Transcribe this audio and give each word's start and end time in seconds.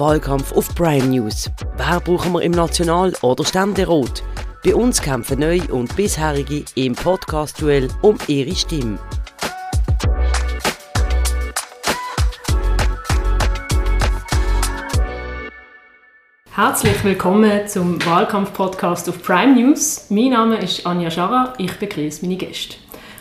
Wahlkampf 0.00 0.52
auf 0.52 0.74
Prime 0.74 1.08
News. 1.08 1.50
Wer 1.76 2.00
brauchen 2.00 2.32
wir 2.32 2.40
im 2.40 2.52
National- 2.52 3.12
oder 3.20 3.44
Ständerat? 3.44 4.22
Bei 4.64 4.74
uns 4.74 5.02
kämpfen 5.02 5.40
Neue 5.40 5.64
und 5.64 5.94
Bisherige 5.94 6.64
im 6.74 6.94
Podcast-Duell 6.94 7.88
um 8.00 8.16
ihre 8.26 8.56
Stimme. 8.56 8.98
Herzlich 16.54 17.04
willkommen 17.04 17.68
zum 17.68 18.02
Wahlkampf-Podcast 18.02 19.06
auf 19.10 19.22
Prime 19.22 19.52
News. 19.54 20.06
Mein 20.08 20.30
Name 20.30 20.56
ist 20.62 20.86
Anja 20.86 21.10
Scharrer, 21.10 21.52
ich 21.58 21.78
begrüße 21.78 22.24
meine 22.24 22.38
Gäste. 22.38 22.76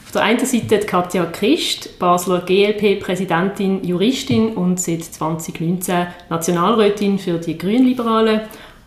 Auf 0.10 0.14
der 0.14 0.24
einen 0.24 0.44
Seite 0.44 0.80
Katja 0.80 1.24
Christ, 1.28 2.00
Basler 2.00 2.42
GLP-Präsidentin, 2.42 3.84
Juristin 3.84 4.56
und 4.56 4.80
seit 4.80 5.04
2019 5.04 6.08
Nationalrätin 6.32 7.20
für 7.20 7.38
die 7.38 7.56
Grünliberalen. 7.56 8.42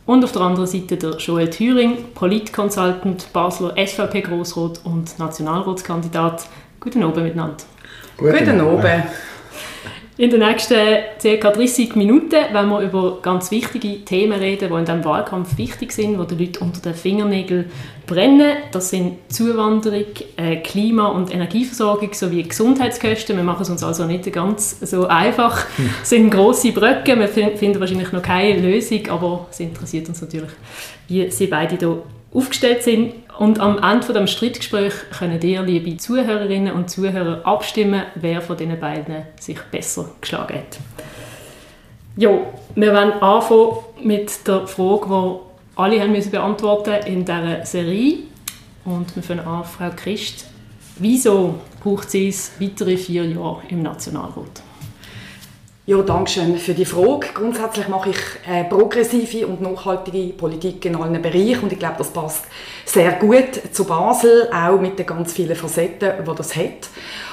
Und 0.04 0.24
auf 0.24 0.32
der 0.32 0.42
anderen 0.42 0.66
Seite 0.66 0.96
der 0.96 1.12
Joel 1.18 1.48
Thüring, 1.48 2.06
Politconsultant, 2.12 3.32
Basler 3.32 3.72
SVP-Grossrat 3.76 4.80
und 4.82 5.16
Nationalratskandidat. 5.16 6.46
Guten 6.80 7.04
Abend 7.04 7.22
miteinander. 7.22 7.56
Guten, 8.16 8.38
Guten 8.38 8.60
Abend. 8.60 9.04
In 10.18 10.28
den 10.28 10.40
nächsten 10.40 10.76
ca. 11.22 11.50
30 11.50 11.96
Minuten 11.96 12.32
werden 12.32 12.68
wir 12.68 12.80
über 12.80 13.20
ganz 13.22 13.50
wichtige 13.50 14.04
Themen 14.04 14.38
reden, 14.38 14.68
die 14.68 14.74
in 14.74 14.84
diesem 14.84 15.04
Wahlkampf 15.06 15.56
wichtig 15.56 15.90
sind, 15.92 16.18
die 16.18 16.36
die 16.36 16.44
Leute 16.44 16.60
unter 16.60 16.82
den 16.82 16.94
Fingernägeln 16.94 17.70
brennen. 18.06 18.58
Das 18.72 18.90
sind 18.90 19.16
Zuwanderung, 19.28 20.04
äh, 20.36 20.56
Klima- 20.56 21.08
und 21.08 21.32
Energieversorgung 21.32 22.12
sowie 22.12 22.42
Gesundheitskosten. 22.42 23.38
Wir 23.38 23.42
machen 23.42 23.62
es 23.62 23.70
uns 23.70 23.82
also 23.82 24.04
nicht 24.04 24.30
ganz 24.30 24.80
so 24.80 25.06
einfach. 25.06 25.64
Es 26.02 26.10
sind 26.10 26.28
grosse 26.28 26.72
Brücken, 26.72 27.18
wir 27.18 27.28
finden 27.28 27.80
wahrscheinlich 27.80 28.12
noch 28.12 28.22
keine 28.22 28.60
Lösung, 28.60 29.08
aber 29.08 29.46
es 29.50 29.60
interessiert 29.60 30.10
uns 30.10 30.20
natürlich, 30.20 30.50
wie 31.08 31.30
sie 31.30 31.46
beide 31.46 31.78
hier 31.78 32.02
aufgestellt 32.34 32.82
sind. 32.82 33.14
Und 33.38 33.60
am 33.60 33.82
Ende 33.82 34.06
von 34.06 34.14
dem 34.14 34.26
können 34.26 35.40
ihr, 35.42 35.62
liebe 35.62 35.96
Zuhörerinnen 35.96 36.72
und 36.72 36.90
Zuhörer, 36.90 37.44
abstimmen, 37.44 38.02
wer 38.14 38.40
von 38.40 38.56
diesen 38.56 38.78
beiden 38.78 39.24
sich 39.40 39.58
besser 39.70 40.10
geschlagen 40.20 40.58
hat. 40.58 40.78
Ja, 42.16 42.30
wir 42.74 42.92
werden 42.92 43.14
anfangen 43.22 43.78
mit 44.02 44.46
der 44.46 44.66
Frage, 44.66 45.06
die 45.08 45.80
alle 45.80 46.00
haben 46.00 46.12
müssen 46.12 46.30
beantworten 46.30 47.06
in 47.06 47.24
dieser 47.24 47.64
Serie. 47.64 48.18
Und 48.84 49.14
wir 49.16 49.22
fangen 49.22 49.40
an, 49.40 49.64
Frau 49.64 49.90
Christ. 49.96 50.46
Wieso 50.98 51.54
braucht 51.82 52.10
sie 52.10 52.28
es 52.28 52.52
weitere 52.60 52.96
vier 52.96 53.24
Jahre 53.24 53.62
im 53.68 53.82
Nationalrat? 53.82 54.62
Ja, 55.84 56.00
danke 56.00 56.30
schön 56.30 56.58
für 56.58 56.74
die 56.74 56.84
Frage. 56.84 57.26
Grundsätzlich 57.34 57.88
mache 57.88 58.10
ich 58.10 58.16
äh, 58.48 58.62
progressive 58.62 59.48
und 59.48 59.60
nachhaltige 59.60 60.32
Politik 60.32 60.84
in 60.84 60.94
allen 60.94 61.20
Bereichen 61.20 61.64
und 61.64 61.72
ich 61.72 61.78
glaube, 61.80 61.96
das 61.98 62.12
passt 62.12 62.44
sehr 62.84 63.10
gut 63.14 63.60
zu 63.72 63.84
Basel, 63.84 64.48
auch 64.54 64.80
mit 64.80 64.96
den 64.96 65.06
ganz 65.06 65.32
vielen 65.32 65.56
Facetten, 65.56 66.24
die 66.24 66.34
das 66.36 66.54
hat. 66.54 66.88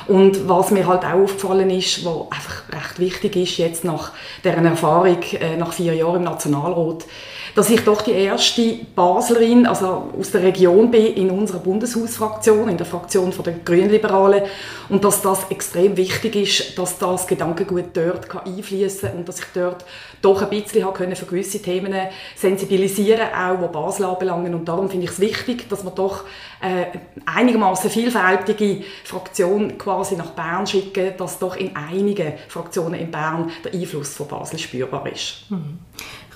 Und 0.07 0.49
was 0.49 0.71
mir 0.71 0.87
halt 0.87 1.05
auch 1.05 1.21
aufgefallen 1.21 1.69
ist, 1.69 2.03
was 2.03 2.31
einfach 2.31 2.63
recht 2.71 2.97
wichtig 2.97 3.35
ist 3.35 3.57
jetzt 3.59 3.83
nach 3.83 4.13
deren 4.43 4.65
Erfahrung 4.65 5.21
äh, 5.33 5.55
nach 5.55 5.71
vier 5.71 5.93
Jahren 5.93 6.15
im 6.15 6.23
Nationalrat, 6.23 7.05
dass 7.55 7.69
ich 7.69 7.81
doch 7.81 8.01
die 8.01 8.11
erste 8.11 8.79
Baslerin, 8.95 9.65
also 9.65 10.11
aus 10.17 10.31
der 10.31 10.43
Region 10.43 10.91
bin, 10.91 11.13
in 11.13 11.31
unserer 11.31 11.59
Bundeshausfraktion, 11.59 12.69
in 12.69 12.77
der 12.77 12.85
Fraktion 12.85 13.33
der 13.45 13.53
Grünliberalen 13.53 14.43
und 14.89 15.03
dass 15.03 15.21
das 15.21 15.49
extrem 15.49 15.97
wichtig 15.97 16.35
ist, 16.35 16.77
dass 16.77 16.97
das 16.97 17.27
Gedankengut 17.27 17.85
dort 17.93 18.27
einfließen 18.45 19.09
kann 19.09 19.17
und 19.19 19.27
dass 19.27 19.39
ich 19.39 19.45
dort 19.53 19.85
doch 20.21 20.41
ein 20.41 20.49
bisschen 20.49 20.93
können 20.93 21.15
für 21.15 21.25
gewisse 21.25 21.61
Themen 21.61 21.93
sensibilisieren, 22.35 23.27
auch 23.33 23.61
was 23.61 23.71
Basel 23.71 24.05
anbelangen 24.05 24.53
und 24.53 24.65
darum 24.65 24.89
finde 24.89 25.05
ich 25.05 25.11
es 25.11 25.19
wichtig, 25.19 25.69
dass 25.69 25.83
man 25.83 25.95
doch 25.95 26.25
äh, 26.61 26.85
einigermaßen 27.25 27.89
vielfältige 27.89 28.83
Fraktion 29.03 29.77
quasi 29.77 30.15
nach 30.15 30.31
Bern 30.31 30.67
schicken, 30.67 31.13
dass 31.17 31.39
doch 31.39 31.55
in 31.55 31.75
einigen 31.75 32.33
Fraktionen 32.47 32.99
in 32.99 33.11
Bern 33.11 33.51
der 33.63 33.73
Einfluss 33.73 34.15
von 34.15 34.27
Basel 34.27 34.59
spürbar 34.59 35.07
ist. 35.07 35.45
Mhm. 35.49 35.79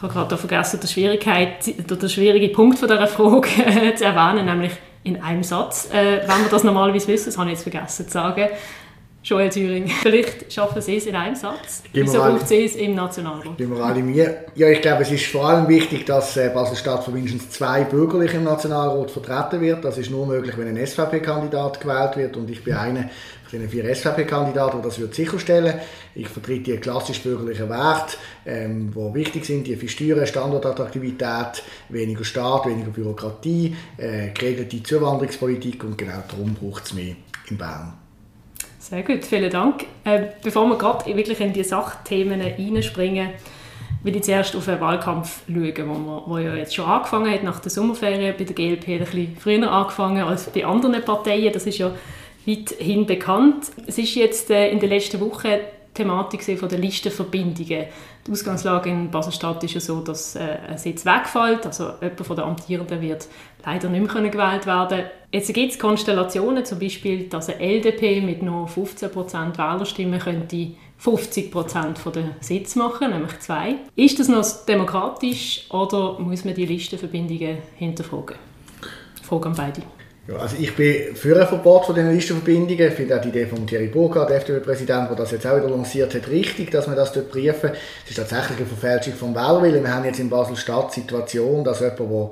Ich 0.03 0.09
habe 0.09 0.27
gerade 0.27 0.37
vergessen, 0.37 0.81
die 0.83 0.87
Schwierigkeit, 0.87 1.49
der 1.89 2.09
schwierige 2.09 2.49
Punkt 2.49 2.77
von 2.77 2.89
dieser 2.89 3.07
Frage 3.07 3.47
äh, 3.65 3.95
zu 3.95 4.03
erwähnen, 4.03 4.45
nämlich 4.45 4.73
in 5.05 5.21
einem 5.21 5.43
Satz. 5.43 5.89
Äh, 5.93 6.19
wenn 6.27 6.43
wir 6.43 6.49
das 6.51 6.65
normalerweise 6.65 7.07
wissen, 7.07 7.27
das 7.27 7.37
habe 7.37 7.49
ich 7.49 7.53
jetzt 7.53 7.63
vergessen 7.63 8.07
zu 8.07 8.11
sagen, 8.11 8.49
Joel 9.23 9.49
Thüring, 9.49 9.87
vielleicht 10.01 10.51
schaffen 10.51 10.81
Sie 10.81 10.97
es 10.97 11.05
in 11.05 11.15
einem 11.15 11.35
Satz. 11.35 11.83
Wieso 11.93 12.17
braucht 12.17 12.49
Sie 12.49 12.65
es 12.65 12.75
im 12.75 12.95
Nationalrat? 12.95 13.57
Ja, 14.55 14.67
ich 14.67 14.81
glaube, 14.81 15.03
es 15.03 15.11
ist 15.11 15.25
vor 15.27 15.47
allem 15.47 15.69
wichtig, 15.69 16.05
dass 16.05 16.35
äh, 16.35 16.51
Basel-Stadt 16.53 17.05
von 17.05 17.13
mindestens 17.13 17.51
zwei 17.51 17.85
Bürgerlichen 17.85 18.39
im 18.39 18.43
Nationalrat 18.43 19.09
vertreten 19.09 19.61
wird. 19.61 19.85
Das 19.85 19.97
ist 19.97 20.11
nur 20.11 20.27
möglich, 20.27 20.57
wenn 20.57 20.67
ein 20.67 20.85
SVP-Kandidat 20.85 21.79
gewählt 21.79 22.17
wird 22.17 22.35
und 22.35 22.49
ich 22.49 22.61
bin 22.61 22.73
einer 22.73 23.09
den 23.53 23.69
vier 23.69 23.95
SVP-Kandidaten, 23.95 24.81
die 24.81 24.83
das 24.87 24.99
wird 24.99 25.13
sicherstellen 25.13 25.75
Ich 26.15 26.27
vertrete 26.27 26.71
die 26.71 26.77
klassisch 26.77 27.21
bürgerlichen 27.21 27.69
Werte, 27.69 28.17
ähm, 28.45 28.91
die 28.91 29.13
wichtig 29.13 29.45
sind, 29.45 29.67
die 29.67 29.75
für 29.75 29.87
Steuern, 29.87 30.25
Standortattraktivität, 30.25 31.63
weniger 31.89 32.23
Staat, 32.23 32.65
weniger 32.65 32.91
Bürokratie, 32.91 33.75
äh, 33.97 34.29
geregelte 34.33 34.81
Zuwanderungspolitik 34.81 35.83
und 35.83 35.97
genau 35.97 36.23
darum 36.27 36.53
braucht 36.55 36.85
es 36.85 36.93
mehr 36.93 37.15
in 37.49 37.57
Bern. 37.57 37.93
Sehr 38.79 39.03
gut, 39.03 39.23
vielen 39.23 39.49
Dank. 39.49 39.85
Äh, 40.03 40.23
bevor 40.43 40.65
wir 40.67 40.77
gerade 40.77 41.15
wirklich 41.15 41.39
in 41.39 41.53
die 41.53 41.63
Sachthemen 41.63 42.41
hineinspringen, 42.41 43.29
will 44.03 44.15
ich 44.15 44.23
zuerst 44.23 44.55
auf 44.55 44.65
den 44.65 44.81
Wahlkampf 44.81 45.43
schauen, 45.47 46.05
wo, 46.05 46.23
wo 46.27 46.37
ja 46.37 46.55
jetzt 46.55 46.75
schon 46.75 46.85
angefangen 46.85 47.31
hat, 47.31 47.43
nach 47.43 47.59
der 47.59 47.71
Sommerferien 47.71 48.35
bei 48.37 48.43
der 48.43 48.53
GLP 48.53 48.87
ein 48.89 48.99
bisschen 48.99 49.37
früher 49.37 49.71
angefangen 49.71 50.23
als 50.23 50.49
bei 50.49 50.65
anderen 50.65 51.01
Parteien. 51.03 51.53
Das 51.53 51.65
ist 51.65 51.77
ja 51.77 51.91
weithin 52.45 53.05
bekannt. 53.05 53.71
Es 53.87 53.97
ist 53.97 54.15
jetzt 54.15 54.49
äh, 54.49 54.69
in 54.69 54.79
den 54.79 54.89
letzten 54.89 55.19
Wochen 55.19 55.49
Thematik 55.93 56.57
von 56.57 56.69
der 56.69 56.79
Listenverbindungen. 56.79 57.85
Die 58.25 58.31
Ausgangslage 58.31 58.89
in 58.89 59.11
Basel-Stadt 59.11 59.63
ist 59.63 59.75
ja 59.75 59.79
so, 59.79 60.01
dass 60.01 60.35
äh, 60.35 60.57
ein 60.69 60.77
Sitz 60.77 61.05
wegfällt, 61.05 61.65
also 61.65 61.91
jemand 62.01 62.25
von 62.25 62.35
den 62.35 62.45
Amtierenden 62.45 63.01
wird 63.01 63.27
leider 63.63 63.89
nicht 63.89 64.13
mehr 64.13 64.29
gewählt 64.29 64.65
werden 64.65 65.03
Jetzt 65.33 65.51
gibt 65.51 65.71
es 65.71 65.79
Konstellationen, 65.79 66.63
zum 66.63 66.77
Beispiel, 66.77 67.27
dass 67.27 67.49
eine 67.49 67.59
LDP 67.59 68.21
mit 68.21 68.43
nur 68.43 68.67
15% 68.67 69.57
Wählerstimmen 69.57 70.19
könnte 70.19 70.73
50% 71.03 72.11
der 72.11 72.23
Sitz 72.39 72.75
machen, 72.75 73.09
nämlich 73.09 73.39
zwei. 73.39 73.77
Ist 73.95 74.19
das 74.19 74.27
noch 74.27 74.45
demokratisch 74.67 75.65
oder 75.71 76.19
muss 76.19 76.45
man 76.45 76.53
die 76.53 76.67
Listenverbindungen 76.67 77.57
hinterfragen? 77.77 78.35
Frage 79.23 79.47
an 79.47 79.55
beide. 79.55 79.81
Ja, 80.25 80.37
also 80.37 80.55
ich 80.57 80.73
bin 80.73 81.15
für 81.15 81.37
ein 81.37 81.47
Verbot 81.47 81.85
von 81.85 81.95
diesen 81.95 82.13
Listenverbindungen. 82.13 82.87
Ich 82.87 82.93
finde 82.93 83.17
auch 83.17 83.21
die 83.21 83.27
Idee 83.27 83.45
von 83.45 83.67
Thierry 83.67 83.87
Burkhardt, 83.87 84.29
der 84.29 84.37
FDP-Präsident, 84.37 85.09
der 85.09 85.17
das 85.17 85.31
jetzt 85.31 85.45
auch 85.45 85.57
wieder 85.57 85.69
lanciert 85.69 86.15
hat, 86.15 86.29
richtig, 86.29 86.71
dass 86.71 86.87
man 86.87 86.95
das 86.95 87.11
dort 87.11 87.29
prüfen. 87.29 87.71
Es 88.05 88.11
ist 88.11 88.15
tatsächlich 88.15 88.59
eine 88.59 88.67
Verfälschung 88.67 89.15
vom 89.15 89.35
Wählerwillen. 89.35 89.83
Wir 89.83 89.93
haben 89.93 90.05
jetzt 90.05 90.19
in 90.19 90.29
Basel-Stadt 90.29 90.95
die 90.95 91.01
Situation, 91.01 91.65
dass 91.65 91.81
jemand, 91.81 91.99
der 91.99 92.31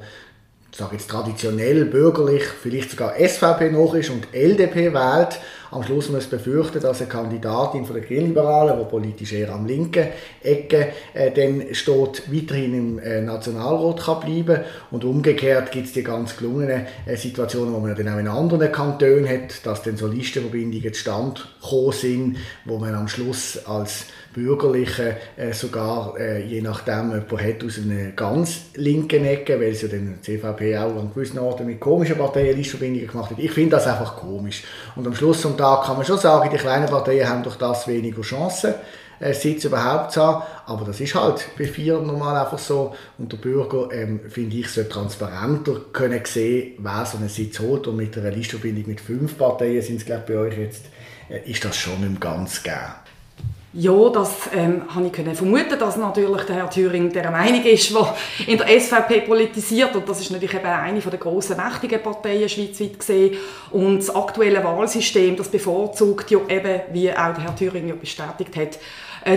sage 0.78 0.96
jetzt 0.96 1.10
traditionell 1.10 1.86
bürgerlich, 1.86 2.44
vielleicht 2.44 2.92
sogar 2.92 3.16
SVP 3.18 3.72
noch 3.72 3.94
ist 3.94 4.10
und 4.10 4.34
LDP 4.34 4.94
wählt, 4.94 5.40
am 5.72 5.84
Schluss 5.84 6.10
muss 6.10 6.26
befürchten, 6.26 6.82
dass 6.82 7.00
eine 7.00 7.10
Kandidatin 7.10 7.86
von 7.86 7.96
der 7.96 8.04
Grünliberalen, 8.04 8.78
die 8.78 8.90
politisch 8.90 9.32
eher 9.32 9.54
am 9.54 9.66
linken 9.66 10.08
Ecke 10.44 10.90
äh, 11.14 11.32
dann 11.32 11.74
steht, 11.74 12.24
weiterhin 12.30 12.74
im 12.74 13.00
äh, 13.00 13.22
Nationalrat 13.22 14.02
kann 14.02 14.20
bleiben. 14.20 14.66
Und 14.92 15.06
umgekehrt 15.06 15.72
gibt 15.72 15.88
es 15.88 15.94
die 15.94 16.04
ganz 16.04 16.36
gelungenen 16.36 16.88
äh, 17.06 17.16
Situationen, 17.16 17.74
wo 17.74 17.80
man 17.80 17.96
dann 17.96 18.10
auch 18.10 18.20
in 18.20 18.28
anderen 18.28 18.70
Kantonen 18.70 19.30
hat, 19.30 19.66
dass 19.66 19.82
dann 19.82 19.96
so 19.96 20.08
Listenverbindungen 20.08 20.94
zustande 20.94 21.40
gekommen 21.62 21.92
sind, 21.94 22.38
wo 22.66 22.78
man 22.78 22.94
am 22.94 23.08
Schluss 23.08 23.66
als 23.66 24.08
Bürgerliche 24.34 25.18
äh, 25.36 25.52
sogar, 25.54 26.16
äh, 26.18 26.44
je 26.46 26.62
nachdem, 26.62 27.12
jemand 27.12 27.32
hat 27.32 27.64
aus 27.64 27.78
einer 27.78 28.12
ganz 28.12 28.62
linken 28.76 29.26
Ecke, 29.26 29.60
weil 29.60 29.72
es 29.72 29.82
ja 29.82 29.90
die 29.90 30.22
CVP 30.22 30.78
auch 30.78 30.96
an 30.96 31.12
gewissen 31.14 31.40
Orten 31.40 31.66
mit 31.66 31.80
komischen 31.80 32.18
Parteien 32.18 32.56
Listverbindungen 32.56 33.08
gemacht 33.08 33.32
hat. 33.32 33.40
Ich 33.40 33.52
finde 33.52 33.72
das 33.72 33.88
einfach 33.88 34.16
komisch. 34.16 34.64
Und 34.96 35.06
am 35.06 35.16
Schluss 35.16 35.42
zum 35.42 35.58
Tag 35.58 35.86
kann 35.86 35.98
man 35.98 36.06
schon 36.06 36.18
sagen, 36.18 36.50
die 36.52 36.58
kleinen 36.58 36.90
Parteien 36.90 37.28
haben 37.28 37.44
durch 37.44 37.58
das 37.58 37.88
weniger 37.88 38.22
Chancen, 38.22 38.74
äh, 39.20 39.34
Sitz 39.34 39.66
überhaupt 39.66 40.14
zu 40.14 40.22
haben. 40.22 40.44
Aber 40.66 40.86
das 40.86 41.00
ist 41.00 41.14
halt 41.16 41.46
bei 41.58 41.66
vier 41.66 42.00
normal 42.00 42.38
einfach 42.38 42.60
so. 42.60 42.96
Und 43.18 43.32
der 43.32 43.38
Bürger, 43.38 43.90
ähm, 43.92 44.22
finde 44.30 44.58
ich, 44.58 44.70
sollte 44.70 44.90
transparenter 44.90 45.82
können 45.94 46.22
sehen, 46.26 46.74
wer 46.80 47.06
so 47.06 47.18
einen 47.18 47.30
Sitz 47.30 47.60
holt. 47.60 47.88
Und 47.88 47.98
mit 47.98 48.18
einer 48.18 48.32
Listverbindung 48.32 48.88
mit 48.88 49.02
fünf 49.02 49.38
Parteien 49.38 49.82
sind 49.82 49.98
es, 49.98 50.06
glaube 50.06 50.24
ich, 50.26 50.34
bei 50.34 50.40
euch 50.40 50.58
jetzt, 50.58 50.86
äh, 51.30 51.50
ist 51.50 51.64
das 51.64 51.78
schon 51.78 52.02
nicht 52.02 52.22
ganz 52.22 52.64
gegeben. 52.64 53.01
Ja, 53.74 54.10
das 54.10 54.50
ähm, 54.54 54.84
habe 54.94 55.08
ich 55.08 55.14
können 55.14 55.34
vermuten, 55.34 55.80
dass 55.80 55.96
natürlich 55.96 56.42
der 56.42 56.58
Herr 56.58 56.70
Thüring 56.70 57.10
der 57.14 57.32
Meinung 57.32 57.64
ist, 57.64 57.96
der 57.96 58.16
in 58.46 58.58
der 58.58 58.68
SVP 58.68 59.22
politisiert. 59.22 59.96
Und 59.96 60.10
das 60.10 60.20
ist 60.20 60.30
natürlich 60.30 60.56
eben 60.56 60.66
eine 60.66 61.00
der 61.00 61.18
grossen 61.18 61.56
mächtigen 61.56 62.04
Parteien 62.04 62.50
schweizweit 62.50 63.00
gesehen. 63.00 63.38
Und 63.72 64.00
das 64.00 64.14
aktuelle 64.14 64.62
Wahlsystem, 64.62 65.38
das 65.38 65.48
bevorzugt 65.48 66.30
ja 66.32 66.40
eben, 66.50 66.82
wie 66.92 67.10
auch 67.12 67.34
der 67.34 67.44
Herr 67.44 67.56
Thüring 67.56 67.88
ja 67.88 67.96
bestätigt 67.96 68.58
hat, 68.58 68.78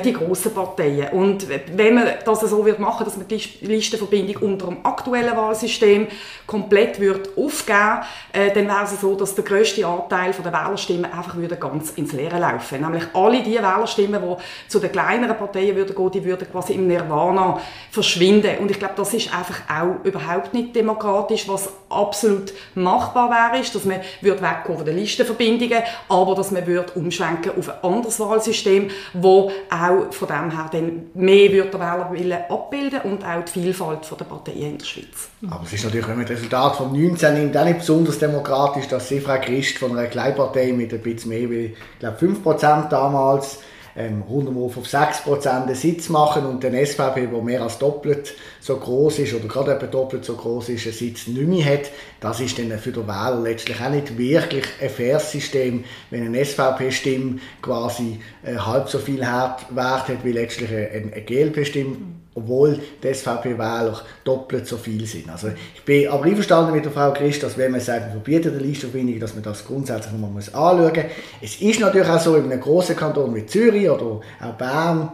die 0.01 0.13
grossen 0.13 0.55
Parteien. 0.55 1.11
Und 1.11 1.47
wenn 1.49 1.95
man 1.95 2.09
das 2.25 2.41
so 2.41 2.65
wird 2.65 2.79
machen, 2.79 3.05
dass 3.05 3.17
man 3.17 3.29
die 3.29 3.41
Listenverbindung 3.61 4.43
unter 4.43 4.67
dem 4.67 4.85
aktuellen 4.85 5.37
Wahlsystem 5.37 6.07
komplett 6.47 7.01
wird 7.01 7.37
aufgeben, 7.37 8.01
äh, 8.33 8.53
dann 8.53 8.67
wäre 8.67 8.85
es 8.85 9.01
so, 9.01 9.15
dass 9.15 9.35
der 9.35 9.45
grösste 9.45 9.87
Anteil 9.87 10.33
der 10.33 10.53
Wählerstimmen 10.53 11.05
einfach 11.05 11.37
würde 11.37 11.57
ganz 11.57 11.91
ins 11.93 12.13
Leere 12.13 12.39
laufen. 12.39 12.81
Nämlich 12.81 13.05
alle 13.13 13.43
die 13.43 13.55
Wählerstimmen, 13.55 14.23
die 14.23 14.71
zu 14.71 14.79
den 14.79 14.93
kleineren 14.93 15.37
Parteien 15.37 15.77
würden 15.77 15.95
gehen, 15.95 16.11
die 16.11 16.25
würden 16.25 16.51
quasi 16.51 16.75
im 16.75 16.87
Nirvana 16.87 17.61
verschwinden. 17.91 18.59
Und 18.59 18.71
ich 18.71 18.79
glaube, 18.79 18.95
das 18.97 19.13
ist 19.15 19.35
einfach 19.35 19.61
auch 19.69 20.05
überhaupt 20.05 20.55
nicht 20.55 20.75
demokratisch, 20.75 21.49
was 21.49 21.71
absolut 21.89 22.53
machbar 22.75 23.31
wäre, 23.31 23.63
ist, 23.63 23.75
dass 23.75 23.85
man 23.85 24.01
würde 24.21 24.43
wegkommen 24.43 24.79
von 24.79 24.87
den 24.87 24.97
Listenverbindungen, 24.97 25.83
aber 26.09 26.35
dass 26.35 26.51
man 26.51 26.67
würde 26.67 26.93
umschwenken 26.95 27.53
auf 27.59 27.69
ein 27.69 27.83
anderes 27.83 28.19
Wahlsystem, 28.21 28.91
wo 29.13 29.51
auch 29.75 30.13
von 30.13 30.29
dem 30.29 30.51
her 30.51 30.71
dann 30.73 31.07
mehr 31.15 31.53
würde 31.53 31.71
der 31.71 31.81
Wählerwille 31.81 32.51
abbilden 32.51 33.01
und 33.03 33.25
auch 33.25 33.45
die 33.45 33.53
Vielfalt 33.53 34.01
der 34.19 34.25
Parteien 34.25 34.73
in 34.73 34.79
der 34.79 34.85
Schweiz. 34.85 35.29
Aber 35.51 35.65
es 35.65 35.73
ist 35.73 35.85
natürlich, 35.85 36.09
wenn 36.09 36.17
man 36.17 36.27
das 36.27 36.37
Resultat 36.37 36.77
von 36.77 36.93
19 36.93 37.35
nimmt, 37.35 37.57
auch 37.57 37.65
nicht 37.65 37.79
besonders 37.79 38.19
demokratisch, 38.19 38.89
dass 38.89 39.09
Sefra 39.09 39.39
Christ 39.39 39.79
von 39.79 39.97
einer 39.97 40.09
Kleinpartei 40.09 40.73
mit 40.73 40.93
ein 40.93 41.01
bisschen 41.01 41.31
mehr, 41.31 41.51
wie, 41.51 41.65
ich 41.67 41.99
glaube 41.99 42.17
5% 42.19 42.89
damals, 42.89 43.61
ähm, 43.97 44.23
rundum 44.23 44.63
auf 44.63 44.77
6% 44.77 45.67
den 45.67 45.75
Sitz 45.75 46.09
machen 46.09 46.47
und 46.47 46.63
den 46.63 46.75
SVP, 46.75 47.27
der 47.27 47.43
mehr 47.43 47.63
als 47.63 47.79
doppelt 47.79 48.35
so 48.61 48.77
groß 48.77 49.21
ist 49.21 49.35
oder 49.35 49.47
gerade 49.47 49.75
etwa 49.75 49.87
doppelt 49.87 50.25
so 50.25 50.35
groß 50.35 50.71
ist, 50.71 50.85
einen 50.85 50.95
Sitz 50.95 51.27
nicht 51.27 51.47
mehr 51.47 51.65
hat, 51.65 51.91
das 52.21 52.41
ist 52.41 52.59
dann 52.59 52.77
für 52.79 52.93
den 52.93 53.07
Wähler 53.07 53.41
letztlich 53.41 53.81
auch 53.81 53.91
nicht 53.91 54.17
wirklich 54.19 54.65
ein 54.81 54.91
faires 54.91 55.31
System, 55.31 55.85
wenn 56.11 56.25
eine 56.25 56.45
SVP-Stimme 56.45 57.39
quasi 57.63 58.21
äh, 58.45 58.57
halb 58.57 58.89
so 58.89 58.99
viel 58.99 59.21
Wert 59.21 60.09
hat 60.09 60.25
wie 60.25 60.33
letztlich 60.33 60.71
eine, 60.71 60.89
eine 60.89 61.23
GLP-Stimme 61.23 61.97
obwohl 62.35 62.79
die 63.03 63.15
SVP-Wähler 63.15 64.01
doppelt 64.25 64.67
so 64.67 64.77
viel 64.77 65.07
sind. 65.07 65.31
Also 65.31 65.49
ich 65.75 65.83
bin 65.85 66.09
aber 66.09 66.25
einverstanden 66.25 66.73
mit 66.73 66.85
der 66.85 66.93
Frau 66.93 67.13
Christ, 67.13 67.43
dass 67.43 67.57
wenn 67.57 67.73
man 67.73 67.81
sagt, 67.81 68.07
wir 68.07 68.13
verbieten 68.13 68.59
die 68.59 68.65
Listenverbindung, 68.65 69.21
dass 69.21 69.35
man 69.35 69.45
das 69.45 69.65
grundsätzlich 69.65 70.13
nochmal 70.13 70.31
anschauen 70.37 70.93
muss. 70.93 71.05
Es 71.41 71.61
ist 71.61 71.81
natürlich 71.81 72.09
auch 72.09 72.21
so, 72.21 72.37
in 72.37 72.45
einem 72.45 72.61
grossen 72.61 72.97
Kanton 72.97 73.35
wie 73.35 73.47
Zürich 73.47 73.89
oder 73.89 74.21
auch 74.41 74.55
Bern, 74.59 75.13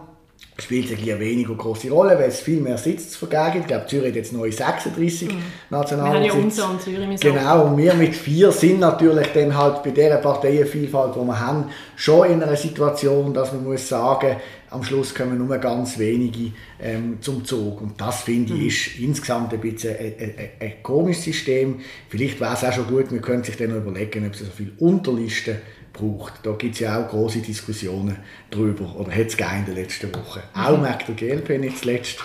spielt 0.62 0.90
es 0.90 0.98
eine 0.98 1.18
weniger 1.18 1.54
große 1.54 1.90
Rolle, 1.90 2.18
weil 2.18 2.28
es 2.28 2.40
viel 2.40 2.60
mehr 2.60 2.78
Sitze 2.78 3.08
zu 3.08 3.26
vergeben 3.26 3.52
gibt. 3.52 3.64
Ich 3.64 3.68
glaube, 3.68 3.86
Zürich 3.86 4.08
hat 4.08 4.16
jetzt 4.16 4.32
neu 4.32 4.50
36 4.50 5.28
mhm. 5.28 5.38
nationale 5.70 6.22
Wir 6.22 6.30
haben 6.30 6.38
ja 6.38 6.44
unser 6.44 6.70
und 6.70 6.82
Zürich. 6.82 7.20
Genau, 7.20 7.66
und 7.66 7.76
wir 7.76 7.94
mit 7.94 8.14
vier 8.14 8.52
sind 8.52 8.80
natürlich 8.80 9.28
dann 9.32 9.56
halt 9.56 9.82
bei 9.82 9.90
dieser 9.90 10.16
Parteienvielfalt, 10.18 11.14
die 11.14 11.20
wir 11.20 11.40
haben, 11.40 11.70
schon 11.96 12.30
in 12.30 12.42
einer 12.42 12.56
Situation, 12.56 13.34
dass 13.34 13.52
man 13.52 13.64
muss 13.64 13.88
sagen, 13.88 14.36
am 14.70 14.84
Schluss 14.84 15.14
kommen 15.14 15.36
nur 15.38 15.58
ganz 15.58 15.98
wenige 15.98 16.52
ähm, 16.80 17.18
zum 17.20 17.44
Zug. 17.44 17.80
Und 17.80 18.00
das, 18.00 18.22
finde 18.22 18.54
ich, 18.54 18.60
mhm. 18.60 18.66
ist 18.66 18.98
insgesamt 19.00 19.52
ein 19.52 19.60
bisschen 19.60 19.96
ein, 19.96 20.14
ein, 20.18 20.48
ein, 20.60 20.72
komisches 20.82 21.24
System. 21.24 21.80
Vielleicht 22.08 22.40
wäre 22.40 22.54
es 22.54 22.64
auch 22.64 22.72
schon 22.72 22.86
gut, 22.86 23.10
man 23.10 23.20
könnte 23.20 23.46
sich 23.46 23.56
dann 23.56 23.70
noch 23.70 23.78
überlegen, 23.78 24.26
ob 24.26 24.34
es 24.34 24.40
so 24.40 24.46
viele 24.56 24.70
Unterlisten 24.78 25.56
braucht. 26.00 26.44
Da 26.44 26.52
gibt 26.52 26.74
es 26.74 26.80
ja 26.80 27.02
auch 27.02 27.08
große 27.08 27.40
Diskussionen 27.40 28.16
darüber. 28.50 28.96
Oder 28.96 29.12
hat 29.12 29.26
es 29.26 29.34
in 29.34 29.64
den 29.66 29.74
letzten 29.74 30.14
Wochen. 30.14 30.40
Auch 30.54 30.76
mhm. 30.76 30.82
merkt 30.82 31.08
der 31.08 31.14
GLP 31.14 31.60
nicht 31.60 31.78
zuletzt, 31.78 32.18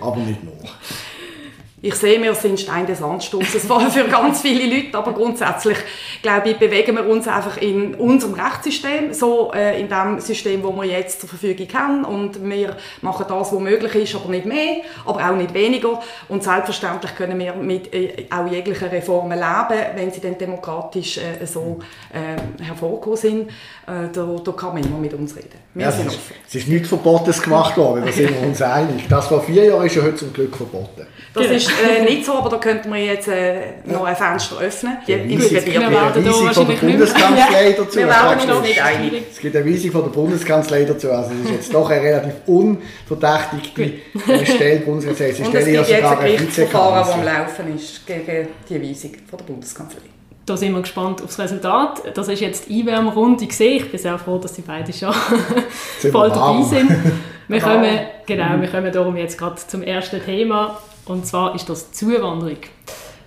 aber 0.00 0.16
nicht 0.16 0.42
nur. 0.42 0.54
Ich 1.80 1.94
sehe, 1.94 2.20
wir 2.20 2.34
sind 2.34 2.58
Stein 2.58 2.86
des 2.86 3.00
Anstoßes 3.00 3.66
für 3.92 4.04
ganz 4.10 4.40
viele 4.40 4.66
Leute, 4.66 4.98
aber 4.98 5.12
grundsätzlich, 5.12 5.78
glaube 6.22 6.50
ich, 6.50 6.56
bewegen 6.56 6.96
wir 6.96 7.06
uns 7.06 7.28
einfach 7.28 7.56
in 7.58 7.94
unserem 7.94 8.34
Rechtssystem, 8.34 9.12
so 9.12 9.52
äh, 9.54 9.80
in 9.80 9.88
dem 9.88 10.18
System, 10.18 10.64
wo 10.64 10.74
wir 10.74 10.86
jetzt 10.86 11.20
zur 11.20 11.28
Verfügung 11.28 11.68
haben 11.74 12.04
und 12.04 12.42
wir 12.42 12.76
machen 13.00 13.26
das, 13.28 13.52
was 13.52 13.60
möglich 13.60 13.94
ist, 13.94 14.16
aber 14.16 14.28
nicht 14.30 14.44
mehr, 14.44 14.78
aber 15.06 15.30
auch 15.30 15.36
nicht 15.36 15.54
weniger 15.54 16.00
und 16.28 16.42
selbstverständlich 16.42 17.14
können 17.14 17.38
wir 17.38 17.54
mit 17.54 17.94
äh, 17.94 18.26
auch 18.28 18.50
jeglichen 18.50 18.88
Reformen 18.88 19.38
leben, 19.38 19.84
wenn 19.94 20.10
sie 20.10 20.20
dann 20.20 20.36
demokratisch 20.36 21.18
äh, 21.18 21.46
so 21.46 21.78
äh, 22.12 22.64
hervorgekommen 22.64 23.16
sind, 23.16 23.50
äh, 23.86 24.08
da, 24.12 24.36
da, 24.44 24.52
kann 24.52 24.74
man 24.74 24.82
immer 24.82 24.98
mit 24.98 25.14
uns 25.14 25.36
reden. 25.36 25.60
Wir 25.74 25.84
ja, 25.84 25.92
sind 25.92 26.08
es, 26.08 26.14
ist, 26.14 26.22
es 26.48 26.54
ist 26.56 26.68
nichts 26.68 26.88
Verbotenes 26.88 27.40
gemacht 27.40 27.76
worden, 27.76 28.04
da 28.04 28.10
sind 28.10 28.30
wir 28.30 28.48
uns 28.48 28.60
einig. 28.60 29.06
Das 29.08 29.28
vor 29.28 29.42
vier 29.42 29.66
Jahren 29.66 29.86
ist 29.86 29.94
ja 29.94 30.02
heute 30.02 30.16
zum 30.16 30.32
Glück 30.32 30.56
verboten. 30.56 31.06
Das 31.34 31.42
genau. 31.42 31.56
ist 31.56 31.70
äh, 31.70 32.02
nicht 32.04 32.24
so, 32.24 32.34
aber 32.34 32.48
da 32.48 32.56
könnten 32.56 32.92
wir 32.92 33.04
jetzt 33.04 33.28
äh, 33.28 33.60
noch 33.84 34.04
ein 34.04 34.16
Fenster 34.16 34.60
öffnen. 34.60 34.96
Die 35.06 35.38
Weisung, 35.38 35.66
wir 35.66 35.90
werden 35.90 36.26
Weisung 36.26 36.52
von 36.52 36.68
der 36.68 36.74
Bundeskanzlei 36.74 37.72
dazu. 37.76 37.98
Wir 37.98 38.06
werden 38.06 38.50
uns 38.50 38.62
nicht 38.62 38.82
einig. 38.82 39.22
Es 39.30 39.38
gibt 39.38 39.56
eine 39.56 39.66
Weisung 39.66 39.90
von 39.92 40.02
der 40.02 40.10
Bundeskanzlei 40.10 40.84
dazu. 40.84 41.10
Also 41.10 41.30
es 41.32 41.50
ist 41.50 41.56
jetzt 41.56 41.74
doch 41.74 41.90
eine 41.90 42.02
relativ 42.02 42.34
unverdächtige 42.46 43.98
Stelle. 44.44 44.80
Bundeskanzlei. 44.80 45.32
Sie 45.32 45.44
stellen 45.44 45.74
ja 45.74 45.84
sogar 45.84 46.20
ein 46.20 46.38
Verfahren, 46.48 46.94
das 46.94 47.10
am 47.12 47.24
Laufen 47.24 47.76
ist 47.76 48.06
gegen 48.06 48.48
die 48.68 48.82
Weisung 48.82 49.12
von 49.28 49.38
der 49.38 49.44
Bundeskanzlei. 49.44 50.00
Da 50.48 50.56
sind 50.56 50.72
wir 50.72 50.80
gespannt 50.80 51.22
aufs 51.22 51.38
Resultat. 51.38 52.02
Das 52.14 52.28
ist 52.28 52.40
jetzt 52.40 52.68
die 52.68 52.80
Einwärmrunde 52.80 53.46
gesehen. 53.46 53.84
Ich 53.84 53.90
bin 53.90 54.00
sehr 54.00 54.18
froh, 54.18 54.38
dass 54.38 54.54
Sie 54.54 54.62
beide 54.62 54.92
schon 54.94 55.12
voll 56.10 56.30
dabei 56.30 56.62
sind. 56.62 56.90
Wir 57.48 57.60
kommen, 57.60 57.98
genau, 58.24 58.58
wir 58.58 58.68
kommen 58.68 58.90
darum 58.90 59.16
jetzt 59.18 59.36
gerade 59.36 59.56
zum 59.56 59.82
ersten 59.82 60.24
Thema. 60.24 60.78
Und 61.08 61.26
zwar 61.26 61.54
ist 61.54 61.68
das 61.68 61.90
Zuwanderung. 61.92 62.58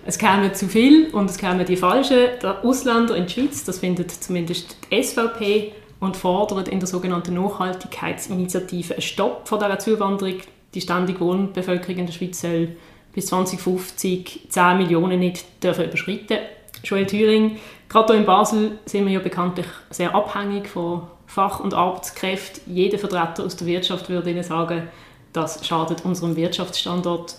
Es 0.06 0.18
kämen 0.18 0.54
zu 0.54 0.68
viel 0.68 1.10
und 1.10 1.28
es 1.28 1.36
kämen 1.36 1.66
die 1.66 1.76
falschen 1.76 2.28
Ausländer 2.62 3.16
in 3.16 3.26
die 3.26 3.32
Schweiz. 3.32 3.64
Das 3.64 3.80
findet 3.80 4.10
zumindest 4.10 4.76
die 4.90 5.02
SVP 5.02 5.72
und 6.00 6.16
fordert 6.16 6.68
in 6.68 6.80
der 6.80 6.88
sogenannten 6.88 7.34
Nachhaltigkeitsinitiative 7.34 8.94
einen 8.94 9.02
Stopp 9.02 9.48
von 9.48 9.58
dieser 9.58 9.78
Zuwanderung. 9.78 10.38
Die 10.74 10.80
ständige 10.80 11.20
Wohnbevölkerung 11.20 11.98
in 11.98 12.06
der 12.06 12.12
Schweiz 12.12 12.40
soll 12.40 12.76
bis 13.12 13.26
2050 13.26 14.46
10 14.48 14.78
Millionen 14.78 15.20
nicht 15.20 15.44
dürfen 15.62 15.84
überschreiten. 15.84 16.38
Joel 16.82 17.06
Thüring, 17.06 17.58
gerade 17.88 18.12
hier 18.12 18.20
in 18.20 18.26
Basel 18.26 18.78
sind 18.86 19.06
wir 19.06 19.12
ja 19.12 19.20
bekanntlich 19.20 19.66
sehr 19.90 20.14
abhängig 20.14 20.68
von 20.68 21.02
Fach- 21.26 21.60
und 21.60 21.74
Arbeitskräften. 21.74 22.74
Jeder 22.74 22.98
Vertreter 22.98 23.44
aus 23.44 23.56
der 23.56 23.66
Wirtschaft 23.66 24.08
würde 24.08 24.30
Ihnen 24.30 24.42
sagen, 24.42 24.88
das 25.32 25.66
schadet 25.66 26.04
unserem 26.04 26.36
Wirtschaftsstandort 26.36 27.36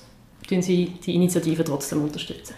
tun 0.48 0.62
Sie 0.62 0.94
die 1.06 1.16
Initiative 1.16 1.64
trotzdem 1.64 2.04
unterstützen? 2.04 2.56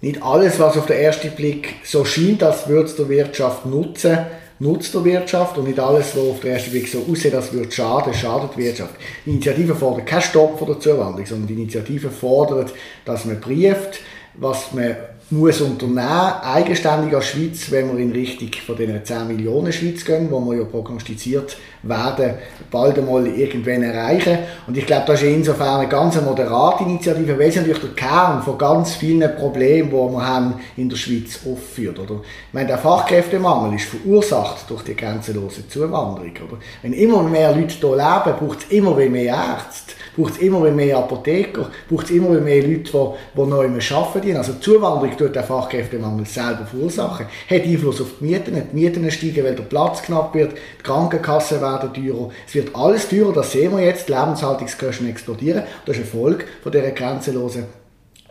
Nicht 0.00 0.22
alles, 0.22 0.58
was 0.58 0.76
auf 0.76 0.86
den 0.86 0.98
ersten 0.98 1.30
Blick 1.30 1.76
so 1.84 2.04
scheint, 2.04 2.42
als 2.42 2.68
würde 2.68 2.88
es 2.88 2.96
der 2.96 3.08
Wirtschaft 3.08 3.64
nutzen, 3.64 4.18
nutzt 4.58 4.94
der 4.94 5.04
Wirtschaft 5.04 5.56
und 5.58 5.66
nicht 5.66 5.80
alles, 5.80 6.14
was 6.14 6.22
auf 6.22 6.40
den 6.40 6.52
ersten 6.52 6.70
Blick 6.70 6.88
so 6.88 7.04
aussieht, 7.10 7.34
als 7.34 7.52
würde 7.52 7.72
schaden, 7.72 8.12
schadet 8.12 8.50
der 8.56 8.64
Wirtschaft. 8.64 8.94
Die 9.24 9.30
Initiative 9.30 9.74
fordert 9.74 10.06
keinen 10.06 10.22
Stopp 10.22 10.58
von 10.58 10.68
der 10.68 10.80
Zuwanderung, 10.80 11.26
sondern 11.26 11.46
die 11.46 11.54
Initiative 11.54 12.10
fordert, 12.10 12.72
dass 13.04 13.24
man 13.24 13.40
brieft, 13.40 14.00
was 14.34 14.72
man 14.72 14.96
muss 15.30 15.60
unternehmen, 15.60 16.00
eigenständig 16.42 17.14
als 17.14 17.28
Schweiz, 17.28 17.70
wenn 17.70 17.92
wir 17.92 18.02
in 18.02 18.12
Richtung 18.12 18.50
von 18.66 18.76
den 18.76 19.04
10 19.04 19.26
Millionen 19.26 19.72
Schweiz 19.72 20.04
gehen, 20.04 20.30
wo 20.30 20.40
wir 20.40 20.58
ja 20.58 20.64
prognostiziert 20.64 21.56
werden, 21.88 22.34
bald 22.70 22.98
einmal 22.98 23.26
irgendwann 23.26 23.82
erreichen. 23.82 24.38
Und 24.66 24.76
ich 24.76 24.86
glaube, 24.86 25.04
das 25.06 25.22
ist 25.22 25.28
insofern 25.28 25.80
eine 25.80 25.88
ganz 25.88 26.20
moderate 26.20 26.84
Initiative, 26.84 27.38
weil 27.38 27.48
es 27.48 27.56
natürlich 27.56 27.80
der 27.80 27.90
Kern 27.90 28.42
von 28.42 28.58
ganz 28.58 28.94
vielen 28.94 29.34
Problemen, 29.36 29.90
die 29.90 29.96
wir 29.96 30.26
haben 30.26 30.54
in 30.76 30.88
der 30.88 30.96
Schweiz 30.96 31.40
aufführt. 31.46 31.98
Oder? 31.98 32.14
Ich 32.48 32.52
meine, 32.52 32.68
der 32.68 32.78
Fachkräftemangel 32.78 33.76
ist 33.76 33.86
verursacht 33.86 34.68
durch 34.68 34.82
die 34.82 34.96
grenzenlose 34.96 35.68
Zuwanderung. 35.68 36.32
Oder? 36.48 36.58
Wenn 36.82 36.92
immer 36.92 37.22
mehr 37.22 37.54
Leute 37.54 37.74
hier 37.74 37.90
leben, 37.90 38.38
braucht 38.38 38.64
es 38.64 38.70
immer 38.70 38.94
mehr 38.94 39.34
Ärzte 39.34 39.94
braucht 40.16 40.34
es 40.34 40.38
immer 40.38 40.70
mehr 40.70 40.98
Apotheker, 40.98 41.70
braucht 41.88 42.04
es 42.04 42.10
immer 42.10 42.40
mehr 42.40 42.62
Leute, 42.62 42.90
die, 42.90 42.90
die 43.36 43.46
neu 43.46 43.66
arbeiten. 43.66 44.36
Also 44.36 44.52
die 44.52 44.60
Zuwanderung 44.60 45.16
tut 45.16 45.34
den 45.34 45.44
Fachkräftemangel 45.44 46.26
selber 46.26 46.66
verursachen. 46.66 47.26
Hat 47.50 47.62
Einfluss 47.62 48.00
auf 48.00 48.08
die 48.20 48.24
Mieten, 48.24 48.54
die 48.54 48.76
Mieten 48.76 49.10
steigen, 49.10 49.44
weil 49.44 49.54
der 49.54 49.64
Platz 49.64 50.02
knapp 50.02 50.34
wird, 50.34 50.52
die 50.52 50.82
Krankenkassen 50.82 51.60
werden 51.60 51.73
teurer, 51.78 52.30
es 52.46 52.54
wird 52.54 52.74
alles 52.74 53.08
teurer, 53.08 53.32
das 53.32 53.52
sehen 53.52 53.76
wir 53.76 53.84
jetzt, 53.84 54.08
die 54.08 54.12
Lebenshaltungskosten 54.12 55.08
explodieren. 55.08 55.64
Das 55.86 55.96
ist 55.96 56.02
eine 56.02 56.22
Folge 56.22 56.44
von 56.62 56.72
dieser 56.72 56.90
grenzenlosen 56.90 57.64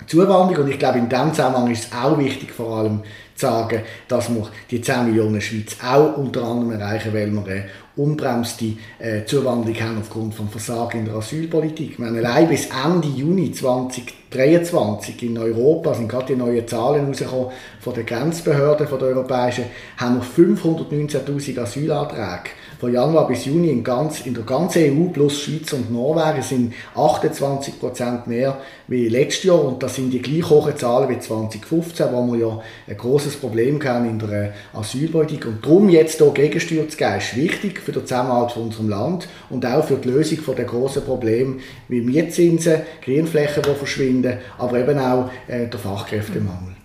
Zuwanderung 0.07 0.65
und 0.65 0.71
ich 0.71 0.79
glaube, 0.79 0.99
in 0.99 1.09
diesem 1.09 1.33
Zusammenhang 1.33 1.71
ist 1.71 1.85
es 1.85 1.91
auch 1.93 2.17
wichtig, 2.17 2.51
vor 2.51 2.77
allem 2.77 3.03
zu 3.35 3.45
sagen, 3.47 3.81
dass 4.07 4.29
wir 4.29 4.47
die 4.69 4.81
10 4.81 5.05
Millionen 5.05 5.41
Schweiz 5.41 5.77
auch 5.83 6.17
unter 6.17 6.43
anderem 6.43 6.79
erreichen, 6.79 7.13
weil 7.13 7.31
wir 7.31 7.41
eine 7.41 7.65
unbremste 7.95 8.73
äh, 8.99 9.23
Zuwanderung 9.25 9.79
haben 9.79 9.99
aufgrund 9.99 10.33
von 10.33 10.49
Versagen 10.49 10.99
in 10.99 11.05
der 11.05 11.15
Asylpolitik. 11.15 11.99
Wir 11.99 12.07
haben 12.07 12.17
allein 12.17 12.47
bis 12.47 12.67
Ende 12.67 13.07
Juni 13.07 13.51
2023 13.51 15.23
in 15.23 15.37
Europa, 15.37 15.93
sind 15.93 16.09
gerade 16.09 16.27
die 16.27 16.35
neuen 16.35 16.67
Zahlen 16.67 17.07
rausgekommen 17.07 17.51
von 17.79 17.93
den 17.93 18.05
Grenzbehörden 18.05 18.87
von 18.87 18.99
der 18.99 19.09
europäischen, 19.09 19.65
haben 19.97 20.19
wir 20.19 20.45
519'000 20.45 21.59
Asylanträge 21.59 22.49
Von 22.79 22.93
Januar 22.93 23.27
bis 23.27 23.45
Juni 23.45 23.69
in, 23.69 23.83
ganz, 23.83 24.25
in 24.25 24.33
der 24.33 24.43
ganzen 24.43 24.83
EU 24.83 25.09
plus 25.09 25.39
Schweiz 25.39 25.73
und 25.73 25.91
Norwegen 25.91 26.41
sind 26.41 26.73
28 26.95 27.79
Prozent 27.79 28.27
mehr 28.27 28.57
wie 28.87 29.07
letztes 29.07 29.45
Jahr 29.45 29.63
und 29.63 29.81
das 29.81 29.95
sind 29.95 30.11
die 30.11 30.21
gleich 30.21 30.49
hohen 30.49 30.75
Zahlen 30.75 31.09
wie 31.09 31.19
2015, 31.19 32.07
wo 32.11 32.25
wir 32.33 32.39
ja 32.39 32.61
ein 32.87 32.97
großes 32.97 33.37
Problem 33.37 33.81
hatten 33.83 34.09
in 34.09 34.19
der 34.19 34.53
Asylpolitik 34.73 35.45
und 35.45 35.65
darum 35.65 35.89
jetzt 35.89 36.19
hier 36.19 36.31
Gegensteuer 36.31 36.87
zu 36.87 36.97
geben, 36.97 37.17
ist 37.17 37.35
wichtig 37.35 37.79
für 37.79 37.91
den 37.91 38.05
Zusammenhalt 38.05 38.51
von 38.51 38.63
unserem 38.63 38.89
Land 38.89 39.27
und 39.49 39.65
auch 39.65 39.83
für 39.83 39.95
die 39.95 40.09
Lösung 40.09 40.39
von 40.39 40.55
der 40.55 40.65
großen 40.65 41.03
Probleme 41.03 41.57
wie 41.87 42.01
Mietzinsen, 42.01 42.81
Grünflächen, 43.03 43.63
die 43.63 43.75
verschwinden, 43.75 44.37
aber 44.57 44.79
eben 44.79 44.99
auch 44.99 45.29
äh, 45.47 45.67
der 45.67 45.79
Fachkräftemangel. 45.79 46.75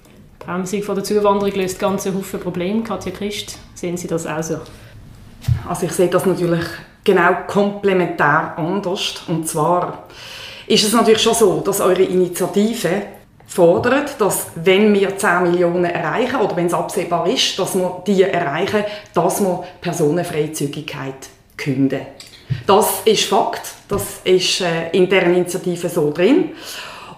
Die 0.40 0.44
Bremsung 0.44 0.82
von 0.82 0.94
der 0.94 1.04
Zuwanderung 1.04 1.54
löst 1.54 1.78
ganze 1.78 2.14
Haufen 2.14 2.40
Probleme. 2.40 2.82
Katja 2.82 3.12
Christ, 3.12 3.58
sehen 3.74 3.96
Sie 3.96 4.08
das 4.08 4.26
auch 4.26 4.42
so? 4.42 4.58
Also 5.68 5.86
ich 5.86 5.92
sehe 5.92 6.08
das 6.08 6.26
natürlich 6.26 6.64
genau 7.04 7.44
komplementär 7.46 8.54
anders. 8.56 9.22
Und 9.28 9.48
zwar 9.48 10.04
ist 10.66 10.84
es 10.84 10.92
natürlich 10.92 11.22
schon 11.22 11.34
so, 11.34 11.60
dass 11.60 11.80
eure 11.80 12.02
Initiative 12.02 13.02
fordert, 13.46 14.20
dass 14.20 14.48
wenn 14.56 14.92
wir 14.92 15.16
10 15.16 15.44
Millionen 15.44 15.86
erreichen 15.86 16.36
oder 16.36 16.54
wenn 16.54 16.66
es 16.66 16.74
absehbar 16.74 17.26
ist, 17.26 17.58
dass 17.58 17.74
wir 17.74 18.02
die 18.06 18.22
erreichen, 18.22 18.84
dass 19.14 19.40
wir 19.40 19.64
Personenfreizügigkeit 19.80 21.28
künden. 21.56 22.02
Das 22.66 23.02
ist 23.04 23.24
Fakt, 23.24 23.62
das 23.88 24.20
ist 24.24 24.60
äh, 24.60 24.90
in 24.92 25.08
der 25.08 25.24
Initiative 25.24 25.88
so 25.88 26.12
drin 26.12 26.50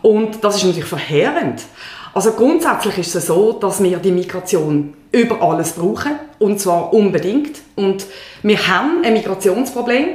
und 0.03 0.43
das 0.43 0.57
ist 0.57 0.65
natürlich 0.65 0.89
verheerend. 0.89 1.63
Also 2.13 2.33
grundsätzlich 2.33 2.99
ist 2.99 3.15
es 3.15 3.27
so, 3.27 3.53
dass 3.53 3.83
wir 3.83 3.99
die 3.99 4.11
Migration 4.11 4.95
über 5.13 5.41
alles 5.43 5.73
brauchen 5.73 6.13
und 6.39 6.59
zwar 6.59 6.93
unbedingt 6.93 7.61
und 7.77 8.07
wir 8.43 8.69
haben 8.69 9.05
ein 9.05 9.13
Migrationsproblem, 9.13 10.09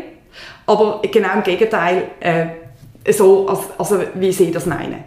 aber 0.65 1.01
genau 1.03 1.33
im 1.35 1.43
Gegenteil, 1.43 2.09
äh, 2.19 2.47
so 3.13 3.47
als, 3.47 3.59
also 3.77 4.03
wie 4.15 4.31
Sie 4.31 4.51
das 4.51 4.65
meinen. 4.65 5.03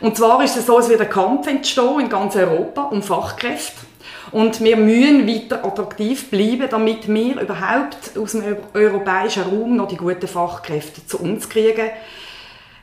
Und 0.00 0.16
zwar 0.16 0.42
ist 0.42 0.56
es 0.56 0.66
so, 0.66 0.78
es 0.78 0.88
wird 0.88 1.00
ein 1.00 1.10
Kampf 1.10 1.46
entstehen 1.46 2.00
in 2.00 2.08
ganz 2.08 2.34
Europa 2.34 2.82
um 2.84 3.02
Fachkräfte. 3.02 3.86
Und 4.32 4.62
wir 4.62 4.76
müssen 4.76 5.28
weiter 5.28 5.64
attraktiv 5.64 6.30
bleiben, 6.30 6.66
damit 6.70 7.06
wir 7.06 7.40
überhaupt 7.40 8.16
aus 8.18 8.32
dem 8.32 8.56
europäischen 8.72 9.42
Raum 9.42 9.76
noch 9.76 9.88
die 9.88 9.96
guten 9.96 10.26
Fachkräfte 10.26 11.06
zu 11.06 11.20
uns 11.20 11.48
kriegen. 11.48 11.90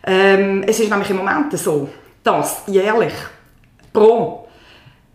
Ähm, 0.06 0.64
es 0.66 0.80
ist 0.80 0.90
nämlich 0.90 1.10
im 1.10 1.18
Moment 1.18 1.58
so, 1.58 1.90
dass 2.24 2.64
jährlich 2.68 3.14
pro 3.94 4.48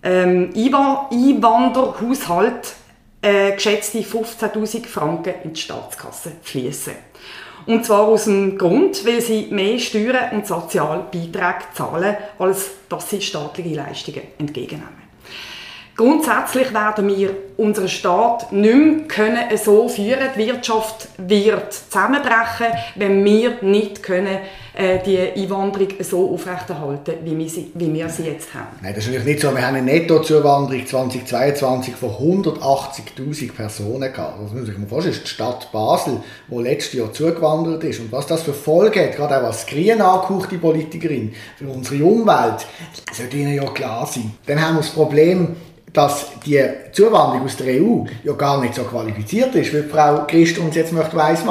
ähm, 0.02 0.52
Einwanderhaushalt 0.54 2.75
äh, 3.23 3.52
geschätzte 3.52 4.00
15.000 4.00 4.87
Franken 4.87 5.35
in 5.45 5.54
die 5.54 5.61
Staatskasse 5.61 6.33
fließen. 6.43 6.93
Und 7.66 7.87
zwar 7.87 8.09
aus 8.09 8.25
dem 8.25 8.59
Grund, 8.59 9.07
weil 9.07 9.23
sie 9.23 9.47
mehr 9.50 9.78
Steuern 9.78 10.33
und 10.33 10.47
Sozialbeiträge 10.47 11.64
zahlen, 11.73 12.14
als 12.38 12.73
dass 12.90 13.09
sie 13.09 13.23
staatliche 13.23 13.76
Leistungen 13.76 14.21
entgegennehmen. 14.38 15.04
Grundsätzlich 15.97 16.75
werden 16.75 17.09
wir 17.09 17.31
unseren 17.57 17.88
Staat 17.88 18.52
nicht 18.52 18.75
mehr 18.75 19.07
können 19.07 19.57
so 19.57 19.88
führen 19.88 20.28
Die 20.37 20.47
Wirtschaft 20.47 21.09
wird 21.19 21.73
zusammenbrechen, 21.73 22.66
wenn 22.97 23.25
wir 23.25 23.62
nicht 23.62 24.02
können, 24.02 24.38
äh, 24.76 24.99
die 25.04 25.19
Einwanderung 25.19 25.88
so 26.00 26.35
aufrechterhalten 26.35 27.14
wie 27.23 27.38
wir, 27.38 27.49
sie, 27.49 27.71
wie 27.75 27.93
wir 27.93 28.09
sie 28.09 28.25
jetzt 28.25 28.52
haben. 28.52 28.76
Nein, 28.83 28.93
das 28.93 29.04
ist 29.04 29.11
natürlich 29.11 29.26
nicht 29.26 29.40
so. 29.40 29.54
Wir 29.54 29.64
haben 29.64 29.76
eine 29.76 29.87
Nettozuwanderung 29.87 30.85
2022 30.85 31.95
von 31.95 32.11
180'000 32.11 33.52
Personen 33.52 34.12
gehabt. 34.12 34.43
Das 34.43 34.52
muss 34.52 34.66
sich 34.66 34.76
mal 34.76 34.88
vorstellen. 34.88 35.14
Das 35.14 35.23
ist 35.23 35.31
die 35.31 35.35
Stadt 35.35 35.71
Basel, 35.71 36.21
die 36.49 36.62
letztes 36.62 36.95
Jahr 36.95 37.12
zugewandert 37.12 37.85
ist. 37.85 38.00
Und 38.00 38.11
was 38.11 38.26
das 38.26 38.43
für 38.43 38.52
Folgen 38.52 39.00
hat, 39.00 39.16
gerade 39.16 39.40
auch 39.40 39.45
als 39.45 39.64
grün 39.64 40.00
angehauchte 40.00 40.59
Politikerin, 40.59 41.33
für 41.57 41.69
unsere 41.69 42.04
Umwelt, 42.04 42.66
sollte 43.12 43.37
Ihnen 43.37 43.54
ja 43.54 43.66
klar 43.66 44.07
sein. 44.07 44.33
Dann 44.47 44.61
haben 44.61 44.75
wir 44.75 44.81
das 44.81 44.90
Problem, 44.90 45.54
dass 45.93 46.33
die 46.45 46.61
Zuwanderung 46.90 47.45
aus 47.45 47.57
der 47.57 47.81
EU 47.81 48.04
ja 48.25 48.33
gar 48.33 48.61
nicht 48.61 48.75
so 48.75 48.83
qualifiziert 48.83 49.54
ist, 49.54 49.73
wie 49.73 49.83
Frau 49.83 50.25
Christ 50.26 50.59
uns 50.59 50.75
jetzt 50.75 50.93
möchte 50.93 51.16
weiss. 51.16 51.45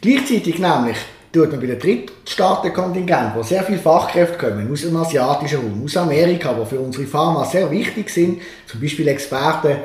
Gleichzeitig 0.00 0.58
nämlich 0.58 0.96
tut 1.32 1.50
man 1.50 1.60
bei 1.60 1.66
den 1.66 1.78
Drittstaatenkontingenten, 1.78 3.32
wo 3.34 3.42
sehr 3.42 3.62
viele 3.62 3.78
Fachkräfte 3.78 4.38
kommen, 4.38 4.70
aus 4.72 4.82
dem 4.82 4.96
asiatischen 4.96 5.60
Raum, 5.60 5.84
aus 5.84 5.96
Amerika, 5.96 6.54
die 6.54 6.66
für 6.66 6.80
unsere 6.80 7.06
Pharma 7.06 7.44
sehr 7.44 7.70
wichtig 7.70 8.10
sind, 8.10 8.40
zum 8.66 8.80
Beispiel 8.80 9.08
Experten 9.08 9.76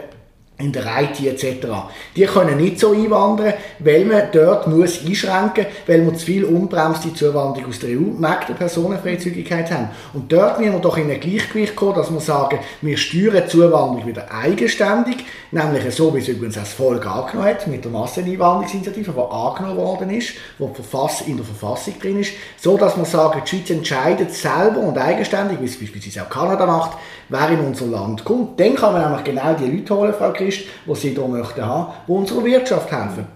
in 0.64 0.72
der 0.72 0.86
IT 1.02 1.20
etc. 1.20 1.68
Die 2.16 2.26
können 2.26 2.58
nicht 2.58 2.80
so 2.80 2.92
einwandern, 2.92 3.54
weil 3.80 4.06
man 4.06 4.24
dort 4.32 4.68
muss 4.68 5.06
einschränken 5.06 5.66
muss, 5.66 5.88
weil 5.88 6.06
wir 6.06 6.14
zu 6.16 6.26
viel 6.26 6.46
unbremste 6.46 7.14
Zuwanderung 7.14 7.70
aus 7.70 7.80
der 7.80 7.92
EU 7.92 8.04
mag 8.18 8.48
der 8.48 8.54
Personenfreizügigkeit 8.54 9.72
haben. 9.72 9.90
Und 10.14 10.32
dort 10.32 10.60
müssen 10.60 10.74
wir 10.74 10.80
doch 10.80 10.98
in 10.98 11.12
ein 11.12 11.20
Gleichgewicht 11.20 11.76
kommen, 11.76 11.96
dass 11.96 12.12
wir 12.12 12.20
sagen, 12.20 12.60
wir 12.82 12.98
steuern 12.98 13.48
Zuwanderung 13.48 14.08
wieder 14.08 14.32
eigenständig, 14.32 15.18
nämlich 15.52 15.94
so, 15.94 16.14
wie 16.16 16.20
es 16.20 16.28
übrigens 16.28 16.56
das 16.56 16.74
Volk 16.74 17.06
angenommen 17.06 17.50
hat, 17.50 17.68
mit 17.68 17.84
der 17.84 17.92
Masseneinwanderungsinitiative, 17.92 19.12
die 19.12 19.34
angenommen 19.34 19.78
worden 19.78 20.10
ist, 20.10 20.34
die 20.60 21.32
in 21.32 21.38
der 21.38 21.46
Verfassung 21.46 22.00
drin 22.00 22.20
ist, 22.20 22.34
so 22.58 22.78
dass 22.78 22.98
wir 22.98 23.06
sagen, 23.06 23.42
die 23.46 23.50
Schweiz 23.50 23.70
entscheidet 23.70 24.34
selber 24.34 24.80
und 24.80 24.98
eigenständig, 24.98 25.60
wie 25.60 25.66
es 25.66 25.80
beispielsweise 25.80 26.24
auch 26.24 26.30
Kanada 26.30 26.66
macht, 26.66 26.98
wer 27.30 27.50
in 27.50 27.60
unser 27.60 27.86
Land 27.88 28.24
kommt. 28.24 28.60
Dann 28.60 28.76
kann 28.76 28.94
man 28.94 29.04
nämlich 29.04 29.24
genau 29.24 29.54
die 29.54 29.70
Leute 29.70 29.96
holen, 29.96 30.14
Frau 30.14 30.32
Christ, 30.32 30.53
die 30.86 30.96
sie 30.96 31.10
hier 31.10 31.28
möchten 31.28 31.66
haben, 31.66 31.94
die 32.08 32.12
unserer 32.12 32.44
Wirtschaft 32.44 32.92
helfen. 32.92 33.28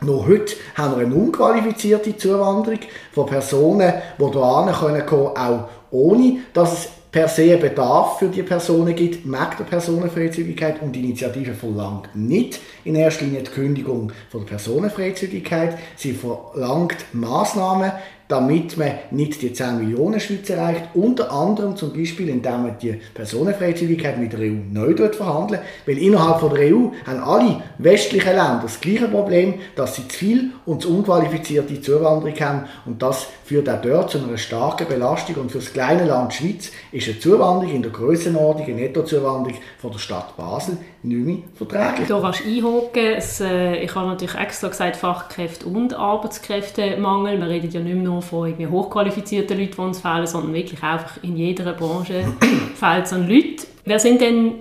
Nur 0.00 0.26
heute 0.26 0.54
haben 0.74 0.98
wir 0.98 1.06
eine 1.06 1.14
unqualifizierte 1.14 2.16
Zuwanderung 2.16 2.80
von 3.12 3.26
Personen, 3.26 3.92
die 4.18 4.24
hier 4.24 4.30
kommen 4.30 4.74
können, 4.74 5.36
auch 5.36 5.68
ohne 5.90 6.38
dass 6.52 6.72
es 6.72 6.88
per 7.12 7.28
se 7.28 7.58
Bedarf 7.58 8.18
für 8.18 8.28
die 8.28 8.42
Personen 8.42 8.96
gibt, 8.96 9.26
merkt 9.26 9.60
der 9.60 9.64
Personenfreizügigkeit 9.64 10.80
und 10.80 10.92
die 10.92 11.00
Initiative 11.00 11.52
verlangt 11.52 12.08
nicht 12.14 12.58
in 12.84 12.94
erster 12.94 13.26
Linie 13.26 13.42
die 13.42 13.50
Kündigung 13.50 14.10
von 14.30 14.40
der 14.40 14.48
Personenfreizügigkeit. 14.48 15.78
Sie 15.94 16.14
verlangt 16.14 16.96
Maßnahmen, 17.12 17.92
damit 18.32 18.78
man 18.78 18.92
nicht 19.10 19.42
die 19.42 19.52
10 19.52 19.78
Millionen 19.78 20.18
Schweiz 20.18 20.48
erreicht. 20.48 20.88
Unter 20.94 21.30
anderem 21.30 21.76
zum 21.76 21.92
Beispiel, 21.92 22.30
indem 22.30 22.62
man 22.62 22.76
die 22.80 22.98
Personenfreizügigkeit 23.12 24.18
mit 24.18 24.32
der 24.32 24.40
EU 24.40 24.54
neu 24.72 24.94
verhandeln 25.12 25.60
Weil 25.84 25.98
innerhalb 25.98 26.40
von 26.40 26.54
der 26.54 26.74
EU 26.74 26.86
haben 27.06 27.22
alle 27.22 27.62
westlichen 27.76 28.30
Länder 28.30 28.60
das 28.62 28.80
gleiche 28.80 29.08
Problem, 29.08 29.54
dass 29.76 29.96
sie 29.96 30.08
zu 30.08 30.16
viel 30.16 30.50
und 30.64 30.80
zu 30.80 30.96
unqualifizierte 30.96 31.78
Zuwanderung 31.82 32.40
haben. 32.40 32.64
Und 32.86 33.02
das 33.02 33.26
führt 33.44 33.68
auch 33.68 33.82
dort 33.82 34.10
zu 34.10 34.18
einer 34.18 34.38
starken 34.38 34.88
Belastung. 34.88 35.36
Und 35.36 35.52
für 35.52 35.58
das 35.58 35.72
kleine 35.72 36.06
Land 36.06 36.32
Schweiz 36.32 36.72
ist 36.90 37.08
eine 37.08 37.18
Zuwanderung 37.18 37.74
in 37.74 37.82
der 37.82 37.92
Grössenordnung, 37.92 38.66
eine 38.66 38.76
Nettozuwanderung 38.76 39.58
von 39.78 39.92
der 39.92 39.98
Stadt 39.98 40.34
Basel 40.38 40.78
nicht 41.02 41.26
mehr 41.26 41.36
verträglich. 41.54 42.08
Du 42.08 42.20
kannst 42.20 42.46
einhaken. 42.46 43.20
Äh, 43.40 43.82
ich 43.82 43.94
habe 43.94 44.08
natürlich 44.08 44.34
extra 44.34 44.68
gesagt, 44.68 44.96
Fachkräfte 44.96 45.66
und 45.66 45.94
Arbeitskräftemangel. 45.94 47.40
Wir 47.40 47.48
reden 47.48 47.70
ja 47.70 47.80
nicht 47.80 47.94
mehr 47.94 48.04
nur 48.04 48.21
von 48.22 48.48
irgendwie 48.48 48.66
hochqualifizierten 48.66 49.58
Leuten, 49.58 49.72
die 49.76 49.80
uns 49.80 50.00
fehlen, 50.00 50.26
sondern 50.26 50.54
wirklich 50.54 50.82
einfach 50.82 51.22
in 51.22 51.36
jeder 51.36 51.72
Branche 51.72 52.24
fehlt 52.74 53.06
es 53.06 53.12
an 53.12 53.28
Leuten. 53.28 53.66
Wer 53.84 53.98
sind 53.98 54.20
denn 54.20 54.54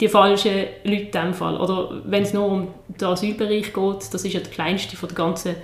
die 0.00 0.08
falschen 0.08 0.66
Leute 0.84 1.02
in 1.02 1.10
diesem 1.10 1.34
Fall? 1.34 1.60
Oder 1.60 2.02
wenn 2.06 2.22
es 2.22 2.32
nur 2.32 2.46
um 2.46 2.68
den 2.88 3.08
Asylbereich 3.08 3.72
geht, 3.72 4.14
das 4.14 4.24
ist 4.24 4.32
ja 4.32 4.40
der 4.40 4.50
kleinste 4.50 4.96
von 4.96 5.08
der 5.08 5.16
ganzen 5.16 5.54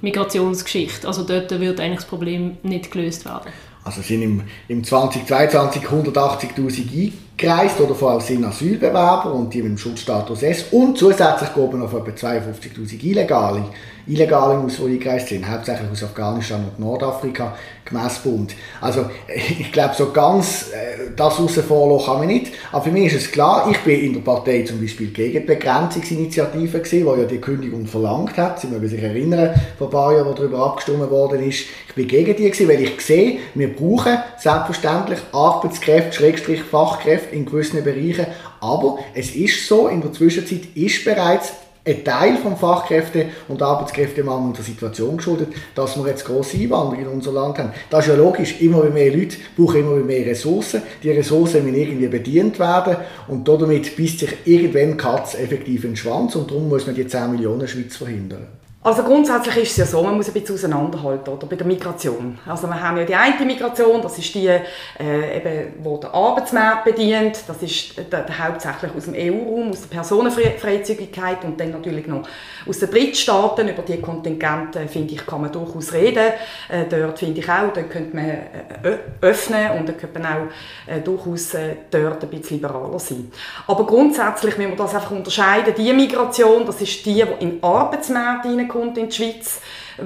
Migrationsgeschichte. 0.00 1.06
Also 1.06 1.24
dort 1.24 1.50
wird 1.50 1.80
eigentlich 1.80 2.00
das 2.00 2.06
Problem 2.06 2.56
nicht 2.62 2.90
gelöst 2.90 3.24
werden. 3.24 3.52
Also 3.84 4.00
sind 4.00 4.22
im, 4.22 4.42
im 4.68 4.84
2022 4.84 5.82
180'000 5.82 7.12
eingereist 7.42 7.80
oder 7.80 7.94
vor 7.94 8.12
allem 8.12 8.20
sind 8.20 8.44
Asylbewerber 8.44 9.32
und 9.32 9.52
die 9.52 9.62
mit 9.62 9.72
dem 9.72 9.78
Schutzstatus 9.78 10.42
S 10.42 10.66
und 10.70 10.96
zusätzlich 10.96 11.52
kommen 11.52 11.80
noch 11.80 11.92
etwa 11.92 12.10
52'000 12.10 13.02
Illegale 13.04 13.64
Illegale 14.06 14.58
aus, 14.58 14.76
die 14.76 14.84
eingereist 14.84 15.28
sind, 15.28 15.48
hauptsächlich 15.48 15.90
aus 15.90 16.02
Afghanistan 16.02 16.64
und 16.64 16.78
Nordafrika, 16.78 17.54
gemäss 17.84 18.18
Bund. 18.18 18.54
Also 18.80 19.06
ich 19.58 19.70
glaube, 19.70 19.94
so 19.96 20.10
ganz 20.10 20.70
äh, 20.72 21.10
das 21.16 21.38
rausfahren 21.38 22.04
kann 22.04 22.18
man 22.18 22.26
nicht. 22.26 22.52
Aber 22.72 22.84
für 22.84 22.90
mich 22.90 23.06
ist 23.06 23.24
es 23.24 23.32
klar, 23.32 23.68
ich 23.70 23.78
bin 23.78 24.00
in 24.00 24.14
der 24.14 24.20
Partei 24.20 24.62
zum 24.62 24.80
Beispiel 24.80 25.08
gegen 25.08 25.40
die 25.40 25.46
Begrenzungsinitiative 25.46 26.78
gewesen, 26.80 27.14
die 27.14 27.20
ja 27.20 27.26
die 27.26 27.40
Kündigung 27.40 27.86
verlangt 27.86 28.36
hat. 28.36 28.60
Sie 28.60 28.66
mögen 28.66 28.88
sich 28.88 29.02
erinnern, 29.02 29.54
vor 29.78 29.88
ein 29.88 29.90
paar 29.90 30.12
Jahren, 30.14 30.26
wo 30.26 30.32
darüber 30.32 30.66
abgestimmt 30.66 31.10
worden 31.10 31.48
ist. 31.48 31.66
Ich 31.88 31.94
bin 31.94 32.08
gegen 32.08 32.36
die 32.36 32.50
gewesen, 32.50 32.68
weil 32.68 32.82
ich 32.82 33.00
sehe, 33.00 33.38
wir 33.54 33.74
brauchen 33.74 34.18
selbstverständlich 34.38 35.18
Arbeitskräfte, 35.32 36.12
Schrägstrich 36.12 36.62
Fachkräfte 36.62 37.34
in 37.34 37.44
gewissen 37.44 37.82
Bereichen. 37.84 38.26
Aber 38.60 38.98
es 39.14 39.34
ist 39.34 39.66
so, 39.66 39.88
in 39.88 40.00
der 40.00 40.12
Zwischenzeit 40.12 40.62
ist 40.74 41.04
bereits 41.04 41.52
ein 41.84 42.04
Teil 42.04 42.36
vom 42.36 42.56
Fachkräfte- 42.56 43.26
und 43.48 43.60
Arbeitskräftemangel 43.60 44.52
der 44.52 44.64
Situation 44.64 45.16
geschuldet, 45.16 45.48
dass 45.74 45.96
wir 45.96 46.06
jetzt 46.08 46.24
grosse 46.24 46.56
Einwanderung 46.56 47.00
in 47.00 47.08
unser 47.08 47.32
Land 47.32 47.58
haben. 47.58 47.72
Das 47.90 48.06
ist 48.06 48.12
ja 48.12 48.16
logisch, 48.16 48.60
immer 48.60 48.84
mehr 48.84 49.12
Leute 49.12 49.36
brauchen 49.56 49.80
immer 49.80 49.96
mehr 49.96 50.26
Ressourcen. 50.26 50.82
Die 51.02 51.10
Ressourcen 51.10 51.64
müssen 51.64 51.80
irgendwie 51.80 52.06
bedient 52.06 52.58
werden 52.60 52.96
und 53.26 53.48
damit 53.48 53.96
beißt 53.96 54.20
sich 54.20 54.34
irgendwann 54.44 54.96
Katz 54.96 55.34
effektiv 55.34 55.82
in 55.84 55.90
den 55.90 55.96
Schwanz 55.96 56.36
und 56.36 56.50
darum 56.50 56.68
muss 56.68 56.86
man 56.86 56.94
die 56.94 57.06
10 57.06 57.32
Millionen 57.32 57.66
Schweiz 57.66 57.96
verhindern. 57.96 58.46
Also 58.84 59.04
grundsätzlich 59.04 59.58
ist 59.58 59.70
es 59.70 59.76
ja 59.76 59.86
so, 59.86 60.02
man 60.02 60.16
muss 60.16 60.26
ein 60.26 60.32
bisschen 60.32 60.56
auseinanderhalten 60.56 61.32
oder, 61.32 61.46
bei 61.46 61.54
der 61.54 61.64
Migration. 61.64 62.36
Also 62.44 62.66
wir 62.66 62.80
haben 62.80 62.96
ja 62.96 63.04
die 63.04 63.14
eine 63.14 63.46
Migration, 63.46 64.02
das 64.02 64.18
ist 64.18 64.34
die, 64.34 64.48
äh, 64.48 65.36
eben, 65.36 65.74
wo 65.84 65.98
der 65.98 66.12
Arbeitsmarkt 66.12 66.86
bedient, 66.86 67.44
das 67.46 67.62
ist 67.62 67.96
der, 67.96 68.22
der 68.22 68.38
hauptsächlich 68.44 68.90
aus 68.96 69.04
dem 69.04 69.14
EU-Raum, 69.14 69.70
aus 69.70 69.82
der 69.82 69.88
Personenfreizügigkeit 69.88 71.44
und 71.44 71.60
dann 71.60 71.70
natürlich 71.70 72.08
noch 72.08 72.22
aus 72.66 72.80
den 72.80 72.90
Drittstaaten. 72.90 73.68
Über 73.68 73.82
die 73.82 74.00
Kontingente, 74.00 74.88
finde 74.88 75.14
ich, 75.14 75.24
kann 75.26 75.42
man 75.42 75.52
durchaus 75.52 75.92
reden. 75.92 76.32
Äh, 76.68 76.86
dort 76.90 77.20
finde 77.20 77.38
ich 77.38 77.48
auch, 77.48 77.72
dort 77.72 77.88
könnte 77.88 78.16
man 78.16 78.24
äh, 78.24 78.98
öffnen 79.20 79.78
und 79.78 79.88
dann 79.88 79.96
könnte 79.96 80.18
man 80.18 80.26
auch 80.26 80.92
äh, 80.92 81.00
durchaus 81.00 81.54
äh, 81.54 81.76
dort 81.88 82.24
ein 82.24 82.30
bisschen 82.30 82.56
liberaler 82.56 82.98
sein. 82.98 83.30
Aber 83.68 83.86
grundsätzlich 83.86 84.58
müssen 84.58 84.70
wir 84.70 84.76
das 84.76 84.92
einfach 84.92 85.12
unterscheiden. 85.12 85.72
Die 85.78 85.92
Migration, 85.92 86.66
das 86.66 86.80
ist 86.80 87.06
die, 87.06 87.14
die 87.14 87.44
in 87.44 87.50
den 87.52 87.62
Arbeitsmarkt 87.62 88.44
hineinkommt, 88.44 88.71
kommt 88.72 88.98
in 88.98 89.08
die 89.08 89.14
Schweiz, 89.14 89.60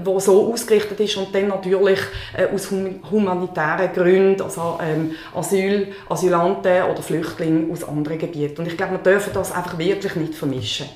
wo 0.05 0.19
so 0.19 0.53
ausgerichtet 0.53 1.01
ist 1.01 1.17
und 1.17 1.35
dann 1.35 1.49
natürlich 1.49 2.01
äh, 2.37 2.47
aus 2.53 2.71
humanitären 2.71 3.93
Gründen, 3.93 4.43
also 4.43 4.79
ähm, 4.83 5.13
Asyl, 5.35 5.93
Asylanten 6.09 6.83
oder 6.83 7.03
Flüchtlinge 7.03 7.73
aus 7.73 7.85
anderen 7.85 8.19
Gebieten. 8.19 8.61
Und 8.61 8.69
ich 8.69 8.77
glaube, 8.77 8.93
wir 8.93 8.99
dürfen 8.99 9.33
das 9.33 9.53
einfach 9.53 9.79
wirklich 9.79 10.17
nicht 10.17 10.35
vermischen. 10.35 10.87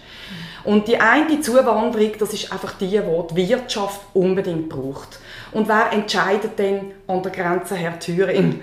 Und 0.65 0.89
die 0.89 1.01
eine 1.01 1.41
Zuwanderung, 1.41 2.13
das 2.19 2.35
ist 2.35 2.53
einfach 2.53 2.75
die, 2.75 2.89
die 2.89 3.01
die 3.35 3.49
Wirtschaft 3.49 4.01
unbedingt 4.13 4.69
braucht. 4.69 5.19
Und 5.53 5.69
wer 5.69 5.93
entscheidet 5.93 6.59
denn 6.59 6.93
an 7.07 7.23
der 7.23 7.33
Grenze, 7.33 7.77
Herr 7.77 7.99
Thüring, 7.99 8.63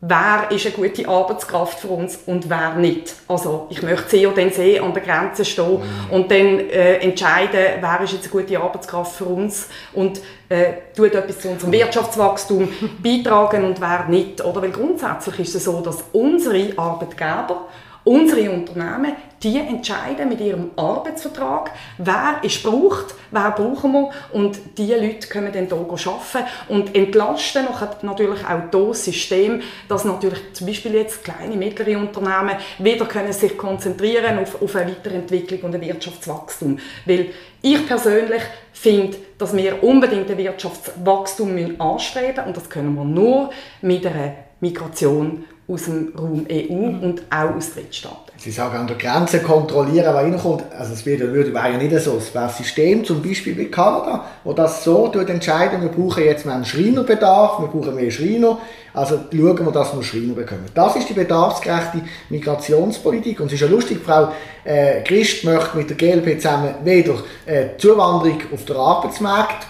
wer 0.00 0.50
ist 0.50 0.66
eine 0.66 0.74
gute 0.74 1.08
Arbeitskraft 1.08 1.80
für 1.80 1.88
uns 1.88 2.18
und 2.26 2.50
wer 2.50 2.74
nicht. 2.74 3.14
Also 3.28 3.66
ich 3.70 3.82
möchte 3.82 4.10
sie 4.10 4.26
oder 4.26 4.50
sie 4.50 4.78
an 4.78 4.92
der 4.92 5.02
Grenze 5.02 5.44
stehen 5.44 5.80
mhm. 5.80 6.10
und 6.10 6.30
dann 6.30 6.60
äh, 6.60 6.98
entscheiden, 6.98 7.80
wer 7.80 8.00
ist 8.02 8.12
jetzt 8.12 8.32
eine 8.32 8.42
gute 8.42 8.60
Arbeitskraft 8.60 9.16
für 9.16 9.24
uns 9.24 9.68
und 9.94 10.20
äh, 10.48 10.74
tut 10.94 11.14
etwas 11.14 11.40
zu 11.40 11.48
unserem 11.48 11.72
Wirtschaftswachstum 11.72 12.68
beitragen 13.02 13.64
und 13.64 13.80
wer 13.80 14.06
nicht. 14.08 14.44
Oder? 14.44 14.62
Weil 14.62 14.70
grundsätzlich 14.70 15.40
ist 15.40 15.54
es 15.54 15.64
so, 15.64 15.80
dass 15.80 16.04
unsere 16.12 16.78
Arbeitgeber 16.78 17.66
Unsere 18.06 18.52
Unternehmen, 18.52 19.16
die 19.42 19.58
entscheiden 19.58 20.28
mit 20.28 20.40
ihrem 20.40 20.70
Arbeitsvertrag, 20.76 21.72
wer 21.98 22.36
ist 22.40 22.62
braucht, 22.62 23.16
wer 23.32 23.50
brauchen 23.50 23.90
wir 23.90 24.10
und 24.32 24.60
diese 24.78 24.96
Leute 24.96 25.26
können 25.26 25.52
dann 25.52 25.66
hier 25.66 26.12
arbeiten 26.12 26.48
und 26.68 26.94
entlasten 26.94 27.66
natürlich 28.02 28.44
auch 28.44 28.70
das 28.70 29.04
System, 29.06 29.60
dass 29.88 30.04
natürlich 30.04 30.38
zum 30.52 30.68
Beispiel 30.68 30.94
jetzt 30.94 31.24
kleine, 31.24 31.56
mittlere 31.56 31.98
Unternehmen 31.98 32.56
wieder 32.78 33.06
können 33.06 33.32
sich 33.32 33.58
konzentrieren 33.58 34.38
auf, 34.38 34.62
auf 34.62 34.76
eine 34.76 34.92
Weiterentwicklung 34.92 35.62
und 35.62 35.74
ein 35.74 35.80
Wirtschaftswachstum. 35.80 36.78
Weil 37.06 37.30
ich 37.60 37.88
persönlich 37.88 38.42
finde, 38.72 39.16
dass 39.36 39.56
wir 39.56 39.82
unbedingt 39.82 40.30
ein 40.30 40.38
Wirtschaftswachstum 40.38 41.74
anstreben 41.80 42.36
müssen 42.36 42.46
und 42.46 42.56
das 42.56 42.70
können 42.70 42.94
wir 42.94 43.04
nur 43.04 43.50
mit 43.82 44.06
einer 44.06 44.34
Migration 44.60 45.44
aus 45.68 45.84
dem 45.84 46.12
Raum 46.16 46.46
EU 46.50 46.74
mhm. 46.74 47.02
und 47.02 47.22
auch 47.28 47.56
aus 47.56 47.74
Drittstaaten. 47.74 48.32
Sie 48.38 48.50
sagen, 48.50 48.76
an 48.76 48.86
der 48.86 48.96
Grenze 48.96 49.40
kontrollieren, 49.40 50.14
was 50.14 50.22
reinkommt. 50.22 50.64
Also 50.78 50.92
es 50.92 51.04
wäre, 51.04 51.32
würde, 51.32 51.52
wäre 51.52 51.72
ja 51.72 51.78
nicht 51.78 51.98
so. 52.00 52.18
Es 52.18 52.32
wäre 52.34 52.44
ein 52.44 52.50
System, 52.50 53.04
zum 53.04 53.22
Beispiel 53.22 53.56
wie 53.56 53.66
Kanada, 53.66 54.24
wo 54.44 54.52
das 54.52 54.84
so 54.84 55.10
entscheidet, 55.12 55.80
wir 55.80 55.88
brauchen 55.88 56.22
jetzt 56.22 56.46
mehr 56.46 56.54
einen 56.54 56.64
Schreinerbedarf, 56.64 57.60
wir 57.60 57.68
brauchen 57.68 57.94
mehr 57.94 58.10
Schreiner, 58.10 58.58
also 58.94 59.18
schauen 59.32 59.64
wir, 59.64 59.72
dass 59.72 59.96
wir 59.96 60.02
Schreiner 60.02 60.34
bekommen. 60.34 60.66
Das 60.74 60.94
ist 60.96 61.08
die 61.08 61.14
bedarfsgerechte 61.14 62.02
Migrationspolitik. 62.28 63.40
Und 63.40 63.46
es 63.46 63.54
ist 63.54 63.60
ja 63.62 63.66
lustig, 63.66 63.98
Frau 64.04 64.28
äh, 64.64 65.02
Christ 65.02 65.44
möchte 65.44 65.76
mit 65.76 65.90
der 65.90 65.96
GLP 65.96 66.40
zusammen 66.40 66.74
weder 66.84 67.14
äh, 67.46 67.76
Zuwanderung 67.78 68.40
auf 68.52 68.64
den 68.64 68.76
Arbeitsmarkt 68.76 69.66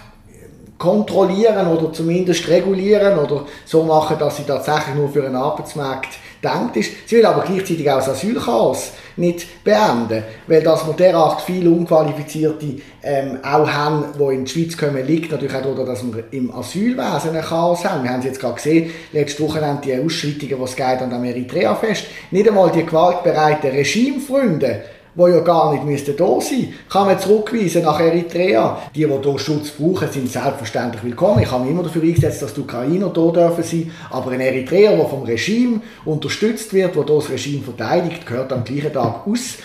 kontrollieren 0.78 1.66
oder 1.68 1.92
zumindest 1.92 2.49
regulieren 2.49 3.18
oder 3.18 3.47
so 3.64 3.83
machen, 3.83 4.18
dass 4.18 4.37
sie 4.37 4.45
tatsächlich 4.45 4.95
nur 4.95 5.09
für 5.09 5.25
einen 5.25 5.37
Arbeitsmarkt 5.37 6.18
denkt 6.42 6.76
ist. 6.76 7.09
Sie 7.09 7.16
will 7.16 7.26
aber 7.26 7.42
gleichzeitig 7.42 7.90
auch 7.90 7.97
das 7.97 8.11
Asylchaos 8.11 8.92
nicht 9.16 9.64
beenden, 9.64 10.23
weil 10.47 10.62
dass 10.62 10.87
wir 10.87 10.92
derart 10.92 11.40
viele 11.40 11.71
Unqualifizierte 11.71 12.76
ähm, 13.02 13.38
auch 13.42 13.68
haben, 13.68 14.04
die 14.18 14.35
in 14.35 14.45
die 14.45 14.50
Schweiz 14.50 14.76
kommen, 14.76 15.06
liegt 15.06 15.33
natürlich 15.33 15.54
auch 15.54 15.62
daran, 15.62 15.87
dass 15.87 16.04
wir 16.04 16.25
im 16.33 16.54
Asylwesen 16.54 17.35
ein 17.35 17.42
Chaos 17.42 17.85
haben. 17.85 18.02
Wir 18.02 18.11
haben 18.11 18.21
es 18.21 18.26
jetzt 18.26 18.40
gerade 18.40 18.57
gesehen, 18.57 18.90
letzte 19.12 19.42
Woche 19.42 19.64
haben 19.64 19.81
die 19.81 19.98
Ausschreitungen, 19.98 20.61
was 20.61 20.77
geht 20.77 20.85
an 20.85 21.11
der 21.11 21.35
Eritrea 21.35 21.74
fest. 21.74 22.05
Nicht 22.31 22.48
einmal 22.48 22.70
die 22.70 22.85
gewaltbereiten 22.85 23.70
Regimefreunde 23.70 24.83
die 25.16 25.33
ja 25.33 25.40
gar 25.40 25.72
nicht 25.72 25.85
müssten 25.85 26.16
da 26.16 26.40
sein 26.40 26.74
kann 26.90 27.07
man 27.07 27.18
zurückweisen 27.18 27.83
nach 27.83 27.98
Eritrea. 27.98 28.79
Die, 28.94 29.07
die 29.07 29.07
hier 29.07 29.38
Schutz 29.38 29.70
brauchen, 29.70 30.11
sind 30.11 30.31
selbstverständlich 30.31 31.02
willkommen. 31.02 31.42
Ich 31.42 31.50
habe 31.50 31.62
mich 31.62 31.72
immer 31.72 31.83
dafür 31.83 32.02
eingesetzt, 32.02 32.42
dass 32.42 32.52
die 32.52 32.61
Ukrainer 32.61 33.11
hier 33.14 33.33
dürfen 33.33 33.62
sein. 33.62 33.90
Aber 34.11 34.31
ein 34.33 34.40
Eritreer, 34.40 34.94
der 34.94 35.07
vom 35.07 35.22
Regime 35.22 35.81
unterstützt 36.05 36.72
wird, 36.74 36.94
der 36.94 37.05
das 37.05 37.31
Regime 37.31 37.62
verteidigt, 37.62 38.26
gehört 38.26 38.52
am 38.52 38.64
gleichen 38.64 38.92
Tag 38.92 39.26
aus, 39.26 39.57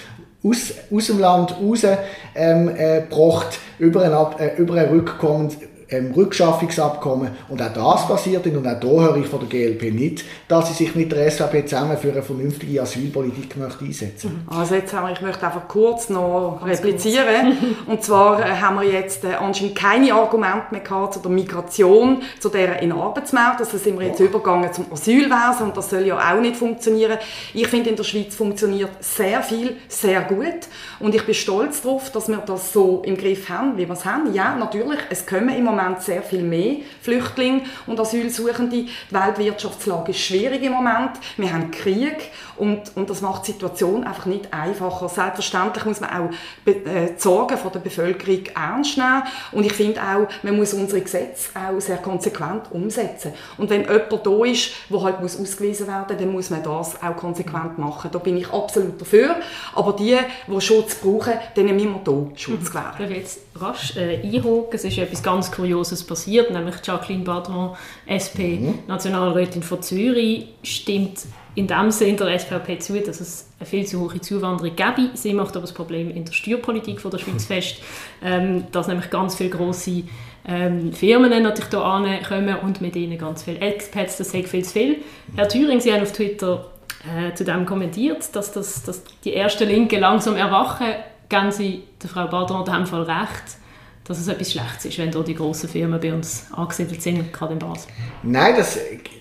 aus, 0.43 0.73
aus 0.89 1.07
dem 1.07 1.19
Land 1.19 1.55
raus 1.61 1.85
ähm, 2.33 2.69
äh, 2.69 3.01
über 3.77 4.01
ein, 4.03 4.39
äh, 4.39 4.55
über 4.55 4.75
ein 4.75 4.87
Rückkommen, 4.87 5.51
ähm, 5.91 6.13
Rückschaffungsabkommen. 6.13 7.31
Und 7.49 7.61
auch 7.61 7.73
das 7.73 8.07
passiert 8.07 8.45
und 8.47 8.65
auch 8.65 8.79
da 8.79 8.87
höre 8.87 9.17
ich 9.17 9.27
von 9.27 9.39
der 9.39 9.49
GLP 9.49 9.93
nicht, 9.93 10.23
dass 10.47 10.69
sie 10.69 10.85
sich 10.85 10.95
mit 10.95 11.11
der 11.11 11.29
SVP 11.29 11.65
zusammen 11.65 11.97
für 11.97 12.11
eine 12.11 12.23
vernünftige 12.23 12.81
Asylpolitik 12.81 13.57
möchte 13.57 13.85
einsetzen 13.85 14.45
möchte. 14.47 14.59
Also 14.59 14.75
jetzt 14.75 14.93
haben 14.93 15.07
wir, 15.07 15.13
ich 15.13 15.21
möchte 15.21 15.45
einfach 15.45 15.67
kurz 15.67 16.09
noch 16.09 16.59
Ganz 16.61 16.79
replizieren. 16.79 17.57
und 17.87 18.03
zwar 18.03 18.39
äh, 18.39 18.55
haben 18.55 18.79
wir 18.79 18.89
jetzt 18.89 19.25
äh, 19.25 19.33
anscheinend 19.33 19.75
keine 19.75 20.13
Argumente 20.13 20.67
mehr 20.71 20.81
gehabt 20.81 21.15
zu 21.15 21.19
der 21.19 21.31
Migration, 21.31 22.21
zu 22.39 22.49
der 22.49 22.81
in 22.81 22.91
Arbeitsmarkt. 22.91 23.59
Also 23.59 23.77
sind 23.77 23.99
wir 23.99 24.07
jetzt 24.07 24.21
oh. 24.21 24.25
übergegangen 24.25 24.71
zum 24.71 24.85
Asylwesen 24.91 25.67
und 25.67 25.77
das 25.77 25.89
soll 25.89 26.05
ja 26.05 26.17
auch 26.17 26.39
nicht 26.39 26.55
funktionieren. 26.55 27.17
Ich 27.53 27.67
finde, 27.67 27.89
in 27.89 27.95
der 27.97 28.03
Schweiz 28.03 28.33
funktioniert 28.35 28.91
sehr 29.01 29.43
viel, 29.43 29.75
sehr 29.89 30.21
gut. 30.21 30.67
Und 30.99 31.13
ich 31.15 31.25
bin 31.25 31.35
stolz 31.35 31.81
darauf, 31.81 32.11
dass 32.11 32.29
wir 32.29 32.37
das 32.37 32.71
so 32.71 33.01
im 33.05 33.17
Griff 33.17 33.49
haben, 33.49 33.77
wie 33.77 33.87
wir 33.87 33.93
es 33.93 34.05
haben. 34.05 34.33
Ja, 34.33 34.55
natürlich, 34.55 34.99
es 35.09 35.25
kommen 35.25 35.49
im 35.49 35.65
Moment 35.65 35.80
Moment 35.81 36.01
sehr 36.01 36.21
viel 36.21 36.43
mehr 36.43 36.77
Flüchtlinge 37.01 37.61
und 37.87 37.99
Asylsuchende. 37.99 38.71
Die 38.71 38.89
Weltwirtschaftslage 39.09 40.11
ist 40.11 40.19
schwierig 40.19 40.63
im 40.63 40.73
Moment. 40.73 41.11
Wir 41.37 41.51
haben 41.51 41.71
Krieg 41.71 42.31
und, 42.57 42.95
und 42.95 43.09
das 43.09 43.21
macht 43.21 43.47
die 43.47 43.51
Situation 43.51 44.03
einfach 44.03 44.25
nicht 44.25 44.53
einfacher. 44.53 45.09
Selbstverständlich 45.09 45.85
muss 45.85 45.99
man 45.99 46.09
auch 46.09 46.29
äh, 46.69 47.09
die 47.15 47.21
Sorgen 47.21 47.57
der 47.73 47.79
Bevölkerung 47.79 48.43
ernst 48.55 48.97
nehmen 48.97 49.23
und 49.51 49.65
ich 49.65 49.73
finde 49.73 50.01
auch, 50.01 50.27
man 50.43 50.55
muss 50.55 50.73
unsere 50.73 51.01
Gesetze 51.01 51.49
auch 51.55 51.79
sehr 51.79 51.97
konsequent 51.97 52.71
umsetzen. 52.71 53.33
Und 53.57 53.69
wenn 53.69 53.81
jemand 53.81 54.25
da 54.25 54.45
ist, 54.45 54.71
der 54.89 55.01
halt 55.01 55.21
muss 55.21 55.39
ausgewiesen 55.39 55.87
werden 55.87 56.17
dann 56.17 56.31
muss 56.31 56.49
man 56.49 56.63
das 56.63 57.01
auch 57.01 57.15
konsequent 57.15 57.77
machen. 57.77 58.09
Da 58.11 58.19
bin 58.19 58.37
ich 58.37 58.51
absolut 58.51 58.99
dafür. 58.99 59.35
Aber 59.73 59.93
die, 59.93 60.17
die 60.47 60.61
Schutz 60.61 60.95
brauchen, 60.95 61.33
denen 61.55 61.75
müssen 61.75 61.95
wir 62.05 62.13
hier 62.13 62.37
Schutz 62.37 62.67
gewähren. 62.71 63.11
Ich 63.11 63.17
jetzt 63.17 63.39
rasch 63.55 63.95
äh, 63.97 64.21
einhaken. 64.21 64.69
Es 64.71 64.83
ist 64.83 64.97
etwas 64.97 65.23
ganz 65.23 65.51
Kurioses 65.51 65.70
Kurioses 65.71 66.03
passiert, 66.03 66.51
nämlich 66.51 66.75
Jacqueline 66.83 67.23
Badron, 67.23 67.75
SP, 68.11 68.59
mhm. 68.59 68.79
Nationalrätin 68.87 69.63
von 69.63 69.81
Zürich, 69.81 70.47
stimmt 70.63 71.19
in 71.55 71.67
dem 71.67 71.91
Sinne 71.91 72.17
der 72.17 72.39
SVP 72.39 72.79
zu, 72.79 72.99
dass 73.01 73.19
es 73.19 73.49
eine 73.59 73.65
viel 73.65 73.85
zu 73.85 73.99
hohe 73.99 74.21
Zuwanderung 74.21 74.75
gäbe. 74.75 75.09
Sie 75.13 75.33
macht 75.33 75.55
aber 75.55 75.61
das 75.61 75.73
Problem 75.73 76.09
in 76.09 76.23
der 76.23 76.31
Steuerpolitik 76.31 77.01
von 77.01 77.11
der 77.11 77.17
Schweiz 77.17 77.45
fest, 77.47 77.77
ähm, 78.23 78.65
dass 78.71 78.87
nämlich 78.87 79.09
ganz 79.09 79.35
viele 79.35 79.49
grosse 79.49 80.03
ähm, 80.47 80.93
Firmen 80.93 81.43
natürlich 81.43 81.69
hier 81.69 81.83
ankommen 81.83 82.55
und 82.63 82.81
mit 82.81 82.95
ihnen 82.95 83.17
ganz 83.17 83.43
viele 83.43 83.59
Expats, 83.59 84.17
das 84.17 84.31
sagt 84.31 84.47
viel 84.47 84.63
zu 84.63 84.73
viel. 84.73 84.97
Herr 85.35 85.47
Thüring, 85.47 85.79
Sie 85.81 85.93
haben 85.93 86.01
auf 86.01 86.13
Twitter 86.13 86.71
äh, 87.05 87.33
zu 87.33 87.43
dem 87.43 87.65
kommentiert, 87.65 88.33
dass, 88.33 88.51
das, 88.53 88.83
dass 88.83 89.03
die 89.23 89.35
ersten 89.35 89.67
Linken 89.67 89.99
langsam 89.99 90.37
erwachen, 90.37 90.87
geben 91.27 91.51
Sie 91.51 91.83
der 92.01 92.09
Frau 92.09 92.27
Badron 92.27 92.65
in 92.65 92.73
dem 92.73 92.85
Fall 92.87 93.03
recht 93.03 93.60
dass 94.03 94.19
es 94.19 94.27
etwas 94.27 94.51
Schlechtes 94.51 94.85
ist, 94.85 94.97
wenn 94.97 95.11
da 95.11 95.21
die 95.21 95.35
grossen 95.35 95.69
Firmen 95.69 95.99
bei 95.99 96.13
uns 96.13 96.45
angesiedelt 96.51 97.01
sind, 97.01 97.31
gerade 97.31 97.53
in 97.53 97.59
Basel? 97.59 97.91
Nein, 98.23 98.55
das, 98.57 98.77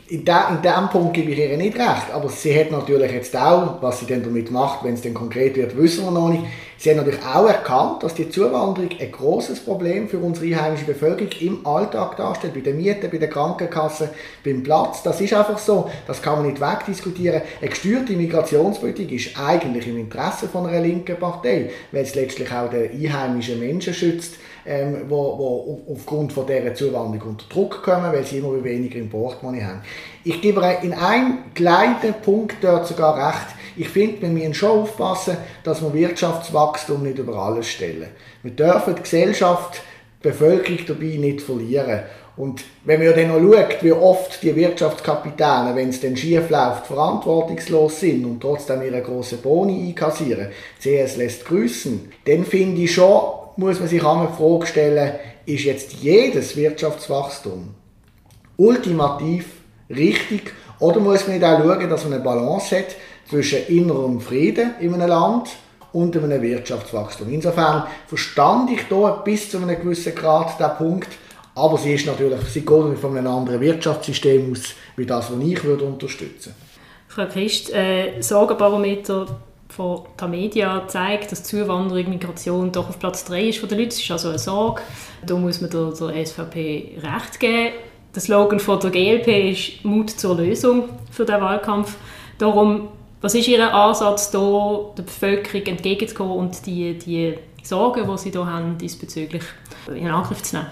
in, 0.09 0.25
de, 0.25 0.35
in 0.51 0.63
dem 0.63 0.89
Punkt 0.91 1.15
gebe 1.15 1.31
ich 1.31 1.39
ihr 1.39 1.57
nicht 1.57 1.77
recht. 1.77 2.11
Aber 2.13 2.29
sie 2.29 2.59
hat 2.59 2.71
natürlich 2.71 3.13
jetzt 3.13 3.37
auch, 3.37 3.81
was 3.81 4.01
sie 4.01 4.07
dann 4.07 4.23
damit 4.23 4.51
macht, 4.51 4.83
wenn 4.85 4.95
es 4.95 5.03
dann 5.03 5.15
konkret 5.15 5.57
wird, 5.57 5.77
wissen 5.77 6.05
wir 6.05 6.11
noch 6.11 6.29
nicht. 6.29 6.45
Sie 6.83 6.89
haben 6.89 6.97
natürlich 6.97 7.23
auch 7.23 7.47
erkannt, 7.47 8.03
dass 8.03 8.15
die 8.15 8.31
Zuwanderung 8.31 8.89
ein 8.99 9.13
großes 9.13 9.61
Problem 9.67 10.09
für 10.09 10.17
unsere 10.17 10.47
einheimische 10.47 10.87
Bevölkerung 10.87 11.31
im 11.41 11.67
Alltag 11.67 12.17
darstellt, 12.17 12.55
bei 12.55 12.61
den 12.61 12.79
Mieten, 12.79 13.11
bei 13.11 13.19
der 13.19 13.29
Krankenkasse, 13.29 14.09
beim 14.43 14.63
Platz. 14.63 15.03
Das 15.03 15.21
ist 15.21 15.35
einfach 15.35 15.59
so, 15.59 15.91
das 16.07 16.23
kann 16.23 16.37
man 16.39 16.47
nicht 16.47 16.59
wegdiskutieren. 16.59 17.43
Eine 17.61 17.69
gesteuerte 17.69 18.15
Migrationspolitik 18.15 19.13
ist 19.13 19.39
eigentlich 19.39 19.89
im 19.89 19.99
Interesse 19.99 20.49
von 20.49 20.67
einer 20.67 20.81
linken 20.81 21.19
Partei, 21.19 21.69
weil 21.93 22.05
es 22.05 22.15
letztlich 22.15 22.51
auch 22.51 22.71
den 22.71 22.91
einheimischen 22.91 23.61
Menschen 23.61 23.93
schützt, 23.93 24.37
ähm, 24.65 25.03
wo, 25.11 25.37
wo 25.37 25.83
aufgrund 25.93 26.33
von 26.33 26.47
dieser 26.47 26.75
Zuwanderung 26.75 27.33
unter 27.33 27.45
Druck 27.51 27.83
kommen, 27.83 28.11
weil 28.11 28.25
sie 28.25 28.39
immer 28.39 28.65
weniger 28.65 28.99
im 28.99 29.11
Portemonnaie 29.11 29.65
haben. 29.65 29.83
Ich 30.25 30.41
gebe 30.41 30.63
in 30.81 30.95
einem 30.95 31.41
kleinen 31.55 32.15
Punkt 32.25 32.57
dort 32.63 32.87
sogar 32.87 33.19
recht. 33.19 33.60
Ich 33.77 33.89
finde, 33.89 34.23
wir 34.23 34.29
müssen 34.29 34.55
schon 34.55 34.83
aufpassen, 34.83 35.37
dass 35.65 35.83
wir 35.83 35.93
Wirtschaftswachstum 35.93 37.03
nicht 37.03 37.19
über 37.19 37.37
alles 37.37 37.69
stellen. 37.69 38.09
Wir 38.43 38.53
dürfen 38.53 38.95
die 38.95 39.03
Gesellschaft, 39.03 39.83
die 40.19 40.29
Bevölkerung 40.29 40.79
dabei 40.87 41.17
nicht 41.17 41.41
verlieren. 41.41 42.01
Und 42.37 42.65
wenn 42.85 43.05
man 43.05 43.15
dann 43.15 43.29
noch 43.29 43.55
schaut, 43.55 43.83
wie 43.83 43.93
oft 43.93 44.43
die 44.43 44.57
Wirtschaftskapitäne, 44.57 45.73
wenn 45.75 45.91
es 45.91 46.01
dann 46.01 46.17
schief 46.17 46.49
läuft, 46.49 46.87
verantwortungslos 46.87 48.01
sind 48.01 48.25
und 48.25 48.41
trotzdem 48.41 48.83
ihre 48.83 49.03
grossen 49.03 49.43
Boni 49.43 49.89
einkassieren, 49.89 50.49
CS 50.81 51.17
lässt 51.17 51.45
grüßen, 51.45 52.11
dann 52.25 52.45
finde 52.45 52.83
ich 52.83 52.95
schon, 52.95 53.21
muss 53.57 53.79
man 53.79 53.89
sich 53.89 54.03
einmal 54.03 54.29
die 54.29 54.43
Frage 54.43 54.67
stellen, 54.67 55.13
ist 55.45 55.65
jetzt 55.65 55.93
jedes 55.95 56.57
Wirtschaftswachstum 56.57 57.75
ultimativ 58.61 59.47
richtig 59.89 60.53
oder 60.79 61.01
muss 61.01 61.27
man 61.27 61.37
nicht 61.37 61.45
auch 61.45 61.59
schauen, 61.59 61.89
dass 61.89 62.05
man 62.05 62.15
eine 62.15 62.23
Balance 62.23 62.79
hat 62.79 62.97
zwischen 63.31 63.67
innerem 63.69 64.21
Frieden 64.21 64.75
in 64.81 64.93
einem 64.93 65.09
Land 65.09 65.51
und 65.93 66.17
einem 66.17 66.43
Wirtschaftswachstum. 66.43 67.33
Insofern 67.33 67.85
verstand 68.07 68.71
ich 68.71 68.83
hier 68.89 69.23
bis 69.25 69.51
zu 69.51 69.59
einem 69.59 69.81
gewissen 69.81 70.15
Grad 70.15 70.59
den 70.59 70.77
Punkt, 70.77 71.09
aber 71.55 71.79
sie 71.79 71.95
ist 71.95 72.07
natürlich, 72.07 72.41
sie 72.49 72.61
geht 72.61 72.99
von 72.99 73.17
einem 73.17 73.33
anderen 73.33 73.61
Wirtschaftssystem 73.61 74.53
aus, 74.53 74.75
wie 74.97 75.07
das, 75.07 75.33
was 75.33 75.43
ich 75.43 75.65
würde 75.65 75.85
unterstützen 75.85 76.55
Frau 77.09 77.27
Christ, 77.27 77.73
äh, 77.75 78.21
Sorgenbarometer 78.21 79.27
von 79.69 80.03
der 80.21 80.29
Media 80.29 80.87
zeigt, 80.87 81.33
dass 81.33 81.43
Zuwanderung, 81.43 82.09
Migration 82.09 82.71
doch 82.71 82.89
auf 82.89 83.01
Platz 83.01 83.25
3 83.25 83.49
ist 83.49 83.59
von 83.59 83.69
den 83.69 83.79
Leuten. 83.79 83.91
Das 83.91 83.99
ist 83.99 84.11
also 84.13 84.29
eine 84.29 84.39
Sorge. 84.39 84.83
Da 85.27 85.35
muss 85.35 85.61
man 85.61 85.71
der, 85.71 85.91
der 85.91 86.27
SVP 86.27 86.99
recht 87.03 87.41
geben. 87.41 87.75
Der 88.15 88.23
Slogan 88.23 88.61
von 88.61 88.79
der 88.79 88.91
GLP 88.91 89.51
ist 89.51 89.85
Mut 89.85 90.11
zur 90.11 90.37
Lösung 90.37 90.89
für 91.11 91.25
den 91.25 91.41
Wahlkampf. 91.41 91.97
Darum, 92.39 92.89
was 93.21 93.35
ist 93.35 93.49
Ihr 93.49 93.73
Ansatz, 93.73 94.31
da 94.31 94.93
der 94.97 95.03
Bevölkerung 95.03 95.67
entgegenzukommen 95.67 96.37
und 96.37 96.67
die, 96.67 96.99
die 96.99 97.35
Sorgen, 97.63 98.09
die 98.11 98.19
Sie 98.19 98.31
hier 98.31 98.47
haben, 98.47 98.79
diesbezüglich 98.79 99.43
in 99.95 100.09
Angriff 100.09 100.43
zu 100.43 100.57
nehmen? 100.57 100.69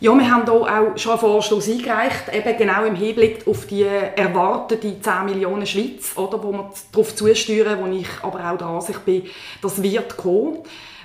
Ja, 0.00 0.12
wir 0.12 0.28
haben 0.28 0.42
hier 0.44 0.52
auch 0.54 0.98
schon 0.98 1.12
einen 1.12 1.20
Vorstoß 1.20 1.68
eingereicht, 1.70 2.24
eben 2.32 2.58
genau 2.58 2.84
im 2.84 2.96
Hinblick 2.96 3.46
auf 3.46 3.66
die 3.66 3.84
erwartete 3.84 5.00
10 5.00 5.24
Millionen 5.26 5.64
Schweiz, 5.64 6.16
oder, 6.16 6.42
wo 6.42 6.50
wir 6.50 6.72
darauf 6.90 7.14
zusteuern, 7.14 7.78
wo 7.80 7.86
ich 7.96 8.08
aber 8.20 8.50
auch 8.50 8.58
der 8.58 8.66
Ansicht 8.66 9.04
bin, 9.04 9.22
das 9.60 9.80
wird 9.80 10.16
kommen. 10.16 10.58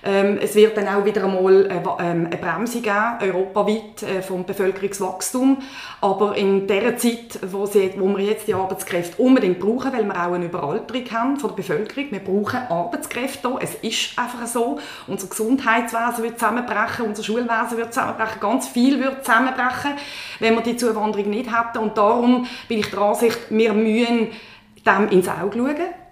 Ähm, 0.08 0.39
es 0.41 0.56
wird 0.56 0.78
dann 0.78 0.88
auch 0.88 1.04
wieder 1.04 1.26
einmal 1.26 1.70
eine, 1.70 1.82
ähm, 2.00 2.28
eine 2.28 2.38
Bremse 2.38 2.80
geben, 2.80 3.17
europaweit, 3.20 4.04
äh, 4.04 4.22
vom 4.22 4.46
Bevölkerungswachstum. 4.46 5.58
Aber 6.00 6.38
in 6.38 6.65
der 6.65 6.96
Zeit, 6.98 7.38
wo, 7.52 7.65
sie, 7.65 7.91
wo 7.98 8.08
wir 8.15 8.24
jetzt 8.24 8.48
die 8.48 8.54
Arbeitskräfte 8.54 9.22
unbedingt 9.22 9.60
brauchen, 9.60 9.91
weil 9.91 10.06
wir 10.06 10.15
auch 10.15 10.32
eine 10.32 10.46
Überalterung 10.46 11.04
haben 11.12 11.38
von 11.38 11.50
der 11.50 11.58
Bevölkerung, 11.58 12.10
wir 12.12 12.20
brauchen 12.20 12.60
Arbeitskräfte 12.70 13.50
hier. 13.50 13.60
Es 13.62 13.76
ist 13.76 14.17
einfach 14.17 14.48
so. 14.48 14.80
Unser 15.08 15.28
Gesundheitswesen 15.28 16.24
wird 16.24 16.39
zusammenbrechen, 16.39 17.06
unser 17.06 17.24
Schulwesen 17.24 17.78
wird 17.78 17.93
zusammenbrechen, 17.93 18.39
ganz 18.39 18.70
viel 18.70 19.04
wird 19.04 19.26
zusammenbrechen, 19.26 19.91
wenn 20.39 20.56
wir 20.56 20.62
die 20.62 20.78
Zuwanderung 20.78 21.30
nicht 21.30 21.50
hätten. 21.50 21.80
Und 21.80 21.98
darum 21.98 22.48
bin 22.70 22.80
ich 22.80 22.89
der 22.89 23.00
Ansicht, 23.00 23.39
wir 23.50 23.74
müssen 23.74 24.30
dem 24.86 25.10
ins 25.10 25.28
Auge 25.28 25.58
schauen 25.58 26.07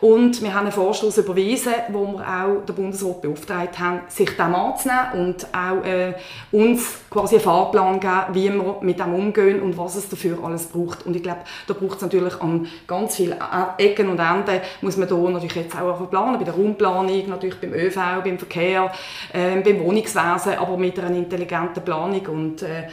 und 0.00 0.42
wir 0.42 0.54
haben 0.54 0.64
einen 0.64 0.72
Vorstoß 0.72 1.18
überwiesen, 1.18 1.74
wo 1.88 2.06
wir 2.06 2.20
auch 2.26 2.64
den 2.64 2.74
Bundesrat 2.74 3.20
beauftragt 3.20 3.78
haben, 3.78 4.00
sich 4.08 4.34
dem 4.34 4.54
anzunehmen 4.54 5.12
und 5.12 5.46
auch 5.54 5.84
äh, 5.84 6.14
uns 6.52 7.00
quasi 7.10 7.34
einen 7.34 7.44
Fahrplan 7.44 8.00
geben, 8.00 8.24
wie 8.32 8.50
wir 8.50 8.78
mit 8.80 8.98
dem 8.98 9.14
umgehen 9.14 9.60
und 9.60 9.76
was 9.76 9.96
es 9.96 10.08
dafür 10.08 10.42
alles 10.42 10.66
braucht. 10.66 11.04
Und 11.04 11.16
ich 11.16 11.22
glaube, 11.22 11.40
da 11.66 11.74
braucht 11.74 11.96
es 11.96 12.02
natürlich 12.02 12.40
an 12.40 12.66
ganz 12.86 13.16
vielen 13.16 13.36
Ecken 13.76 14.08
und 14.08 14.18
Enden, 14.18 14.60
muss 14.80 14.96
man 14.96 15.08
da 15.08 15.16
natürlich 15.16 15.56
jetzt 15.56 15.76
auch 15.76 16.08
planen, 16.08 16.38
bei 16.38 16.44
der 16.44 16.54
Raumplanung, 16.54 17.28
natürlich 17.28 17.60
beim 17.60 17.74
ÖV, 17.74 17.96
beim 18.24 18.38
Verkehr, 18.38 18.90
äh, 19.34 19.60
beim 19.60 19.80
Wohnungswesen, 19.80 20.54
aber 20.58 20.78
mit 20.78 20.98
einer 20.98 21.14
intelligenten 21.14 21.84
Planung 21.84 22.26
und 22.26 22.62
äh, 22.62 22.88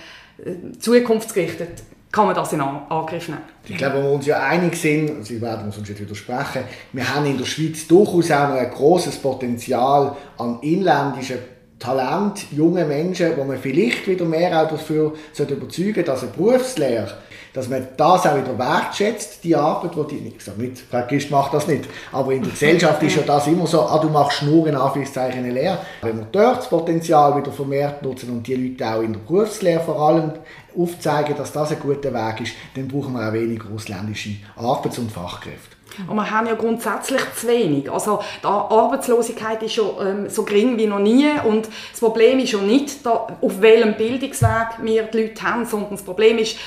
zukunftsgerichtet 0.78 1.84
kann 2.12 2.26
man 2.26 2.36
das 2.36 2.54
in 2.54 2.62
Angriff 2.62 3.28
nehmen. 3.28 3.42
Ich 3.68 3.78
glaube, 3.78 3.98
wo 3.98 4.04
wir 4.04 4.12
uns 4.12 4.26
ja 4.26 4.40
einig 4.40 4.76
sind, 4.76 5.26
Sie 5.26 5.42
werden 5.42 5.66
uns 5.66 5.78
jetzt 5.78 6.00
widersprechen, 6.00 6.64
wir 6.94 7.14
haben 7.14 7.26
in 7.26 7.38
der 7.38 7.46
Schweiz 7.46 7.88
durchaus 7.88 8.32
auch 8.32 8.50
noch 8.50 8.56
ein 8.56 8.72
großes 8.72 9.18
Potenzial 9.18 10.16
an 10.38 10.60
inländischen 10.62 11.40
Talent, 11.80 12.52
junge 12.52 12.86
Menschen, 12.86 13.38
wo 13.38 13.44
man 13.44 13.58
vielleicht 13.58 14.08
wieder 14.08 14.26
mehr 14.26 14.64
auch 14.64 14.70
dafür 14.70 15.14
überzeugen 15.38 15.94
sollte, 15.94 16.04
dass 16.04 16.24
eine 16.24 16.32
Berufslehre 16.32 17.18
dass 17.58 17.70
man 17.70 17.88
das 17.98 18.28
auch 18.28 18.38
wieder 18.38 18.56
wertschätzt, 18.56 19.44
die 19.44 19.56
Arbeit, 19.56 19.92
die 19.96 20.16
die, 20.16 20.34
ich 20.38 20.44
sage 20.44 20.62
nicht, 20.62 20.84
Christ 21.10 21.32
macht 21.32 21.56
das 21.56 21.68
nicht, 21.68 21.86
aber 22.12 22.32
in 22.32 22.44
der 22.44 22.52
Gesellschaft 22.52 23.02
ist 23.02 23.16
ja 23.16 23.24
das 23.24 23.48
immer 23.48 23.66
so, 23.66 23.82
ah, 23.82 23.98
du 23.98 24.10
machst 24.10 24.44
nur 24.44 24.68
in 24.68 24.76
Anführungszeichen 24.76 25.40
eine 25.40 25.52
Lehre. 25.52 25.80
Wenn 26.04 26.20
wir 26.20 26.28
dort 26.32 26.60
das 26.60 26.70
Potenzial 26.70 27.36
wieder 27.36 27.52
vermehrt 27.52 28.04
nutzen 28.04 28.30
und 28.30 28.46
die 28.46 28.54
Leute 28.54 28.86
auch 28.88 29.02
in 29.02 29.14
der 29.14 29.22
Berufslehre 29.22 29.80
vor 29.84 30.00
allem 30.00 30.34
aufzeigen, 30.78 31.36
dass 31.36 31.52
das 31.52 31.72
ein 31.72 31.80
guter 31.80 32.14
Weg 32.14 32.42
ist, 32.42 32.54
dann 32.76 32.88
brauchen 32.88 33.14
wir 33.14 33.28
auch 33.28 33.34
weniger 33.34 33.66
ausländische 33.74 34.36
Arbeits- 34.56 35.00
und 35.00 35.12
Fachkräfte. 35.12 35.76
Und 36.08 36.16
wir 36.16 36.30
haben 36.30 36.46
ja 36.46 36.54
grundsätzlich 36.54 37.22
zu 37.36 37.48
wenig. 37.48 37.92
Also 37.92 38.20
die 38.44 38.46
Arbeitslosigkeit 38.46 39.64
ist 39.64 39.74
schon 39.74 39.96
ähm, 40.00 40.30
so 40.30 40.44
gering 40.44 40.78
wie 40.78 40.86
noch 40.86 41.00
nie 41.00 41.26
und 41.44 41.68
das 41.90 42.00
Problem 42.00 42.38
ist 42.38 42.52
ja 42.52 42.60
nicht, 42.60 43.04
da, 43.04 43.36
auf 43.42 43.62
welchem 43.62 43.96
Bildungsweg 43.96 44.78
wir 44.84 45.04
die 45.04 45.22
Leute 45.24 45.42
haben, 45.42 45.66
sondern 45.66 45.92
das 45.92 46.04
Problem 46.04 46.38
ist, 46.38 46.58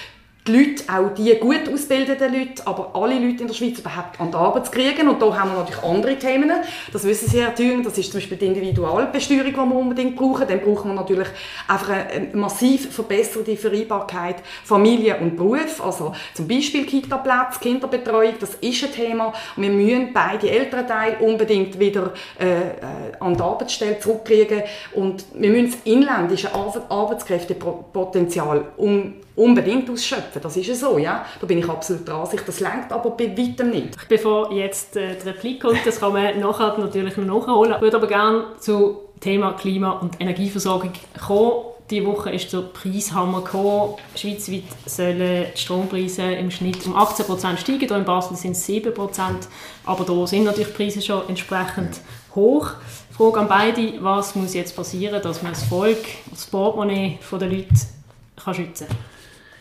die 0.46 0.52
Leute, 0.52 0.84
auch 0.88 1.14
die 1.14 1.34
gut 1.38 1.68
ausgebildeten 1.72 2.32
Leute, 2.32 2.66
aber 2.66 2.90
alle 2.94 3.14
Leute 3.14 3.42
in 3.42 3.48
der 3.48 3.54
Schweiz 3.54 3.78
überhaupt 3.78 4.18
an 4.18 4.30
die 4.30 4.36
Arbeit 4.36 4.66
zu 4.66 4.72
kriegen. 4.72 5.08
Und 5.08 5.20
da 5.20 5.36
haben 5.36 5.50
wir 5.50 5.58
natürlich 5.58 5.82
andere 5.82 6.16
Themen. 6.16 6.50
Das 6.92 7.04
wissen 7.04 7.28
Sie, 7.28 7.40
Herr 7.40 7.50
das 7.50 7.98
ist 7.98 8.10
zum 8.10 8.20
Beispiel 8.20 8.38
die 8.38 8.46
Individualbesteuerung, 8.46 9.46
die 9.46 9.56
wir 9.56 9.76
unbedingt 9.76 10.16
brauchen. 10.16 10.48
Dann 10.48 10.60
brauchen 10.60 10.90
wir 10.90 10.94
natürlich 10.94 11.28
einfach 11.68 11.90
eine 11.90 12.28
massiv 12.34 12.92
verbesserte 12.92 13.56
Vereinbarkeit 13.56 14.36
Familie 14.64 15.18
und 15.18 15.36
Beruf. 15.36 15.84
Also 15.84 16.14
zum 16.34 16.48
Beispiel 16.48 16.86
Kita-Plätze, 16.86 17.60
Kinderbetreuung, 17.60 18.34
das 18.40 18.54
ist 18.54 18.84
ein 18.84 18.92
Thema. 18.92 19.34
Und 19.56 19.62
wir 19.62 19.70
müssen 19.70 20.12
beide 20.14 20.50
Elternteile 20.50 21.18
unbedingt 21.18 21.78
wieder 21.78 22.14
äh, 22.38 22.46
äh 22.46 22.70
an 23.20 23.34
die 23.34 23.42
Arbeitsstelle 23.42 24.00
zurückkriegen. 24.00 24.62
Und 24.94 25.26
wir 25.34 25.50
müssen 25.50 25.72
das 25.72 25.80
inländische 25.84 26.48
Arbeitskräftepotenzial 26.54 28.64
um 28.78 29.12
unbedingt 29.40 29.88
ausschöpfen. 29.88 30.42
Das 30.42 30.56
ist 30.56 30.66
ja 30.66 30.74
so, 30.74 30.98
ja. 30.98 31.24
Da 31.40 31.46
bin 31.46 31.58
ich 31.58 31.68
absolut 31.68 32.06
der 32.06 32.14
Ansicht. 32.14 32.46
Das 32.46 32.60
lenkt 32.60 32.92
aber 32.92 33.10
bei 33.10 33.36
weitem 33.36 33.70
nicht. 33.70 33.96
Bevor 34.08 34.52
jetzt 34.52 34.96
äh, 34.96 35.16
die 35.16 35.28
Replik 35.28 35.62
kommt, 35.62 35.80
das 35.84 35.98
kann 35.98 36.12
man 36.12 36.38
nachher 36.40 36.78
natürlich 36.78 37.16
noch 37.16 37.46
nachholen. 37.46 37.74
Ich 37.74 37.80
würde 37.80 37.96
aber 37.96 38.06
gerne 38.06 38.44
zum 38.60 38.96
Thema 39.18 39.52
Klima- 39.52 39.92
und 39.92 40.20
Energieversorgung 40.20 40.92
kommen. 41.26 41.52
Diese 41.90 42.06
Woche 42.06 42.30
ist 42.30 42.52
der 42.52 42.60
Preishammer 42.60 43.40
gekommen. 43.42 43.94
Schweizweit 44.14 44.62
sollen 44.86 45.18
die 45.18 45.58
Strompreise 45.58 46.22
im 46.22 46.50
Schnitt 46.50 46.86
um 46.86 46.94
18% 46.94 47.56
steigen. 47.56 47.80
Hier 47.80 47.96
in 47.96 48.04
Basel 48.04 48.36
sind 48.36 48.52
es 48.52 48.68
7%. 48.68 48.94
Aber 49.86 50.04
da 50.04 50.26
sind 50.26 50.44
natürlich 50.44 50.68
die 50.68 50.74
Preise 50.74 51.02
schon 51.02 51.28
entsprechend 51.28 52.00
hoch. 52.34 52.72
Frage 53.10 53.40
an 53.40 53.48
beide, 53.48 53.94
was 54.00 54.36
muss 54.36 54.54
jetzt 54.54 54.76
passieren, 54.76 55.20
dass 55.20 55.42
man 55.42 55.52
das 55.52 55.64
Volk, 55.64 56.04
das 56.30 56.46
Portemonnaie 56.46 57.18
der 57.32 57.48
Leute 57.48 57.68
kann 58.36 58.54
schützen 58.54 58.86
kann? 58.86 58.96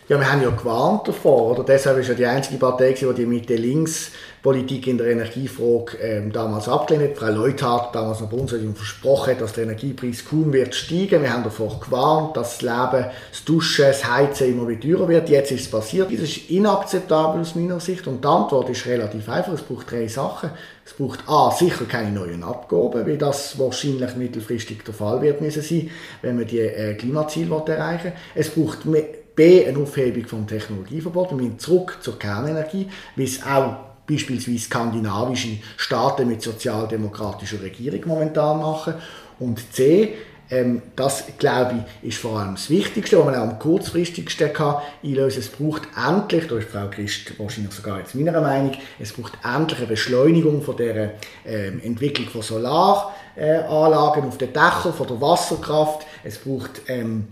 Ja, 0.09 0.19
wir 0.19 0.31
haben 0.31 0.41
ja 0.41 0.49
gewarnt 0.49 1.07
davor, 1.07 1.51
oder? 1.51 1.63
Deshalb 1.63 1.99
ist 1.99 2.07
ja 2.07 2.15
die 2.15 2.25
einzige 2.25 2.57
Partei, 2.57 2.93
die 2.93 3.13
die 3.13 3.27
Mitte-Links-Politik 3.27 4.87
in 4.87 4.97
der 4.97 5.05
Energiefrage 5.05 5.97
ähm, 6.01 6.31
damals 6.31 6.67
abgelehnt 6.67 7.11
hat. 7.11 7.17
Frau 7.19 7.31
Leuthard 7.31 7.93
damals 7.93 8.19
noch 8.19 8.29
Bundesregierung 8.29 8.75
versprochen 8.75 9.35
dass 9.39 9.53
der 9.53 9.65
Energiepreis 9.65 10.25
kaum 10.27 10.51
wird 10.51 10.73
steigen. 10.73 11.21
Wir 11.21 11.31
haben 11.31 11.43
davor 11.43 11.79
gewarnt, 11.79 12.35
dass 12.35 12.57
das 12.57 12.61
Leben, 12.63 13.05
das 13.29 13.45
Duschen, 13.45 13.85
das 13.85 14.11
Heizen 14.11 14.51
immer 14.51 14.67
wieder 14.67 14.81
teurer 14.81 15.07
wird. 15.09 15.29
Jetzt 15.29 15.51
ist 15.51 15.61
es 15.61 15.69
passiert. 15.69 16.11
Das 16.11 16.21
ist 16.21 16.49
inakzeptabel 16.49 17.41
aus 17.41 17.53
meiner 17.53 17.79
Sicht. 17.79 18.07
Und 18.07 18.23
die 18.23 18.27
Antwort 18.27 18.67
ist 18.71 18.87
relativ 18.87 19.29
einfach. 19.29 19.53
Es 19.53 19.61
braucht 19.61 19.91
drei 19.91 20.07
Sachen. 20.07 20.49
Es 20.87 20.93
braucht 20.93 21.19
A, 21.27 21.51
sicher 21.51 21.85
keine 21.85 22.09
neuen 22.09 22.43
Abgaben, 22.43 23.05
wie 23.05 23.19
das 23.19 23.59
wahrscheinlich 23.59 24.15
mittelfristig 24.15 24.83
der 24.83 24.95
Fall 24.95 25.21
wird 25.21 25.39
müssen 25.39 25.61
sein, 25.61 25.91
wenn 26.23 26.35
man 26.35 26.47
die 26.47 26.61
äh, 26.61 26.95
Klimaziele 26.95 27.63
erreichen 27.67 28.05
will. 28.05 28.13
Es 28.33 28.49
braucht 28.49 28.85
mehr 28.85 29.03
B, 29.35 29.65
eine 29.65 29.79
Aufhebung 29.79 30.25
vom 30.25 30.47
Technologieverbot. 30.47 31.31
Wir 31.31 31.37
müssen 31.37 31.59
zurück 31.59 31.97
zur 32.01 32.19
Kernenergie, 32.19 32.89
wie 33.15 33.23
es 33.23 33.43
auch 33.43 33.75
beispielsweise 34.07 34.59
skandinavische 34.59 35.59
Staaten 35.77 36.27
mit 36.27 36.41
sozialdemokratischer 36.41 37.61
Regierung 37.61 38.01
momentan 38.05 38.59
machen. 38.59 38.95
Und 39.39 39.73
C, 39.73 40.15
ähm, 40.51 40.81
das, 40.95 41.25
glaube 41.37 41.85
ich, 42.01 42.09
ist 42.09 42.17
vor 42.17 42.39
allem 42.39 42.55
das 42.55 42.69
Wichtigste, 42.69 43.19
was 43.19 43.25
man 43.25 43.35
auch 43.35 43.41
am 43.41 43.59
kurzfristigsten 43.59 44.51
kann 44.51 44.77
einlösen 45.03 45.39
Es 45.41 45.49
braucht 45.49 45.83
endlich, 45.95 46.47
da 46.47 46.57
ist 46.57 46.69
Frau 46.69 46.87
Christ 46.89 47.39
wahrscheinlich 47.39 47.73
sogar 47.73 47.99
jetzt 47.99 48.15
meiner 48.15 48.41
Meinung, 48.41 48.71
es 48.97 49.13
braucht 49.13 49.33
endlich 49.43 49.79
eine 49.79 49.87
Beschleunigung 49.87 50.63
von 50.63 50.75
der 50.75 51.13
ähm, 51.45 51.79
Entwicklung 51.83 52.27
von 52.29 52.41
Solaranlagen 52.41 54.25
auf 54.25 54.37
den 54.39 54.51
Dächern, 54.51 54.93
von 54.93 55.07
der 55.07 55.21
Wasserkraft. 55.21 56.07
Es 56.23 56.39
braucht 56.39 56.81
ähm, 56.87 57.27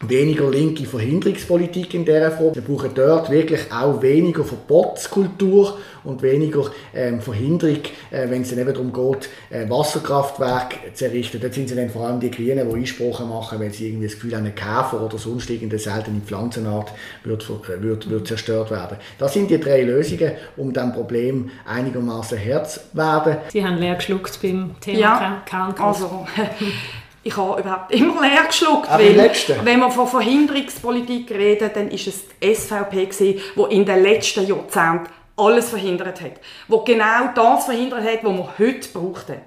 weniger 0.00 0.50
linke 0.50 0.84
Verhinderungspolitik 0.84 1.94
in 1.94 2.04
dieser 2.04 2.30
Form. 2.30 2.54
Wir 2.54 2.62
brauchen 2.62 2.90
dort 2.94 3.30
wirklich 3.30 3.72
auch 3.72 4.00
weniger 4.00 4.44
Verbotskultur 4.44 5.76
und 6.04 6.22
weniger 6.22 6.70
ähm, 6.94 7.20
Verhinderung, 7.20 7.80
äh, 8.10 8.30
wenn 8.30 8.42
es 8.42 8.50
dann 8.50 8.60
eben 8.60 8.72
darum 8.72 8.92
geht, 8.92 9.28
äh, 9.50 9.68
Wasserkraftwerke 9.68 10.94
zu 10.94 11.06
errichten. 11.06 11.40
Dort 11.40 11.54
sind 11.54 11.68
es 11.68 11.76
dann 11.76 11.90
vor 11.90 12.06
allem 12.06 12.20
die 12.20 12.30
Grünen, 12.30 12.68
die 12.70 12.76
Einsprache 12.76 13.24
machen, 13.24 13.58
weil 13.60 13.72
sie 13.72 13.88
irgendwie 13.88 14.06
das 14.06 14.14
Gefühl 14.14 14.36
haben, 14.36 14.46
ein 14.46 14.54
Käfer 14.54 15.02
oder 15.02 15.18
sonst 15.18 15.50
irgendeine 15.50 15.80
seltene 15.80 16.20
Pflanzenart 16.20 16.92
wird, 17.24 17.50
äh, 17.68 17.82
wird, 17.82 18.08
wird 18.08 18.26
zerstört 18.28 18.70
werden. 18.70 18.98
Das 19.18 19.32
sind 19.32 19.50
die 19.50 19.58
drei 19.58 19.82
Lösungen, 19.82 20.32
um 20.56 20.72
dem 20.72 20.92
Problem 20.92 21.50
einigermaßen 21.66 22.38
Herr 22.38 22.64
zu 22.64 22.80
werden. 22.92 23.38
Sie 23.48 23.64
haben 23.64 23.78
leer 23.78 23.96
geschluckt 23.96 24.38
beim 24.40 24.76
Thema 24.80 24.98
ja, 24.98 25.42
Kernkraft. 25.44 26.02
Also, 26.02 26.26
ich 27.28 27.36
habe 27.36 27.60
überhaupt 27.60 27.92
immer 27.92 28.22
leer 28.22 28.44
geschluckt, 28.46 28.88
weil 28.90 29.30
wenn 29.62 29.80
wir 29.80 29.90
von 29.90 30.08
Verhinderungspolitik 30.08 31.30
reden, 31.30 31.70
dann 31.74 31.90
ist 31.90 32.06
es 32.06 32.22
die 32.26 32.54
SVP 32.54 33.04
gewesen, 33.04 33.40
die 33.54 33.74
in 33.74 33.84
den 33.84 34.02
letzten 34.02 34.46
Jahrzehnten 34.46 35.08
alles 35.36 35.68
verhindert 35.68 36.22
hat, 36.22 36.32
wo 36.68 36.78
genau 36.78 37.28
das 37.34 37.66
verhindert 37.66 38.02
hat, 38.02 38.24
was 38.24 38.32
wir 38.32 38.58
heute 38.58 38.88
brauchten. 38.88 39.40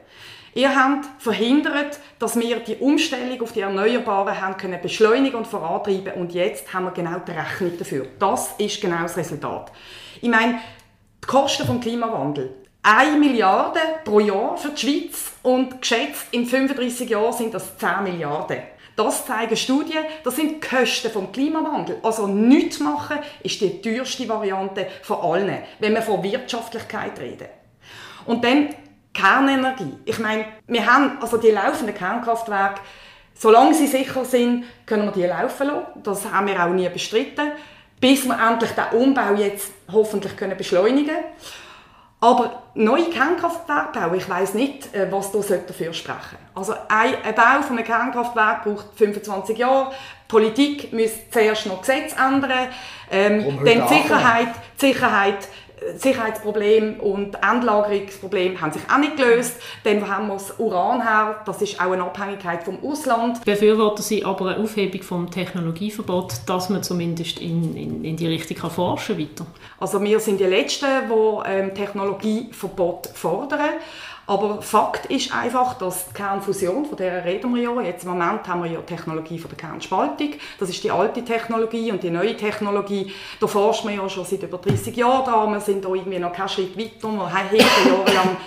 Ihr 0.54 0.76
habt 0.76 1.06
verhindert, 1.17 2.00
dass 2.20 2.38
wir 2.38 2.60
die 2.60 2.76
Umstellung 2.76 3.41
auf 3.41 3.52
die 3.52 3.62
Erneuerbaren 3.62 4.39
haben 4.39 4.58
können 4.58 4.80
beschleunigen 4.80 5.38
und 5.38 5.48
vorantreiben 5.48 6.13
und 6.13 6.34
jetzt 6.34 6.72
haben 6.74 6.86
wir 6.86 6.91
genau 6.91 7.17
die 7.28 7.32
Rechnung 7.32 7.78
dafür. 7.80 8.06
Das 8.20 8.54
ist 8.60 8.80
genau 8.80 9.02
das 9.02 9.17
Resultat. 9.17 9.72
Ich 10.22 10.30
meine, 10.30 10.60
die 11.24 11.28
Kosten 11.28 11.65
vom 11.65 11.80
Klimawandel, 11.80 12.54
1 12.84 13.20
Milliarde 13.20 13.80
pro 14.04 14.20
Jahr 14.20 14.58
für 14.58 14.70
die 14.70 14.78
Schweiz 14.78 15.34
und 15.44 15.82
geschätzt 15.82 16.26
in 16.32 16.48
35 16.48 17.10
Jahren 17.10 17.34
sind 17.34 17.54
das 17.54 17.78
10 17.78 18.04
Milliarden. 18.04 18.58
Das 18.96 19.26
zeigen 19.26 19.56
Studien, 19.56 20.04
das 20.24 20.36
sind 20.36 20.63
die 20.63 20.67
Kosten 20.67 21.12
vom 21.12 21.32
Klimawandel. 21.32 22.00
Also 22.02 22.26
nichts 22.28 22.80
machen 22.80 23.20
ist 23.44 23.62
die 23.62 23.82
teuerste 23.82 24.28
Variante 24.28 24.88
von 25.04 25.20
allen, 25.22 25.60
wenn 25.80 25.94
wir 25.94 26.02
von 26.02 26.24
Wirtschaftlichkeit 26.24 27.20
reden. 27.20 27.48
Und 28.26 28.44
dann 28.44 28.70
Kernenergie. 29.13 29.94
Ich 30.06 30.20
meine, 30.20 30.46
wir 30.67 30.86
haben 30.86 31.20
also 31.22 31.38
die 31.38 31.52
laufenden 31.52 31.96
Kernkraftwerke, 31.96 32.82
solange 33.36 33.76
sie 33.76 33.88
sicher 33.88 34.26
sind, 34.26 34.65
können 34.86 35.06
wir 35.06 35.12
die 35.12 35.26
laufen 35.26 35.67
lassen. 35.67 35.86
Das 36.04 36.32
haben 36.32 36.48
wir 36.48 36.63
auch 36.63 36.70
nie 36.70 36.89
bestritten, 36.89 37.52
bis 38.00 38.26
wir 38.26 38.39
endlich 38.39 38.72
den 38.72 39.00
Umbau 39.00 39.34
jetzt 39.36 39.72
hoffentlich 39.91 40.34
beschleunigen 40.56 41.08
können. 41.08 41.26
Aber 42.24 42.62
neue 42.76 43.10
Kernkraftwerke 43.10 44.00
bauen, 44.00 44.16
ich 44.16 44.30
weiß 44.30 44.54
nicht, 44.54 44.94
äh, 44.94 45.12
was 45.12 45.32
da 45.32 45.40
dafür 45.40 45.92
sprechen 45.92 46.38
Also 46.54 46.74
ein, 46.88 47.16
ein 47.24 47.36
Bau 47.36 47.64
von 47.64 47.78
einem 47.78 47.86
Kernkraftwerk 47.86 48.64
braucht 48.64 48.86
25 48.96 49.58
Jahre. 49.58 49.90
Die 49.90 50.28
Politik 50.28 50.94
müsste 50.94 51.30
zuerst 51.32 51.66
noch 51.66 51.82
Gesetze 51.82 52.16
ändern. 52.16 52.70
Ähm, 53.10 53.60
dann 53.66 53.88
die 53.88 53.94
Sicherheit, 53.96 54.50
die 54.80 54.86
Sicherheit 54.86 55.48
Sicherheitsproblem 55.96 57.00
und 57.00 57.36
Endlagerungsproblem 57.41 58.62
haben 58.62 58.72
sich 58.72 58.84
auch 58.91 59.00
nicht 59.00 59.17
gelöst. 59.17 59.56
Dann 59.84 60.08
haben 60.08 60.28
wir 60.28 60.34
das 60.34 60.60
Uran 60.60 61.02
her, 61.02 61.41
das 61.46 61.62
ist 61.62 61.80
auch 61.82 61.91
eine 61.91 62.04
Abhängigkeit 62.04 62.63
vom 62.63 62.78
Ausland. 62.84 63.44
Befürworten 63.44 64.04
Sie 64.04 64.24
aber 64.24 64.52
eine 64.52 64.63
Aufhebung 64.63 65.02
vom 65.02 65.32
Technologieverbot, 65.32 66.41
dass 66.46 66.70
man 66.70 66.84
zumindest 66.84 67.39
in, 67.39 67.76
in, 67.76 68.04
in 68.04 68.15
die 68.15 68.28
Richtung 68.28 68.58
kann 68.58 68.72
forschen 68.72 69.17
weiter? 69.17 69.46
Also 69.80 70.02
wir 70.04 70.20
sind 70.20 70.39
die 70.39 70.46
Letzten, 70.46 70.86
die 71.10 71.50
ähm, 71.50 71.74
Technologieverbot 71.74 73.10
fordern. 73.13 73.72
Aber 74.32 74.62
Fakt 74.62 75.08
ist 75.08 75.34
einfach, 75.34 75.74
dass 75.74 76.08
die 76.08 76.13
Kernfusion, 76.13 76.86
von 76.86 76.96
der 76.96 77.26
reden 77.26 77.54
wir 77.54 77.63
ja, 77.63 77.82
jetzt 77.82 78.06
im 78.06 78.12
Moment 78.12 78.48
haben 78.48 78.63
wir 78.63 78.72
ja 78.72 78.80
die 78.80 78.86
Technologie 78.86 79.38
von 79.38 79.50
der 79.50 79.58
Kernspaltung, 79.58 80.36
das 80.58 80.70
ist 80.70 80.82
die 80.86 80.89
alte 80.89 81.26
Technologie 81.26 81.91
und 81.91 82.02
die 82.02 82.12
neue 82.12 82.38
Technologie, 82.38 83.12
da 83.41 83.48
forscht 83.48 83.84
man 83.84 83.94
ja 83.94 84.08
schon 84.08 84.24
seit 84.24 84.44
über 84.44 84.58
30 84.58 84.96
Jahren 84.96 85.26
dran, 85.26 85.52
wir 85.52 85.60
sind 85.60 85.84
da 85.84 85.89
irgendwie 85.89 86.17
noch 86.17 86.32
keinen 86.32 86.48
Schritt 86.48 86.78
weiter, 86.78 87.12
wir 87.12 87.34
haben 87.34 87.58
jahrelang 87.58 88.38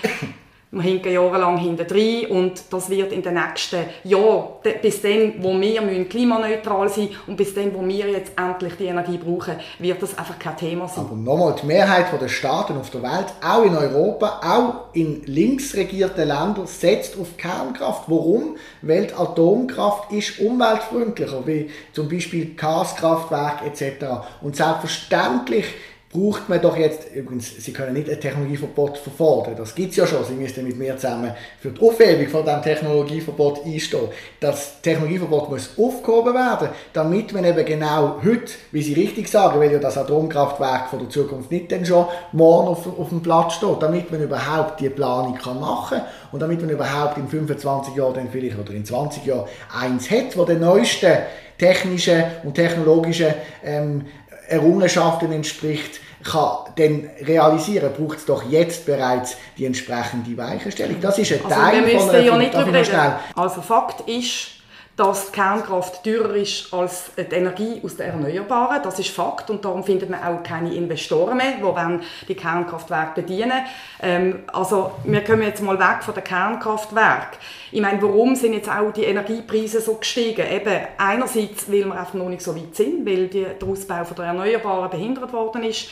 wir 0.74 0.82
hinken 0.82 1.12
jahrelang 1.12 1.58
hinterher 1.58 2.30
und 2.30 2.62
das 2.70 2.90
wird 2.90 3.12
in 3.12 3.22
den 3.22 3.34
nächsten 3.34 3.84
Jahren, 4.04 4.48
bis 4.82 5.02
dann, 5.02 5.34
wo 5.38 5.58
wir 5.60 6.04
klimaneutral 6.06 6.88
sein 6.88 7.04
müssen 7.04 7.16
und 7.26 7.36
bis 7.36 7.54
dann, 7.54 7.74
wo 7.74 7.86
wir 7.86 8.08
jetzt 8.08 8.32
endlich 8.36 8.74
die 8.76 8.86
Energie 8.86 9.18
brauchen, 9.18 9.56
wird 9.78 10.02
das 10.02 10.16
einfach 10.18 10.38
kein 10.38 10.56
Thema 10.56 10.88
sein. 10.88 11.04
Aber 11.06 11.16
nochmal, 11.16 11.54
die 11.60 11.66
Mehrheit 11.66 12.06
der 12.20 12.28
Staaten 12.28 12.76
auf 12.76 12.90
der 12.90 13.02
Welt, 13.02 13.26
auch 13.44 13.64
in 13.64 13.76
Europa, 13.76 14.40
auch 14.42 14.94
in 14.94 15.22
links 15.26 15.74
regierten 15.74 16.28
Ländern, 16.28 16.66
setzt 16.66 17.18
auf 17.18 17.36
Kernkraft. 17.36 18.04
Warum? 18.08 18.56
Weil 18.82 19.06
die 19.06 19.14
Atomkraft 19.14 20.12
ist 20.12 20.40
umweltfreundlicher, 20.40 21.46
wie 21.46 21.70
zum 21.92 22.08
Beispiel 22.08 22.54
Gaskraftwerke 22.54 23.66
etc. 23.66 24.04
Und 24.42 24.56
selbstverständlich 24.56 25.66
braucht 26.14 26.48
man 26.48 26.62
doch 26.62 26.76
jetzt, 26.76 27.12
übrigens, 27.12 27.56
Sie 27.56 27.72
können 27.72 27.92
nicht 27.92 28.08
ein 28.08 28.20
Technologieverbot 28.20 28.98
verfordern, 28.98 29.56
das 29.56 29.74
gibt 29.74 29.90
es 29.90 29.96
ja 29.96 30.06
schon, 30.06 30.24
Sie 30.24 30.34
müssten 30.34 30.64
mit 30.64 30.78
mir 30.78 30.96
zusammen 30.96 31.32
für 31.58 31.70
die 31.70 31.80
Aufhebung 31.80 32.28
von 32.28 32.44
diesem 32.44 32.62
Technologieverbot 32.62 33.66
einstehen. 33.66 34.08
Das 34.38 34.80
Technologieverbot 34.80 35.50
muss 35.50 35.70
aufgehoben 35.76 36.32
werden, 36.32 36.68
damit 36.92 37.32
man 37.32 37.44
eben 37.44 37.66
genau 37.66 38.20
heute, 38.24 38.52
wie 38.70 38.82
Sie 38.82 38.92
richtig 38.92 39.28
sagen, 39.28 39.58
weil 39.58 39.72
ja 39.72 39.80
das 39.80 39.98
Atomkraftwerk 39.98 40.88
von 40.88 41.00
der 41.00 41.10
Zukunft 41.10 41.50
nicht 41.50 41.72
dann 41.72 41.84
schon 41.84 42.06
morgen 42.30 42.68
auf, 42.68 42.86
auf 42.86 43.08
dem 43.08 43.20
Platz 43.20 43.54
steht, 43.54 43.82
damit 43.82 44.12
man 44.12 44.22
überhaupt 44.22 44.78
die 44.78 44.90
Planung 44.90 45.34
kann 45.34 45.58
machen 45.58 46.00
und 46.30 46.40
damit 46.40 46.60
man 46.60 46.70
überhaupt 46.70 47.18
in 47.18 47.26
25 47.26 47.96
Jahren 47.96 48.14
dann 48.14 48.28
vielleicht 48.30 48.56
oder 48.56 48.70
in 48.70 48.84
20 48.84 49.26
Jahren 49.26 49.48
eins 49.76 50.08
hat, 50.08 50.36
wo 50.36 50.44
der 50.44 50.58
neuesten 50.58 51.18
technischen 51.58 52.22
und 52.44 52.54
technologischen 52.54 53.34
ähm, 53.64 54.04
Errungenschaften 54.48 55.32
entspricht, 55.32 56.00
kann 56.24 56.72
dann 56.76 57.10
realisieren, 57.20 57.92
braucht 57.96 58.18
es 58.18 58.24
doch 58.24 58.42
jetzt 58.50 58.86
bereits 58.86 59.36
die 59.56 59.66
entsprechende 59.66 60.36
Weichenstellung. 60.36 60.96
Das 61.00 61.18
ist 61.18 61.32
ein 61.32 61.44
also 61.44 61.60
Teil 61.60 61.86
wir 61.86 62.00
von 62.00 62.10
einer, 62.10 62.18
ja 62.20 62.38
nicht 62.38 62.54
darüber 62.54 63.20
Also 63.36 63.60
Fakt 63.60 64.08
ist, 64.08 64.53
dass 64.96 65.26
die 65.26 65.32
Kernkraft 65.32 66.04
teurer 66.04 66.36
ist 66.36 66.72
als 66.72 67.10
die 67.16 67.34
Energie 67.34 67.80
aus 67.82 67.96
den 67.96 68.10
Erneuerbaren. 68.10 68.80
Das 68.82 68.98
ist 68.98 69.10
Fakt 69.10 69.50
und 69.50 69.64
darum 69.64 69.82
findet 69.82 70.08
man 70.08 70.22
auch 70.22 70.42
keine 70.44 70.72
Investoren 70.72 71.36
mehr, 71.36 71.54
die 71.56 72.26
die 72.28 72.34
Kernkraftwerke 72.36 73.22
bedienen. 73.22 73.64
Ähm, 74.00 74.44
also 74.52 74.92
wir 75.02 75.24
kommen 75.24 75.42
jetzt 75.42 75.62
mal 75.62 75.78
weg 75.78 76.02
von 76.02 76.14
den 76.14 76.22
Kernkraftwerken. 76.22 77.38
Ich 77.72 77.80
meine, 77.80 78.00
warum 78.00 78.36
sind 78.36 78.52
jetzt 78.52 78.70
auch 78.70 78.92
die 78.92 79.04
Energiepreise 79.04 79.80
so 79.80 79.94
gestiegen? 79.94 80.46
Eben 80.48 80.86
einerseits, 80.96 81.68
weil 81.68 81.86
wir 81.86 81.98
einfach 81.98 82.14
noch 82.14 82.28
nicht 82.28 82.42
so 82.42 82.54
weit 82.54 82.76
sind, 82.76 83.04
weil 83.04 83.26
der 83.26 83.56
Ausbau 83.66 84.04
der 84.16 84.26
Erneuerbaren 84.26 84.90
behindert 84.90 85.32
worden 85.32 85.64
ist. 85.64 85.88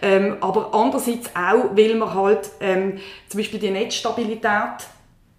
Ähm, 0.00 0.36
aber 0.40 0.70
andererseits 0.72 1.30
auch, 1.34 1.76
weil 1.76 1.94
wir 1.94 2.14
halt 2.14 2.50
ähm, 2.60 2.98
zum 3.28 3.40
Beispiel 3.40 3.58
die 3.58 3.70
Netzstabilität 3.70 4.86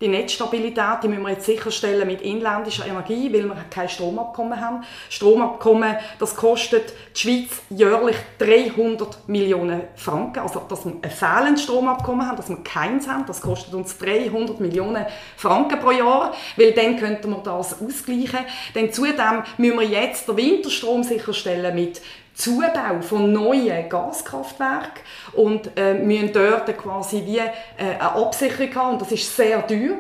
die 0.02 0.08
Netzstabilität 0.08 1.04
die 1.04 1.08
müssen 1.10 1.24
wir 1.24 1.32
jetzt 1.32 1.46
sicherstellen 1.46 2.08
mit 2.08 2.22
inländischer 2.22 2.86
Energie, 2.86 3.32
weil 3.34 3.44
wir 3.44 3.66
kein 3.70 3.90
Stromabkommen 3.90 4.60
haben. 4.60 4.84
Stromabkommen, 5.10 5.98
das 6.18 6.36
kostet 6.36 6.94
die 7.16 7.20
Schweiz 7.20 7.62
jährlich 7.70 8.16
300 8.38 9.28
Millionen 9.28 9.82
Franken. 9.96 10.40
Also, 10.40 10.62
dass 10.70 10.86
wir 10.86 10.94
ein 11.02 11.12
fehlendes 11.12 11.64
Stromabkommen 11.64 12.26
haben, 12.26 12.38
dass 12.38 12.50
wir 12.50 12.64
keins 12.64 13.08
haben, 13.08 13.26
das 13.26 13.42
kostet 13.42 13.74
uns 13.74 13.98
300 13.98 14.60
Millionen 14.62 15.06
Franken 15.36 15.80
pro 15.80 15.92
Jahr, 15.92 16.34
weil 16.56 16.72
dann 16.72 16.98
könnten 16.98 17.30
wir 17.32 17.40
das 17.40 17.82
ausgleichen. 17.82 18.40
Denn 18.76 18.94
zudem 18.94 19.44
müssen 19.58 19.80
wir 19.80 19.88
jetzt 19.88 20.30
den 20.30 20.38
Winterstrom 20.38 21.04
sicherstellen 21.04 21.76
mit 21.76 22.02
Zubau 22.40 23.02
von 23.02 23.34
neuen 23.34 23.90
Gaskraftwerken 23.90 25.02
und 25.34 25.72
äh, 25.76 25.94
müssen 25.94 26.32
dort 26.32 26.78
quasi 26.78 27.22
wie 27.26 27.38
äh, 27.38 27.52
eine 27.78 28.16
Absicherung 28.16 28.76
haben 28.76 28.94
und 28.94 29.02
das 29.02 29.12
ist 29.12 29.36
sehr 29.36 29.68
teuer. 29.68 29.98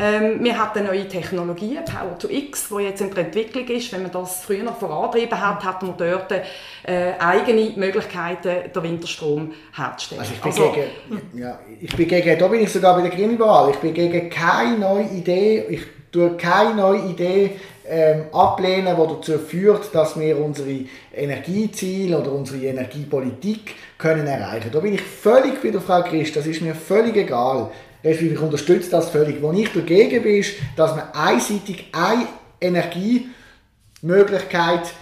Ähm, 0.00 0.42
wir 0.42 0.58
haben 0.58 0.84
neue 0.84 1.06
Technologien, 1.06 1.84
Power 1.84 2.18
to 2.18 2.28
X, 2.28 2.68
die 2.68 2.82
jetzt 2.82 3.00
in 3.00 3.14
der 3.14 3.26
Entwicklung 3.26 3.64
ist. 3.68 3.92
Wenn 3.92 4.02
man 4.02 4.10
das 4.10 4.40
früher 4.44 4.64
noch 4.64 4.78
vorantrieben 4.78 5.40
hat, 5.40 5.62
hat 5.62 5.82
man 5.82 5.94
dort 5.96 6.32
äh, 6.32 7.12
eigene 7.20 7.72
Möglichkeiten, 7.76 8.72
den 8.74 8.82
Winterstrom 8.82 9.52
herzustellen. 9.72 10.20
Also 10.20 10.32
ich 10.32 10.40
bin, 10.40 10.50
also, 10.50 10.72
gegen, 10.72 11.38
ja, 11.38 11.58
ich 11.80 11.94
bin 11.94 12.08
gegen, 12.08 12.38
da 12.40 12.48
bin 12.48 12.62
ich 12.62 12.72
sogar 12.72 12.96
bei 12.96 13.02
der 13.02 13.10
Grünliberal, 13.10 13.70
ich 13.70 13.76
bin 13.76 13.94
gegen 13.94 14.30
keine 14.30 14.78
neue 14.78 15.04
Idee, 15.04 15.64
ich 15.68 15.82
tue 16.10 16.36
keine 16.36 16.74
neue 16.74 17.10
Idee 17.10 17.60
ähm, 17.88 18.24
ablehnen, 18.32 18.96
die 18.96 19.14
dazu 19.14 19.38
führt, 19.38 19.94
dass 19.94 20.18
wir 20.18 20.38
unsere 20.38 20.86
Energieziele 21.14 22.18
oder 22.18 22.32
unsere 22.32 22.64
Energiepolitik 22.64 23.74
können 23.98 24.26
erreichen. 24.26 24.70
Da 24.72 24.80
bin 24.80 24.94
ich 24.94 25.02
völlig 25.02 25.62
bei 25.62 25.70
der 25.70 25.80
Frau 25.80 26.02
Christ, 26.02 26.34
das 26.36 26.46
ist 26.46 26.62
mir 26.62 26.74
völlig 26.74 27.16
egal. 27.16 27.70
Ich 28.02 28.40
unterstütze 28.40 28.90
das 28.90 29.10
völlig. 29.10 29.40
Wo 29.40 29.52
ich 29.52 29.72
dagegen 29.72 30.22
bin, 30.22 30.40
ist, 30.40 30.54
dass 30.76 30.96
man 30.96 31.12
einseitig 31.12 31.86
eine 31.92 32.26
Energiemöglichkeit 32.60 34.92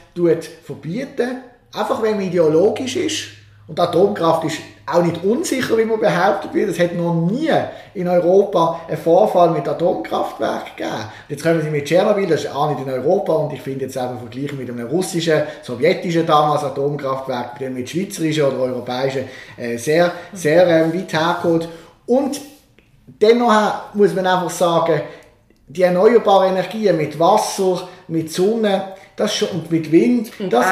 verbietet, 0.65 1.37
einfach 1.73 2.03
wenn 2.03 2.17
man 2.17 2.27
ideologisch 2.27 2.97
ist. 2.97 3.29
Und 3.67 3.81
Atomkraft 3.81 4.45
ist 4.45 4.59
auch 4.93 5.03
nicht 5.03 5.23
unsicher, 5.25 5.77
wie 5.79 5.85
man 5.85 6.01
behauptet 6.01 6.53
wird. 6.55 6.71
Es 6.71 6.79
hat 6.79 6.95
noch 6.95 7.15
nie 7.15 7.51
in 7.95 8.09
Europa 8.09 8.81
einen 8.89 8.97
Vorfall 8.97 9.51
mit 9.51 9.67
Atomkraftwerken 9.69 10.77
gegeben. 10.77 10.95
Jetzt 11.29 11.43
kommen 11.43 11.63
Sie 11.63 11.71
mit 11.71 11.85
Tschernobyl, 11.85 12.27
das 12.27 12.45
ist 12.45 12.55
auch 12.55 12.71
nicht 12.71 12.87
in 12.87 12.93
Europa 12.93 13.33
und 13.33 13.53
ich 13.53 13.61
finde 13.61 13.85
jetzt 13.85 13.97
einfach 13.97 14.19
vergleichen 14.19 14.59
mit 14.59 14.71
einem 14.71 14.87
russischen, 14.87 15.43
sowjetischen 15.63 16.27
damals 16.27 16.65
Atomkraftwerk, 16.65 17.61
mit 17.61 17.89
schweizerischen 17.89 18.45
oder 18.45 18.59
europäischen 18.61 19.25
äh, 19.57 19.77
sehr, 19.77 20.13
sehr 20.33 20.67
äh, 20.67 20.95
weit 20.95 21.13
hergeholt. 21.13 21.69
Und 22.07 22.41
dennoch 23.07 23.95
muss 23.95 24.15
man 24.15 24.27
einfach 24.27 24.51
sagen, 24.51 25.03
die 25.69 25.83
erneuerbaren 25.83 26.51
Energien 26.51 26.97
mit 26.97 27.19
Wasser, 27.19 27.89
mit 28.09 28.33
Sonne, 28.33 28.95
das 29.17 29.35
schon, 29.35 29.49
und 29.49 29.71
mit 29.71 29.93
Wind, 29.93 30.31
und 30.39 30.53
das, 30.53 30.67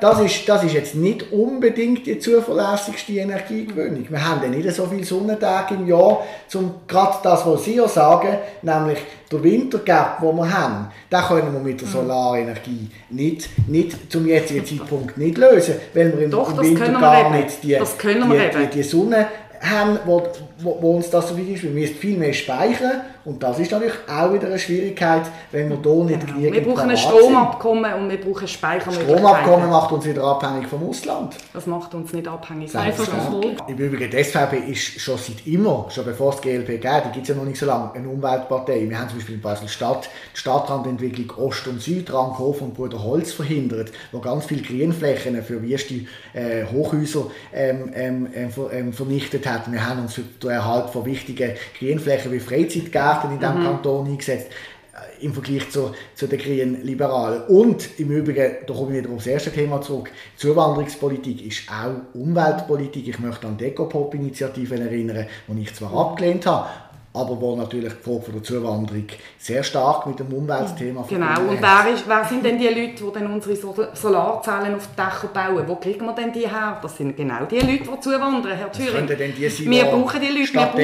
das, 0.00 0.20
ist, 0.20 0.48
das 0.48 0.64
ist 0.64 0.72
jetzt 0.74 0.94
nicht 0.94 1.32
unbedingt 1.32 2.06
die 2.06 2.18
zuverlässigste 2.18 3.12
Energiegewinnung. 3.12 4.06
Wir 4.08 4.26
haben 4.26 4.42
ja 4.42 4.48
nicht 4.48 4.74
so 4.74 4.86
viele 4.86 5.04
Sonnentage 5.04 5.74
im 5.74 5.86
Jahr, 5.86 6.24
um 6.54 6.74
gerade 6.88 7.16
das, 7.22 7.46
was 7.46 7.64
Sie 7.64 7.76
ja 7.76 7.86
sagen, 7.86 8.38
nämlich 8.62 8.98
der 9.30 9.42
Wintergap, 9.42 10.20
den 10.20 10.36
wir 10.36 10.52
haben, 10.52 10.88
den 11.12 11.20
können 11.20 11.52
wir 11.52 11.60
mit 11.60 11.80
der 11.80 11.88
mhm. 11.88 11.92
Solarenergie 11.92 12.90
nicht, 13.10 13.48
nicht 13.68 14.10
zum 14.10 14.26
jetzigen 14.26 14.64
Zeitpunkt 14.64 15.18
nicht 15.18 15.36
lösen, 15.36 15.74
weil 15.94 16.16
wir 16.16 16.24
im, 16.24 16.30
Doch, 16.30 16.52
im 16.52 16.58
Winter 16.58 16.92
gar 16.92 17.30
nicht 17.30 17.62
die, 17.62 17.76
die, 17.76 18.58
die, 18.58 18.66
die 18.74 18.82
Sonne 18.82 19.26
haben, 19.60 19.98
wo, 20.06 20.26
wo, 20.58 20.78
wo 20.80 20.96
uns 20.96 21.10
das 21.10 21.28
so 21.28 21.36
wichtig 21.36 21.56
ist. 21.56 21.62
Wir 21.64 21.70
müssen 21.70 21.94
viel 21.94 22.16
mehr 22.16 22.32
speichern 22.32 23.02
und 23.24 23.42
das 23.42 23.58
ist 23.58 23.70
natürlich 23.70 23.94
auch 24.08 24.32
wieder 24.32 24.46
eine 24.46 24.58
Schwierigkeit, 24.58 25.22
wenn 25.50 25.68
wir 25.68 25.76
hier 25.82 26.04
nicht 26.04 26.20
genau. 26.20 26.38
genügend 26.38 26.54
Wir 26.54 26.74
brauchen 26.74 26.90
ein 26.90 26.96
Stromabkommen 26.96 27.94
und 27.94 28.08
wir 28.08 28.18
brauchen 28.18 28.48
Speichermöglichkeiten. 28.48 29.18
Stromabkommen 29.18 29.68
macht 29.68 29.92
uns 29.92 30.06
wieder 30.06 30.24
abhängig 30.24 30.68
vom 30.68 30.88
Ausland. 30.88 31.36
Das 31.52 31.66
macht 31.66 31.94
uns 31.94 32.14
nicht 32.14 32.26
abhängig. 32.26 32.74
Einfach 32.74 33.06
so. 33.30 33.42
Im 33.68 33.76
Übrigen, 33.76 34.10
die 34.10 34.24
SVP 34.24 34.56
ist 34.70 35.00
schon 35.00 35.18
seit 35.18 35.46
immer, 35.46 35.86
schon 35.90 36.06
bevor 36.06 36.32
es 36.32 36.40
die 36.40 36.48
GLP 36.48 36.80
gab, 36.80 37.04
die 37.04 37.10
gibt 37.10 37.28
es 37.28 37.28
ja 37.28 37.34
noch 37.34 37.44
nicht 37.44 37.58
so 37.58 37.66
lange, 37.66 37.92
eine 37.92 38.08
Umweltpartei. 38.08 38.88
Wir 38.88 38.98
haben 38.98 39.10
zum 39.10 39.18
Beispiel 39.18 39.34
in 39.34 39.42
Basel-Stadt 39.42 40.08
die 40.34 40.38
Stadtrandentwicklung 40.38 41.30
Ost 41.36 41.68
und 41.68 41.82
Süd, 41.82 42.10
Rankhof 42.10 42.62
und 42.62 42.72
Bruder 42.74 43.02
Holz 43.02 43.32
verhindert, 43.32 43.92
wo 44.12 44.20
ganz 44.20 44.46
viele 44.46 44.62
Grünflächen 44.62 45.42
für 45.42 45.60
wüste 45.62 46.06
äh, 46.32 46.64
Hochhäuser 46.72 47.26
ähm, 47.52 47.90
ähm, 47.94 48.28
ähm, 48.72 48.92
vernichtet 48.94 49.46
hat. 49.46 49.70
Wir 49.70 49.86
haben 49.86 50.00
uns 50.00 50.14
für 50.14 50.22
den 50.22 50.50
Erhalt 50.50 50.88
von 50.88 51.04
wichtigen 51.04 51.52
Grünflächen 51.78 52.32
wie 52.32 52.40
Freizeitgärten 52.40 53.09
Gärten 53.10 53.32
in 53.32 53.38
diesem 53.38 53.60
mhm. 53.60 53.64
Kanton 53.64 54.06
eingesetzt 54.06 54.48
äh, 54.48 55.24
im 55.24 55.32
Vergleich 55.32 55.70
zu, 55.70 55.92
zu 56.14 56.26
den 56.26 56.38
Grünen 56.38 56.84
Liberalen. 56.84 57.42
Und 57.48 57.98
im 57.98 58.10
Übrigen, 58.10 58.56
da 58.66 58.74
komme 58.74 58.96
ich 58.96 59.04
wieder 59.04 59.10
auf 59.10 59.18
das 59.18 59.26
erste 59.26 59.52
Thema 59.52 59.80
zurück, 59.80 60.10
Zuwanderungspolitik 60.36 61.46
ist 61.46 61.70
auch 61.70 62.14
Umweltpolitik. 62.14 63.08
Ich 63.08 63.18
möchte 63.18 63.46
an 63.46 63.56
die 63.56 63.66
Ecopop-Initiativen 63.66 64.80
erinnern, 64.80 65.26
die 65.48 65.62
ich 65.62 65.74
zwar 65.74 65.94
abgelehnt 65.94 66.46
habe, 66.46 66.68
aber 67.12 67.40
wo 67.40 67.56
natürlich 67.56 67.92
die 67.92 68.02
Frage 68.02 68.32
der 68.32 68.42
Zuwanderung 68.42 69.06
sehr 69.36 69.64
stark 69.64 70.06
mit 70.06 70.20
dem 70.20 70.32
Umweltthema 70.32 71.04
Genau, 71.08 71.40
und 71.40 71.60
wer, 71.60 71.92
ist, 71.92 72.04
wer 72.06 72.24
sind 72.24 72.44
denn 72.44 72.56
die 72.56 72.68
Leute, 72.68 73.04
die 73.04 73.12
dann 73.12 73.32
unsere 73.32 73.56
Solarzellen 73.96 74.76
auf 74.76 74.88
die 74.88 74.96
Dächer 74.96 75.28
bauen? 75.34 75.64
Wo 75.66 75.74
kriegen 75.76 76.06
wir 76.06 76.12
denn 76.12 76.32
die 76.32 76.48
her? 76.48 76.78
Das 76.80 76.96
sind 76.96 77.16
genau 77.16 77.44
die 77.46 77.58
Leute, 77.58 77.82
die 77.82 78.00
zuwandern, 78.00 78.56
Herr 78.56 78.70
Thüring. 78.70 79.08
wir 79.08 79.84
brauchen 79.86 80.20
die 80.20 80.38
Leute, 80.38 80.54
wir 80.54 80.66
brauchen 80.66 80.80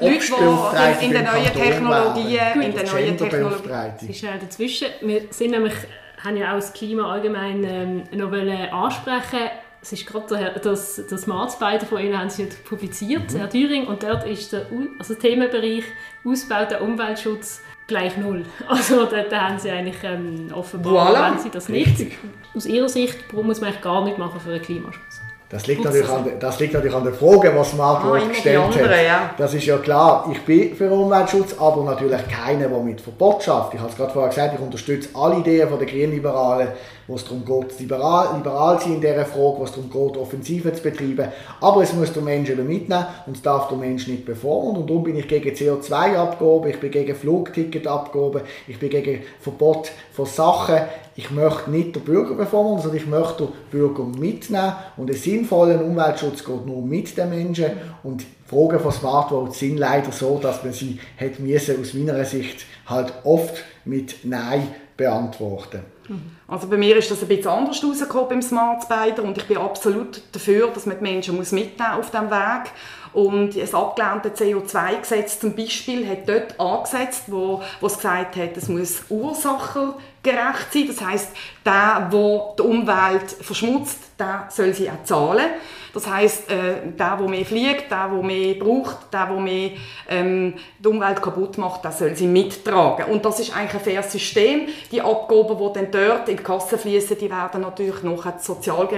Leute, 0.00 0.98
die 1.00 1.04
in 1.04 1.12
den 1.12 1.24
neuen 1.24 1.52
Technologien, 1.52 2.62
in 2.62 2.74
den 2.74 2.86
neuen 2.86 3.16
Technologien... 3.16 4.14
Schnell 4.14 4.38
dazwischen, 4.40 4.88
wir 5.02 5.22
sind 5.30 5.52
nämlich, 5.52 5.74
haben 6.24 6.36
ja 6.36 6.50
auch 6.50 6.56
das 6.56 6.72
Klima 6.72 7.12
allgemein 7.12 7.62
ähm, 7.62 8.02
noch 8.18 8.32
ansprechen 8.32 9.50
es 9.82 9.92
ist 9.92 10.06
gerade 10.06 10.60
das, 10.62 11.02
das 11.08 11.26
Marzbeide 11.26 11.86
von 11.86 12.00
Ihnen 12.00 12.18
haben 12.18 12.30
Sie 12.30 12.46
publiziert, 12.68 13.32
mhm. 13.32 13.38
Herr 13.38 13.50
Thüring, 13.50 13.86
und 13.86 14.02
dort 14.02 14.26
ist 14.26 14.52
der 14.52 14.66
also 14.98 15.14
Themenbereich 15.14 15.84
Ausbau 16.24 16.64
der 16.66 16.82
Umweltschutz 16.82 17.62
gleich 17.86 18.16
null. 18.16 18.44
Also 18.68 19.06
da 19.06 19.48
haben 19.48 19.58
Sie 19.58 19.70
eigentlich 19.70 19.96
ähm, 20.04 20.48
offenbar, 20.54 21.12
voilà. 21.12 21.32
wenn 21.32 21.38
Sie 21.38 21.50
das 21.50 21.68
nicht, 21.68 21.98
Richtig. 21.98 22.18
aus 22.54 22.66
Ihrer 22.66 22.88
Sicht 22.88 23.32
muss 23.32 23.60
man 23.60 23.70
eigentlich 23.70 23.82
gar 23.82 24.04
nicht 24.04 24.18
machen 24.18 24.40
für 24.40 24.50
den 24.50 24.62
Klimaschutz. 24.62 25.20
Das 25.50 25.66
liegt, 25.66 25.82
natürlich 25.82 26.08
an, 26.08 26.30
das 26.38 26.60
liegt 26.60 26.74
natürlich 26.74 26.94
an 26.94 27.02
der 27.02 27.12
Frage, 27.12 27.52
was 27.56 27.74
Marco 27.74 28.14
ah, 28.14 28.20
gestellt 28.20 28.60
andere, 28.60 28.88
hat. 28.88 29.04
Ja. 29.04 29.34
Das 29.36 29.52
ist 29.52 29.66
ja 29.66 29.78
klar, 29.78 30.28
ich 30.30 30.40
bin 30.44 30.76
für 30.76 30.88
Umweltschutz, 30.88 31.56
aber 31.58 31.82
natürlich 31.82 32.20
keiner, 32.28 32.68
der 32.68 32.78
mit 32.78 33.00
Verbot 33.00 33.42
schafft. 33.42 33.74
Ich 33.74 33.80
habe 33.80 33.90
es 33.90 33.96
gerade 33.96 34.12
vorher 34.12 34.28
gesagt, 34.28 34.54
ich 34.54 34.60
unterstütze 34.60 35.08
alle 35.12 35.38
Ideen 35.38 35.68
der 35.76 35.88
Grünliberalen, 35.88 36.68
wo 37.10 37.16
es 37.16 37.24
darum 37.24 37.44
geht, 37.44 37.80
liberal, 37.80 38.36
liberal 38.36 38.80
sein 38.80 38.94
in 38.94 39.00
dieser 39.00 39.24
Frage, 39.24 39.58
wo 39.58 39.64
es 39.64 39.72
darum 39.72 39.90
geht, 39.90 40.16
Offensive 40.16 40.72
zu 40.72 40.82
betreiben. 40.82 41.28
Aber 41.60 41.82
es 41.82 41.92
muss 41.92 42.12
der 42.12 42.22
Mensch 42.22 42.48
eben 42.48 42.66
mitnehmen 42.66 43.04
und 43.26 43.36
es 43.36 43.42
darf 43.42 43.68
der 43.68 43.76
Mensch 43.76 44.06
nicht 44.06 44.24
befordern. 44.24 44.76
Und 44.76 44.88
darum 44.88 45.02
bin 45.02 45.16
ich 45.16 45.26
gegen 45.26 45.50
CO2-Abgaben, 45.50 46.70
ich 46.70 46.78
bin 46.78 46.92
gegen 46.92 47.16
Flugticketabgaben, 47.16 48.42
ich 48.68 48.78
bin 48.78 48.90
gegen 48.90 49.22
Verbot 49.40 49.90
von 50.12 50.26
Sachen. 50.26 50.76
Ich 51.16 51.32
möchte 51.32 51.70
nicht 51.70 51.96
den 51.96 52.04
Bürger 52.04 52.36
befordern, 52.36 52.80
sondern 52.80 52.98
ich 52.98 53.06
möchte 53.08 53.46
den 53.46 53.52
Bürger 53.72 54.04
mitnehmen. 54.04 54.72
Und 54.96 55.10
ein 55.10 55.16
sinnvoller 55.16 55.84
Umweltschutz 55.84 56.44
geht 56.44 56.64
nur 56.64 56.80
mit 56.80 57.16
den 57.16 57.28
Menschen. 57.28 57.72
Und 58.04 58.24
Fragen 58.46 58.78
von 58.78 58.92
Smart 58.92 59.30
Vote 59.30 59.52
sind 59.52 59.78
leider 59.78 60.12
so, 60.12 60.38
dass 60.38 60.62
man 60.62 60.72
sie 60.72 61.00
hat 61.18 61.40
müssen, 61.40 61.80
aus 61.80 61.92
meiner 61.92 62.24
Sicht 62.24 62.64
halt 62.86 63.12
oft 63.24 63.64
mit 63.84 64.24
Nein 64.24 64.68
beantworten. 64.96 65.80
Also 66.48 66.66
bei 66.68 66.76
mir 66.76 66.96
ist 66.96 67.10
das 67.10 67.22
ein 67.22 67.28
bisschen 67.28 67.48
anders 67.48 67.82
rausgekommen 67.84 68.28
beim 68.28 68.42
Smart 68.42 68.82
Spider 68.82 69.22
und 69.22 69.38
ich 69.38 69.46
bin 69.46 69.56
absolut 69.58 70.22
dafür, 70.32 70.68
dass 70.68 70.86
man 70.86 70.98
die 70.98 71.02
Menschen 71.02 71.36
muss 71.36 71.52
mitnehmen 71.52 71.92
auf 71.92 72.10
diesem 72.10 72.30
Weg 72.30 72.72
und 73.12 73.56
das 73.56 73.74
abgelehnte 73.74 74.30
CO2-Gesetz 74.30 75.40
zum 75.40 75.54
Beispiel 75.56 76.08
hat 76.08 76.28
dort 76.28 76.58
angesetzt, 76.60 77.24
wo, 77.26 77.62
wo 77.80 77.86
es 77.86 77.96
gesagt 77.96 78.36
hat, 78.36 78.56
es 78.56 78.68
muss 78.68 79.02
ursachengerecht 79.08 80.72
sein. 80.72 80.86
Das 80.86 81.00
heißt, 81.00 81.28
der, 81.64 82.08
der 82.12 82.54
die 82.58 82.62
Umwelt 82.62 83.30
verschmutzt, 83.40 83.98
der 84.18 84.46
soll 84.50 84.74
sie 84.74 84.90
auch 84.90 85.02
zahlen. 85.02 85.46
Das 85.92 86.06
heißt, 86.06 86.50
äh, 86.50 86.56
der, 86.98 87.16
der 87.16 87.28
mehr 87.28 87.44
fliegt, 87.44 87.90
der, 87.90 88.08
der 88.08 88.22
mehr 88.22 88.54
braucht, 88.54 89.12
der, 89.12 89.26
der 89.26 89.36
mehr 89.36 89.70
ähm, 90.08 90.54
die 90.78 90.88
Umwelt 90.88 91.20
kaputt 91.20 91.58
macht, 91.58 91.84
der 91.84 91.92
soll 91.92 92.14
sie 92.14 92.26
mittragen. 92.26 93.06
Und 93.06 93.24
das 93.24 93.40
ist 93.40 93.56
eigentlich 93.56 93.74
ein 93.74 93.80
faires 93.80 94.12
System. 94.12 94.68
Die 94.90 95.00
Abgaben, 95.00 95.56
die 95.56 95.72
dann 95.72 95.90
dort 95.90 96.28
in 96.28 96.36
die 96.36 96.42
Kasse 96.42 96.78
fließen, 96.78 97.18
die 97.18 97.30
werden 97.30 97.62
natürlich 97.62 98.02
nachher 98.02 98.38
sozial 98.38 98.88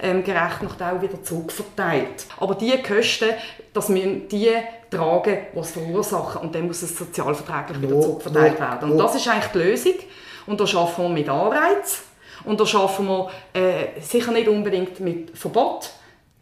ähm, 0.00 0.24
gerecht 0.24 0.62
noch 0.62 0.80
auch 0.80 1.02
wieder 1.02 1.22
zurückverteilt. 1.22 2.26
Aber 2.38 2.54
die 2.54 2.82
Kosten, 2.82 3.30
das 3.72 3.88
müssen 3.88 4.28
die 4.28 4.50
tragen, 4.90 5.38
die 5.54 5.58
es 5.58 5.70
verursachen. 5.72 6.42
Und 6.42 6.54
dann 6.54 6.66
muss 6.66 6.82
es 6.82 6.96
sozialverträglich 6.96 7.82
wieder 7.82 8.00
zurückverteilt 8.00 8.60
werden. 8.60 8.92
Und 8.92 8.98
das 8.98 9.14
ist 9.14 9.28
eigentlich 9.28 9.52
die 9.52 9.58
Lösung. 9.58 9.94
Und 10.46 10.60
da 10.60 10.66
schaffen 10.66 11.04
wir 11.04 11.08
mit 11.08 11.28
Anreiz. 11.28 12.02
Und 12.44 12.60
da 12.60 12.66
schaffen 12.66 13.06
wir 13.06 13.30
äh, 13.54 14.00
sicher 14.00 14.32
nicht 14.32 14.48
unbedingt 14.48 15.00
mit 15.00 15.36
Verbot, 15.36 15.90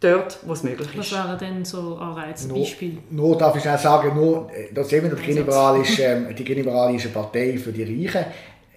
dort, 0.02 0.38
wo 0.46 0.52
es 0.52 0.62
möglich 0.62 0.88
ist. 0.88 0.98
Was 0.98 1.12
wären 1.12 1.38
denn 1.38 1.64
so 1.64 1.96
Anreize, 1.96 2.48
Beispiele? 2.48 2.98
Nur, 3.10 3.36
darf 3.38 3.56
ich 3.56 3.68
auch 3.68 3.78
sagen, 3.78 4.14
nur, 4.14 4.50
äh, 4.52 4.72
das 4.72 4.92
eben 4.92 5.10
die 5.10 5.22
Grünliberale 5.22 5.84
ähm, 5.98 6.34
die 6.34 6.44
Grünliberale 6.44 6.96
ist 6.96 7.04
eine 7.04 7.14
Partei 7.14 7.56
für 7.58 7.72
die 7.72 7.82
Reichen. 7.82 8.24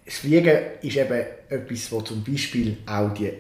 Das 0.06 0.16
Fliegen 0.16 0.58
ist 0.82 0.98
eben 0.98 1.26
etwas, 1.50 1.92
wo 1.92 2.02
zum 2.02 2.24
Beispiel 2.24 2.78
auch 2.86 3.12
die 3.14 3.32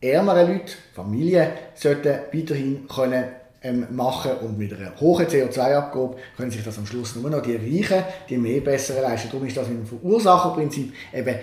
ärmeren 0.00 0.52
Leute, 0.52 0.72
Familien, 0.94 1.48
sollten 1.74 2.18
weiterhin 2.32 2.86
können 2.88 3.24
ähm, 3.62 3.86
machen 3.90 4.32
und 4.42 4.58
mit 4.58 4.72
einer 4.72 4.98
hohen 5.00 5.26
CO2-Abgabe 5.26 6.16
können 6.36 6.50
sich 6.50 6.64
das 6.64 6.78
am 6.78 6.86
Schluss 6.86 7.16
nur 7.16 7.28
noch 7.28 7.42
die 7.42 7.56
Reichen, 7.56 8.04
die 8.28 8.38
mehr 8.38 8.60
bessere 8.60 9.02
leisten. 9.02 9.28
Darum 9.30 9.46
ist 9.46 9.56
das 9.56 9.68
mit 9.68 9.78
dem 9.78 9.86
Verursacherprinzip 9.86 10.94
eben 11.12 11.36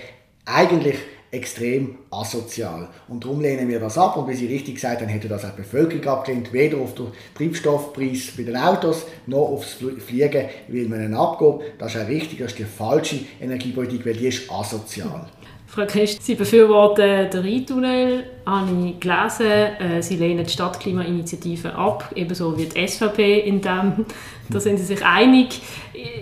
eigentlich 0.45 0.97
extrem 1.31 1.97
asozial. 2.09 2.87
Und 3.07 3.23
darum 3.23 3.41
lehnen 3.41 3.67
wir 3.67 3.79
das 3.79 3.97
ab. 3.97 4.17
Und 4.17 4.27
wie 4.27 4.35
Sie 4.35 4.47
richtig 4.47 4.75
gesagt 4.75 5.01
haben, 5.01 5.09
hätte 5.09 5.27
das 5.27 5.45
auch 5.45 5.51
die 5.51 5.61
Bevölkerung 5.61 6.05
abgelehnt, 6.07 6.53
weder 6.53 6.77
auf 6.77 6.95
den 6.95 7.07
Treibstoffpreis 7.35 8.31
bei 8.37 8.43
den 8.43 8.55
Autos 8.55 9.05
noch 9.25 9.49
aufs 9.49 9.77
Fliegen, 10.05 10.45
weil 10.67 10.85
man 10.85 10.99
einen 10.99 11.13
abgibt. 11.13 11.79
Das 11.79 11.95
ist 11.95 12.01
auch 12.01 12.07
richtig, 12.07 12.39
das 12.39 12.51
ist 12.51 12.59
die 12.59 12.63
falsche 12.63 13.19
Energiepolitik, 13.41 14.05
weil 14.05 14.13
die 14.13 14.27
ist 14.27 14.49
asozial. 14.51 15.27
Frau 15.67 15.85
Christ, 15.85 16.23
Sie 16.23 16.35
befürworten 16.35 17.29
den 17.29 17.41
Rheintunnel, 17.41 18.23
habe 18.45 18.87
ich 18.87 18.99
gelesen. 19.01 19.47
Äh, 19.47 20.01
Sie 20.01 20.15
lehnen 20.15 20.45
die 20.45 20.49
Stadtklimainitiative 20.49 21.75
ab, 21.75 22.09
ebenso 22.15 22.57
wie 22.57 22.65
die 22.65 22.87
SVP 22.87 23.39
in 23.39 23.61
dem. 23.61 24.05
Da 24.49 24.61
sind 24.61 24.77
Sie 24.77 24.85
sich 24.85 25.03
einig. 25.03 25.61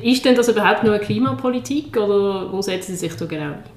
Ist 0.02 0.26
denn 0.26 0.34
das 0.34 0.48
überhaupt 0.48 0.84
nur 0.84 0.96
eine 0.96 1.04
Klimapolitik 1.04 1.96
oder 1.96 2.52
wo 2.52 2.60
setzen 2.60 2.94
Sie 2.94 3.08
sich 3.08 3.15
da 3.15 3.26
genau 3.26 3.52
ein? 3.54 3.75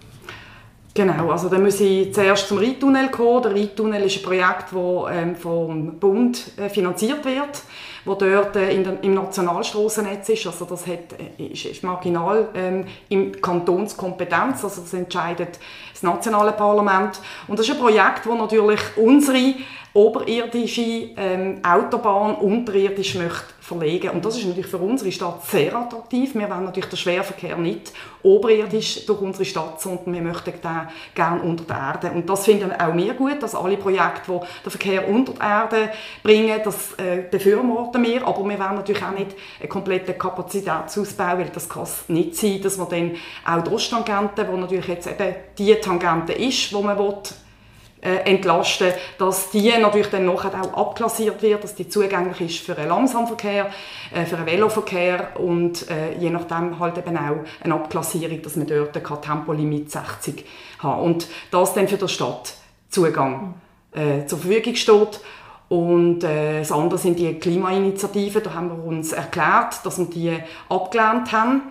Genau, 0.99 1.31
also 1.31 1.49
dann 1.49 1.63
muss 1.63 1.81
ich 1.81 2.13
zuerst 2.13 2.49
zum 2.49 2.59
Rheintunnel 2.59 3.09
kommen. 3.09 3.43
Der 3.45 3.55
Rheintunnel 3.55 4.03
ist 4.03 4.17
ein 4.17 4.23
Projekt, 4.25 4.73
das 4.73 5.05
ähm, 5.13 5.37
vom 5.37 5.93
Bund 6.01 6.51
äh, 6.57 6.69
finanziert 6.69 7.25
wird 7.25 7.63
wo 8.05 8.15
dort 8.15 8.57
äh, 8.57 8.73
im 8.73 9.15
Nationalstrassennetz 9.15 10.31
ist. 10.31 10.46
Also 10.46 10.65
das 10.65 10.87
hat, 10.87 11.13
äh, 11.38 11.44
ist, 11.44 11.67
ist 11.67 11.83
marginal 11.85 12.49
ähm, 12.55 12.85
im 13.11 13.40
Kantonskompetenz, 13.40 14.65
also 14.65 14.81
das 14.81 14.94
entscheidet 14.94 15.59
das 15.92 16.03
nationale 16.03 16.53
Parlament. 16.53 17.21
Und 17.46 17.59
das 17.59 17.69
ist 17.69 17.75
ein 17.75 17.81
Projekt, 17.81 18.25
das 18.25 18.38
natürlich 18.38 18.81
unsere 18.96 19.55
oberirdische 19.95 21.11
ähm, 21.17 21.61
Autobahn 21.65 22.37
unterirdisch 22.37 23.15
möchte 23.15 23.59
verlegen. 23.69 24.11
Und 24.11 24.25
das 24.25 24.37
ist 24.37 24.47
natürlich 24.47 24.71
für 24.71 24.79
unsere 24.79 25.13
Stadt 25.13 25.45
sehr 25.45 25.75
attraktiv. 25.75 26.35
Wir 26.35 26.49
wollen 26.49 26.65
natürlich 26.65 26.89
den 26.89 26.97
Schwerverkehr 26.97 27.57
nicht 27.57 27.93
oberirdisch 28.23 29.05
durch 29.05 29.21
unsere 29.21 29.45
Stadt, 29.45 29.81
sondern 29.81 30.15
wir 30.15 30.23
möchten 30.23 30.53
den 30.53 30.89
gerne 31.15 31.43
unter 31.43 31.65
der 31.65 31.77
Erde. 31.77 32.11
Und 32.13 32.29
das 32.29 32.45
finden 32.45 32.73
auch 32.73 32.97
wir 32.97 33.15
gut, 33.15 33.43
dass 33.43 33.55
alle 33.55 33.77
Projekte, 33.77 34.33
die 34.33 34.65
den 34.65 34.71
Verkehr 34.71 35.09
unter 35.09 35.33
die 35.33 35.41
Erde 35.41 35.91
bringen, 36.23 36.61
das 36.65 36.95
äh, 36.95 37.25
befürworten 37.31 38.03
wir. 38.03 38.27
Aber 38.27 38.49
wir 38.49 38.59
wollen 38.59 38.75
natürlich 38.77 39.05
auch 39.05 39.11
nicht 39.11 39.37
einen 39.61 39.69
kompletten 39.69 40.19
Kapazitätsausbau, 40.19 41.39
weil 41.39 41.51
das 41.53 41.69
kann 41.69 41.87
nicht 42.09 42.37
sein, 42.37 42.63
dass 42.63 42.79
man 42.79 42.89
dann 42.89 43.17
auch 43.45 43.63
die 43.63 43.71
Osttangente, 43.71 44.45
die 44.45 44.59
natürlich 44.59 44.89
jetzt 44.89 45.09
eben 45.09 45.35
die 45.59 45.75
Tangente 45.75 46.33
ist, 46.33 46.71
die 46.71 46.83
man 46.83 46.99
will, 46.99 47.19
entlasten, 48.01 48.92
dass 49.19 49.51
die 49.51 49.71
natürlich 49.77 50.09
dann 50.09 50.27
nachher 50.27 50.53
auch 50.63 50.88
abklassiert 50.88 51.42
wird, 51.42 51.65
dass 51.65 51.75
die 51.75 51.88
zugänglich 51.88 52.40
ist 52.40 52.65
für 52.65 52.77
einen 52.77 52.88
Langsamverkehr, 52.88 53.71
äh, 54.15 54.25
für 54.25 54.37
einen 54.37 54.46
Veloverkehr 54.46 55.33
und 55.38 55.90
äh, 55.90 56.17
je 56.19 56.31
nachdem 56.31 56.79
halt 56.79 56.99
eben 56.99 57.17
auch 57.17 57.37
eine 57.63 57.75
Abklassierung, 57.75 58.40
dass 58.42 58.57
man 58.57 58.67
dort 58.67 59.03
kein 59.03 59.23
Tempolimit 59.23 59.90
60 59.90 60.44
hat 60.79 61.01
und 61.01 61.27
das 61.51 61.75
dann 61.75 61.88
für 61.88 61.96
den 61.96 62.09
Stadtzugang 62.09 63.55
äh, 63.92 64.27
zur 64.27 64.38
Verfügung 64.38 64.75
steht. 64.75 65.21
Und 65.69 66.25
äh, 66.25 66.61
das 66.61 66.73
andere 66.73 66.99
sind 66.99 67.19
die 67.19 67.35
Klimainitiativen, 67.35 68.42
da 68.42 68.55
haben 68.55 68.71
wir 68.71 68.85
uns 68.85 69.13
erklärt, 69.13 69.85
dass 69.85 69.99
wir 69.99 70.07
die 70.07 70.38
abgelehnt 70.69 71.31
haben. 71.33 71.63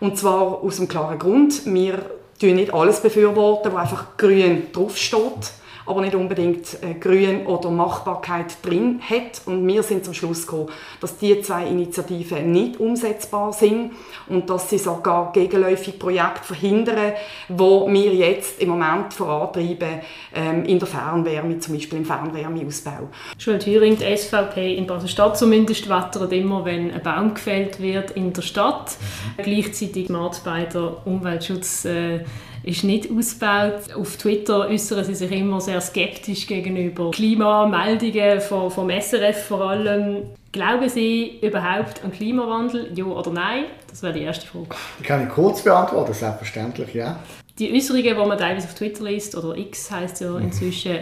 Und 0.00 0.18
zwar 0.18 0.62
aus 0.62 0.78
einem 0.78 0.88
klaren 0.88 1.18
Grund, 1.18 1.64
wir 1.66 1.98
tun 2.40 2.54
nicht 2.56 2.74
alles 2.74 3.00
befürworten, 3.00 3.72
was 3.72 3.82
einfach 3.82 4.16
grün 4.16 4.72
draufsteht 4.72 5.52
aber 5.86 6.00
nicht 6.00 6.14
unbedingt 6.14 6.82
äh, 6.82 6.94
Grün 6.94 7.46
oder 7.46 7.70
Machbarkeit 7.70 8.56
drin 8.62 9.00
hat. 9.08 9.42
Und 9.46 9.66
wir 9.66 9.82
sind 9.82 10.04
zum 10.04 10.14
Schluss 10.14 10.46
gekommen, 10.46 10.68
dass 11.00 11.16
diese 11.18 11.42
zwei 11.42 11.66
Initiativen 11.66 12.52
nicht 12.52 12.80
umsetzbar 12.80 13.52
sind 13.52 13.92
und 14.28 14.50
dass 14.50 14.70
sie 14.70 14.78
sogar 14.78 15.32
gegenläufig 15.32 15.98
Projekte 15.98 16.44
verhindern, 16.44 17.12
wo 17.48 17.88
wir 17.88 18.14
jetzt 18.14 18.60
im 18.60 18.70
Moment 18.70 19.14
vorantreiben 19.14 20.00
ähm, 20.34 20.64
in 20.64 20.78
der 20.78 20.88
Fernwärme, 20.88 21.58
zum 21.58 21.74
Beispiel 21.74 21.98
im 21.98 22.04
Fernwärmeausbau. 22.04 23.08
Joel 23.38 23.58
Thüring, 23.58 23.96
die 23.96 24.16
SVP 24.16 24.74
in 24.76 24.86
Basel-Stadt 24.86 25.38
zumindest, 25.38 25.88
wettert 25.88 26.32
immer, 26.32 26.64
wenn 26.64 26.90
ein 26.90 27.02
Baum 27.02 27.34
gefällt 27.34 27.80
wird 27.80 28.12
in 28.12 28.32
der 28.32 28.42
Stadt. 28.42 28.96
Mhm. 29.36 29.42
Gleichzeitig 29.42 30.08
macht 30.08 30.44
bei 30.44 30.64
der 30.64 31.06
Umweltschutz 31.06 31.84
äh, 31.84 32.20
ist 32.66 32.84
nicht 32.84 33.10
ausgebaut. 33.10 33.94
Auf 33.94 34.16
Twitter 34.16 34.68
äußern 34.68 35.04
sie 35.04 35.14
sich 35.14 35.30
immer 35.30 35.60
sehr 35.60 35.75
skeptisch 35.80 36.46
gegenüber 36.46 37.10
Klimameldungen 37.10 38.40
vom, 38.40 38.70
vom 38.70 38.90
SRF 38.90 39.46
vor 39.46 39.62
allem. 39.70 40.24
Glauben 40.52 40.88
Sie 40.88 41.38
überhaupt 41.42 42.02
an 42.02 42.12
Klimawandel, 42.12 42.90
ja 42.94 43.04
oder 43.04 43.30
nein? 43.30 43.64
Das 43.90 44.02
wäre 44.02 44.14
die 44.14 44.22
erste 44.22 44.46
Frage. 44.46 44.68
Die 45.00 45.02
kann 45.02 45.26
ich 45.26 45.28
kurz 45.28 45.62
beantworten, 45.62 46.14
selbstverständlich, 46.14 46.94
ja. 46.94 47.18
Die 47.58 47.74
Äußerungen, 47.74 48.04
die 48.04 48.14
man 48.14 48.38
teilweise 48.38 48.66
auf 48.66 48.74
Twitter 48.74 49.04
liest, 49.04 49.34
oder 49.36 49.56
X 49.56 49.90
heißt 49.90 50.20
ja 50.20 50.38
inzwischen, 50.38 50.98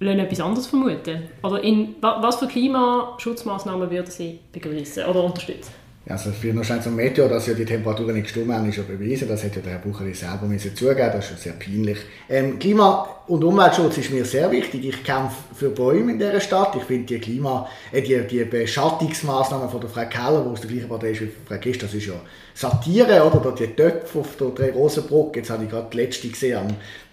lassen 0.00 0.18
etwas 0.18 0.40
anderes 0.40 0.66
vermuten. 0.66 1.22
Oder 1.42 1.62
in, 1.62 1.96
was 2.00 2.36
für 2.36 2.46
Klimaschutzmaßnahmen 2.46 3.90
würden 3.90 4.10
Sie 4.10 4.38
begrüßen 4.52 5.04
oder 5.04 5.24
unterstützen? 5.24 5.72
Also 6.08 6.30
für 6.30 6.52
noch 6.52 6.68
ein 6.70 6.94
Meteor, 6.94 7.28
dass 7.28 7.48
ja 7.48 7.54
die 7.54 7.64
Temperaturen 7.64 8.14
nicht 8.14 8.24
gestimmt 8.24 8.52
haben, 8.52 8.68
ist 8.68 8.76
ja 8.76 8.84
bewiesen. 8.84 9.26
Das 9.26 9.42
hat 9.42 9.56
ja 9.56 9.62
der 9.62 9.72
Herr 9.72 9.78
Bucheri 9.80 10.14
selber 10.14 10.46
müssen 10.46 10.74
zugeben. 10.76 11.10
Das 11.12 11.24
ist 11.24 11.28
schon 11.30 11.38
sehr 11.38 11.52
peinlich. 11.54 11.98
Ähm, 12.28 12.60
Klima- 12.60 13.08
und 13.26 13.42
Umweltschutz 13.42 13.98
ist 13.98 14.12
mir 14.12 14.24
sehr 14.24 14.48
wichtig. 14.52 14.84
Ich 14.84 15.02
kämpfe 15.02 15.34
für 15.52 15.70
Bäume 15.70 16.12
in 16.12 16.18
dieser 16.20 16.40
Stadt. 16.40 16.76
Ich 16.76 16.84
finde 16.84 17.06
die 17.06 17.18
Klima, 17.18 17.68
äh, 17.90 18.02
die, 18.02 18.20
die 18.20 18.44
Beschattungsmaßnahmen 18.44 19.68
von 19.68 19.80
der 19.80 19.90
Frau 19.90 20.06
Keller, 20.06 20.44
die 20.44 20.50
aus 20.50 20.60
der 20.60 20.70
gleichen 20.70 20.88
Partei 20.88 21.10
ist 21.10 21.22
wie 21.22 21.32
Frau 21.44 21.58
Gist, 21.58 21.82
das 21.82 21.92
ist 21.92 22.06
ja 22.06 22.14
Satire, 22.54 23.24
oder? 23.24 23.50
Die 23.50 23.66
Töpfe 23.66 24.20
auf 24.20 24.36
der 24.36 24.48
Drei-Rosen-Brücke. 24.50 25.40
Jetzt 25.40 25.50
habe 25.50 25.64
ich 25.64 25.70
gerade 25.70 25.88
die 25.92 25.96
letzte 25.96 26.28
gesehen 26.28 26.58
am 26.58 26.68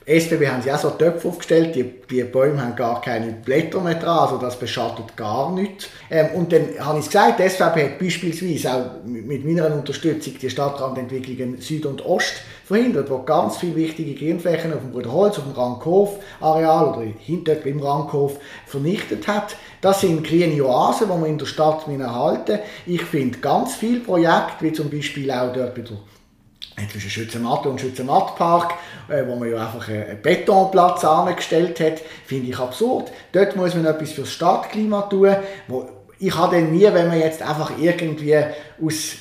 SBB 0.06 0.48
haben 0.48 0.62
sie 0.62 0.72
auch 0.72 0.80
so 0.80 0.90
Töpfe 0.90 1.30
aufgestellt, 1.30 1.76
die, 1.76 1.84
die 1.84 2.24
Bäume 2.24 2.62
haben 2.62 2.76
gar 2.76 3.00
keine 3.00 3.32
Blätter 3.32 3.80
mehr 3.80 3.96
dran, 3.96 4.20
also 4.20 4.38
das 4.38 4.60
beschattet 4.60 5.16
gar 5.16 5.52
nichts. 5.54 5.88
Ähm, 6.10 6.28
und 6.36 6.52
dann 6.52 6.68
habe 6.80 7.00
ich 7.00 7.06
gesagt, 7.06 7.40
die 7.40 7.50
SVP 7.50 7.84
hat 7.84 8.00
beispielsweise 8.00 8.74
auch 8.74 9.06
mit 9.06 9.46
meiner 9.46 9.74
Unterstützung 9.74 10.34
die 10.42 10.50
Stadtrandentwicklungen 10.50 11.62
Süd 11.62 11.86
und 11.86 12.06
Ost 12.06 12.34
verhindert, 12.66 13.10
wo 13.10 13.20
ganz 13.20 13.58
viele 13.58 13.76
wichtige 13.76 14.14
Grünflächen 14.14 14.74
auf 14.74 14.80
dem 14.80 14.92
Bruderholz, 14.92 15.38
auf 15.38 15.46
dem 15.46 15.54
Rankhof-Areal 15.54 16.88
oder 16.90 17.08
hinter 17.20 17.66
im 17.66 17.80
Rankhof 17.80 18.38
vernichtet 18.66 19.28
hat. 19.28 19.56
Das 19.80 20.02
sind 20.02 20.26
grüne 20.26 20.64
Oasen, 20.64 21.10
die 21.14 21.22
wir 21.22 21.28
in 21.28 21.38
der 21.38 21.46
Stadt 21.46 21.88
erhalten 21.88 22.60
Ich 22.86 23.04
finde 23.04 23.40
ganz 23.40 23.76
viele 23.76 24.00
Projekte, 24.00 24.62
wie 24.62 24.74
zum 24.74 24.90
Beispiel 24.90 25.32
auch 25.32 25.54
dort 25.54 25.76
bei 25.76 25.82
der 25.82 25.98
zwischen 26.92 27.10
Schützenmatt 27.10 27.66
und 27.66 27.80
Schützenmattpark, 27.80 28.74
äh, 29.10 29.26
wo 29.28 29.36
man 29.36 29.50
ja 29.52 29.66
einfach 29.66 29.88
einen 29.88 30.22
Betonplatz 30.22 31.04
angestellt 31.06 31.80
hat, 31.80 32.02
finde 32.26 32.50
ich 32.50 32.58
absurd. 32.58 33.12
Dort 33.32 33.56
muss 33.56 33.76
man 33.76 33.86
etwas 33.86 34.12
fürs 34.12 34.32
Stadtklima 34.32 35.04
tun. 35.04 35.36
Wo 35.68 35.90
ich 36.20 36.36
habe 36.36 36.56
dann 36.56 36.72
nie, 36.72 36.84
wenn 36.84 37.08
man 37.08 37.20
jetzt 37.20 37.42
einfach 37.42 37.72
irgendwie 37.78 38.38
aus 38.84 39.18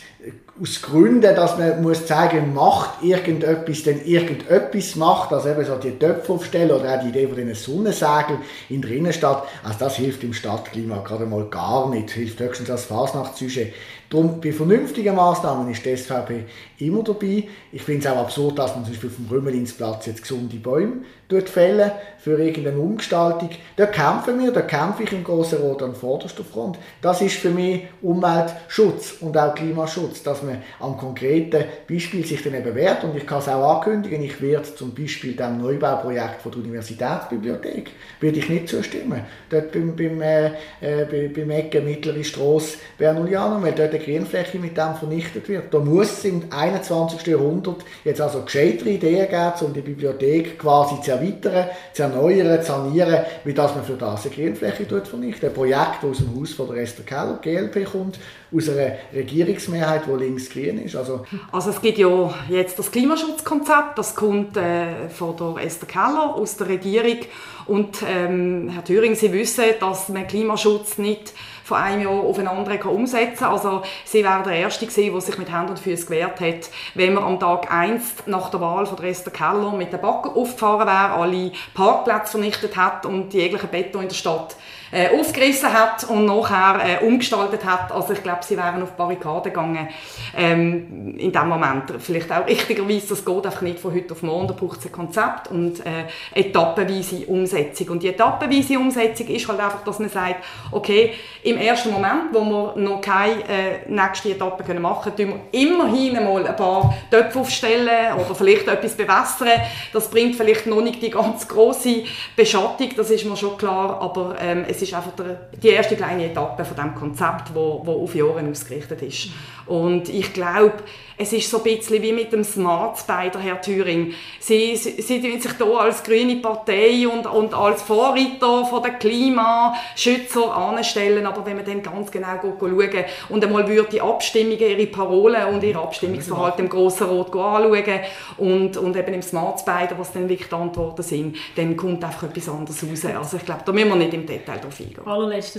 aus 0.61 0.83
Gründen, 0.83 1.35
dass 1.35 1.57
man 1.57 1.83
muss 1.83 2.07
sagen, 2.07 2.53
macht 2.53 3.03
irgendetwas, 3.03 3.85
denn 3.85 4.05
irgendetwas 4.05 4.97
macht, 4.97 5.33
also 5.33 5.49
eben 5.49 5.65
so 5.65 5.77
die 5.77 5.99
Töpfe 5.99 6.35
aufstellen 6.35 6.71
oder 6.71 6.95
auch 6.95 7.01
die 7.01 7.09
Idee 7.09 7.27
von 7.27 7.37
den 7.37 7.55
Sonnensegeln 7.55 8.39
in 8.69 8.83
der 8.83 8.91
Innenstadt, 8.91 9.45
also 9.65 9.79
das 9.79 9.97
hilft 9.97 10.23
im 10.25 10.35
Stadtklima 10.35 10.99
gerade 10.99 11.25
mal 11.25 11.47
gar 11.47 11.89
nicht, 11.89 12.11
hilft 12.11 12.39
höchstens 12.41 12.71
als 12.71 12.85
Fasnachtssüge. 12.85 13.73
Darum, 14.13 14.43
bei 14.43 14.53
vernünftigen 14.53 15.17
Maßnahmen 15.17 15.71
ist 15.73 15.87
die 15.87 15.97
SVP 15.97 16.45
immer 16.81 17.03
dabei. 17.03 17.45
Ich 17.73 17.81
finde 17.81 18.07
es 18.07 18.13
auch 18.13 18.19
absurd, 18.19 18.59
dass 18.59 18.75
man 18.75 18.85
zum 18.85 18.93
Beispiel 18.93 19.09
auf 19.09 19.17
dem 19.17 19.27
Rümmelinsplatz 19.27 20.05
jetzt 20.05 20.21
gesunde 20.21 20.59
Bäume 20.59 20.97
fällen 21.41 21.91
für 22.23 22.39
irgendeine 22.39 22.79
Umgestaltung. 22.79 23.51
Da 23.77 23.87
kämpfen 23.87 24.39
wir, 24.39 24.53
da 24.53 24.61
kämpfe 24.61 25.03
ich 25.03 25.13
im 25.13 25.25
Großen 25.25 25.59
Rot 25.59 25.83
an 25.83 25.95
vorderster 25.95 26.45
Front. 26.45 26.79
Das 27.01 27.21
ist 27.21 27.37
für 27.37 27.51
mich 27.51 27.83
Umweltschutz 28.01 29.15
und 29.21 29.37
auch 29.37 29.55
Klimaschutz, 29.57 30.23
dass 30.23 30.43
man 30.43 30.63
am 30.79 30.97
konkreten 30.97 31.65
Beispiel 31.89 32.25
sich 32.25 32.43
dann 32.45 32.55
eben 32.55 32.75
wehrt. 32.77 33.03
Und 33.03 33.17
ich 33.17 33.27
kann 33.27 33.41
es 33.41 33.49
auch 33.49 33.77
ankündigen, 33.77 34.23
ich 34.23 34.41
werde 34.41 34.73
zum 34.73 34.95
Beispiel 34.95 35.35
dem 35.35 35.61
Neubauprojekt 35.61 36.43
von 36.43 36.53
der 36.53 36.61
Universitätsbibliothek 36.61 37.91
würde 38.21 38.39
ich 38.39 38.49
nicht 38.49 38.69
zustimmen. 38.69 39.23
Dort 39.51 39.73
beim, 39.73 39.97
beim, 39.97 40.23
äh, 40.23 40.47
äh 40.81 41.29
beim 41.29 41.51
Ecke 41.51 41.81
Mittlere 41.81 42.23
Strasse 42.23 42.79
Bernulianum, 42.99 43.63
weil 43.63 43.73
dort 43.73 43.93
Grünfläche 43.93 44.61
mit 44.61 44.77
dem 44.77 44.95
vernichtet 44.95 45.49
wird. 45.49 45.75
Da 45.75 45.79
muss 45.79 46.19
es 46.19 46.25
im 46.25 46.45
21. 46.51 47.27
Jahrhundert 47.27 47.85
jetzt 48.05 48.21
also 48.21 48.43
gescheitere 48.43 48.91
Ideen 48.91 49.29
geben, 49.29 49.67
um 49.67 49.73
die 49.73 49.81
Bibliothek 49.81 50.59
quasi 50.59 51.01
zu 51.01 51.11
erweitern, 51.23 51.71
zu 51.93 52.03
erneuern, 52.03 52.61
zu 52.61 52.67
sanieren, 52.67 53.25
wie 53.45 53.55
dass 53.55 53.75
man 53.75 53.85
für 53.85 53.95
das 53.95 54.27
eine 54.27 54.35
Grünfläche 54.35 54.85
vernichtet. 54.85 55.45
Ein 55.51 55.55
Projekt 55.55 56.05
aus 56.05 56.19
dem 56.19 56.39
Haus 56.39 56.53
von 56.53 56.69
der 56.69 56.83
Esther 56.83 57.05
Keller, 57.05 57.39
GLP, 57.41 57.85
kommt 57.91 58.19
aus 58.55 58.69
einer 58.69 58.97
Regierungsmehrheit, 59.15 60.03
die 60.07 60.25
links-grün 60.25 60.79
ist. 60.85 60.97
Also, 60.97 61.25
also 61.51 61.71
es 61.71 61.81
gibt 61.81 61.99
ja 61.99 62.35
jetzt 62.49 62.79
das 62.79 62.91
Klimaschutzkonzept, 62.91 63.97
das 63.97 64.15
kommt 64.15 64.57
äh, 64.57 65.09
von 65.09 65.37
der 65.37 65.65
Esther 65.65 65.87
Keller 65.87 66.35
aus 66.35 66.57
der 66.57 66.69
Regierung 66.69 67.19
und 67.67 67.99
ähm, 68.09 68.71
Herr 68.71 68.85
Thüring, 68.85 69.15
Sie 69.15 69.33
wissen, 69.33 69.65
dass 69.81 70.09
man 70.09 70.27
Klimaschutz 70.27 70.99
nicht 70.99 71.33
von 71.65 71.79
einem 71.79 72.03
Jahr 72.03 72.13
auf 72.13 72.39
ein 72.39 72.49
anderes 72.49 72.85
umsetzen 72.85 73.39
kann. 73.39 73.53
Also 73.53 73.83
sie 74.05 74.25
wäre 74.25 74.43
der 74.43 74.55
Erste 74.55 74.87
gewesen, 74.87 75.13
der 75.13 75.21
sich 75.21 75.39
mit 75.39 75.53
Händen 75.53 75.71
und 75.71 75.79
Füßen 75.79 76.07
gewehrt 76.07 76.41
hat, 76.41 76.71
wenn 76.95 77.15
man 77.15 77.25
am 77.25 77.41
Tag 77.41 77.73
1 77.73 78.27
nach 78.27 78.51
der 78.51 78.61
Wahl 78.61 78.87
von 78.87 79.03
Esther 79.03 79.33
Keller 79.33 79.73
mit 79.73 79.93
der 79.93 79.99
Backe 79.99 80.31
aufgefahren 80.31 80.87
wäre, 80.87 81.13
alle 81.13 81.53
Parkplätze 81.75 82.33
vernichtet 82.33 82.77
hat 82.77 83.07
und 83.07 83.33
jeglichen 83.35 83.71
Beton 83.71 84.03
in 84.03 84.09
der 84.09 84.15
Stadt 84.15 84.57
äh, 84.93 85.09
aufgerissen 85.19 85.73
hat 85.73 86.05
und 86.05 86.27
nachher 86.27 87.01
äh, 87.01 87.05
umgestaltet 87.05 87.65
hat. 87.65 87.91
Also 87.91 88.13
ich 88.13 88.23
glaube, 88.23 88.41
sie 88.43 88.59
wären 88.59 88.83
auf 88.83 88.93
Barrikaden 88.93 89.45
gegangen 89.45 89.89
ähm, 90.37 91.17
in 91.19 91.33
dem 91.33 91.49
Moment. 91.49 91.85
Vielleicht 91.99 92.31
auch 92.31 92.47
richtigerweise, 92.47 93.09
das 93.09 93.25
geht 93.25 93.47
einfach 93.47 93.63
nicht 93.63 93.79
von 93.79 93.95
heute 93.95 94.13
auf 94.13 94.23
morgen, 94.23 94.49
da 94.49 94.53
braucht 94.53 94.81
es 94.81 94.87
ein 94.87 94.93
Konzept 94.93 95.49
und 95.51 95.81
äh, 95.81 96.05
etappenweise 96.35 97.27
Umsetzung. 97.27 97.89
Und 97.89 98.03
die 98.03 98.09
etappenweise 98.09 98.79
Umsetzung 98.79 99.29
ist 99.29 99.49
halt 99.49 99.61
einfach, 99.61 99.83
dass 99.83 99.99
man 99.99 100.11
sagt, 100.11 100.45
okay, 100.71 101.15
im 101.43 101.57
ersten 101.57 101.91
Moment, 101.91 102.33
wo 102.33 102.45
wir 102.45 102.75
noch 102.77 103.01
keine 103.01 103.43
äh, 103.49 103.89
nächste 103.89 104.31
Etappe 104.31 104.63
können 104.63 104.83
machen 104.83 105.15
können, 105.17 105.41
wir 105.53 105.61
immerhin 105.61 106.23
mal 106.23 106.47
ein 106.47 106.57
paar 106.57 106.95
Töpfe 107.11 107.41
aufstellen 107.41 108.15
oder 108.15 108.35
vielleicht 108.35 108.69
etwas 108.69 108.95
bewässern. 108.95 109.63
Das 109.93 110.11
bringt 110.11 110.37
vielleicht 110.37 110.67
noch 110.67 110.83
nicht 110.83 111.01
die 111.01 111.11
ganz 111.11 111.49
große 111.49 112.03
Beschattung, 112.37 112.91
das 112.95 113.11
ist 113.11 113.25
mir 113.25 113.37
schon 113.37 113.57
klar, 113.57 113.99
aber 114.01 114.37
ähm, 114.39 114.67
es 114.69 114.82
ist 114.83 114.95
einfach 114.95 115.13
der, 115.13 115.49
die 115.63 115.69
erste 115.69 115.97
kleine 115.97 116.27
Etappe 116.27 116.65
von 116.65 116.77
dem 116.77 116.95
Konzept, 116.95 117.55
wo, 117.55 117.81
wo 117.85 118.05
auf 118.05 118.15
Jahre 118.15 118.47
ausgerichtet 118.49 119.03
ist. 119.03 119.29
Und 119.67 120.09
ich 120.09 120.33
glaube, 120.33 120.83
es 121.23 121.33
ist 121.33 121.51
so 121.51 121.59
ein 121.59 121.63
bisschen 121.63 122.03
wie 122.03 122.13
mit 122.13 122.33
dem 122.33 122.43
Smart 122.43 122.99
Spider, 122.99 123.39
Herr 123.39 123.61
Thüring. 123.61 124.13
Sie, 124.41 124.77
sie, 124.77 125.01
sie 125.01 125.21
sich 125.21 125.53
hier 125.57 125.81
als 125.81 126.03
grüne 126.03 126.37
Partei 126.37 127.07
und, 127.07 127.27
und 127.27 127.55
als 127.55 127.83
Vorreiter 127.83 128.65
von 128.65 128.83
den 128.83 128.99
Klimaschützer 128.99 130.55
anstellen, 130.55 131.27
aber 131.27 131.45
wenn 131.47 131.57
man 131.57 131.65
dann 131.65 131.83
ganz 131.83 132.11
genau 132.11 132.29
schauen 132.41 133.05
und 133.29 133.45
einmal 133.45 133.69
würde 133.69 133.89
die 133.91 134.01
Abstimmungen, 134.01 134.59
ihre 134.59 134.87
Parolen 134.87 135.47
und 135.47 135.63
ihr 135.63 135.77
Abstimmungsverhalten 135.77 136.65
im 136.65 136.71
Grossen 136.71 137.07
Rot 137.07 137.29
anschauen 137.29 138.01
und, 138.39 138.77
und 138.77 138.97
eben 138.97 139.15
im 139.15 139.23
Smart 139.23 139.61
Spider, 139.61 139.97
was 139.99 140.13
dann 140.13 140.29
wirklich 140.29 140.49
die 140.49 140.55
Antworten 140.55 141.03
sind, 141.03 141.37
dann 141.57 141.77
kommt 141.77 142.03
einfach 142.05 142.25
etwas 142.25 142.49
anderes 142.49 142.83
raus. 142.83 143.05
Also 143.05 143.37
ich 143.37 143.45
glaube, 143.45 143.63
da 143.65 143.73
müssen 143.73 143.89
wir 143.89 143.97
nicht 143.97 144.15
im 144.15 144.27
Detail 144.27 144.59
drauf 144.59 144.81
eingehen. 144.81 145.03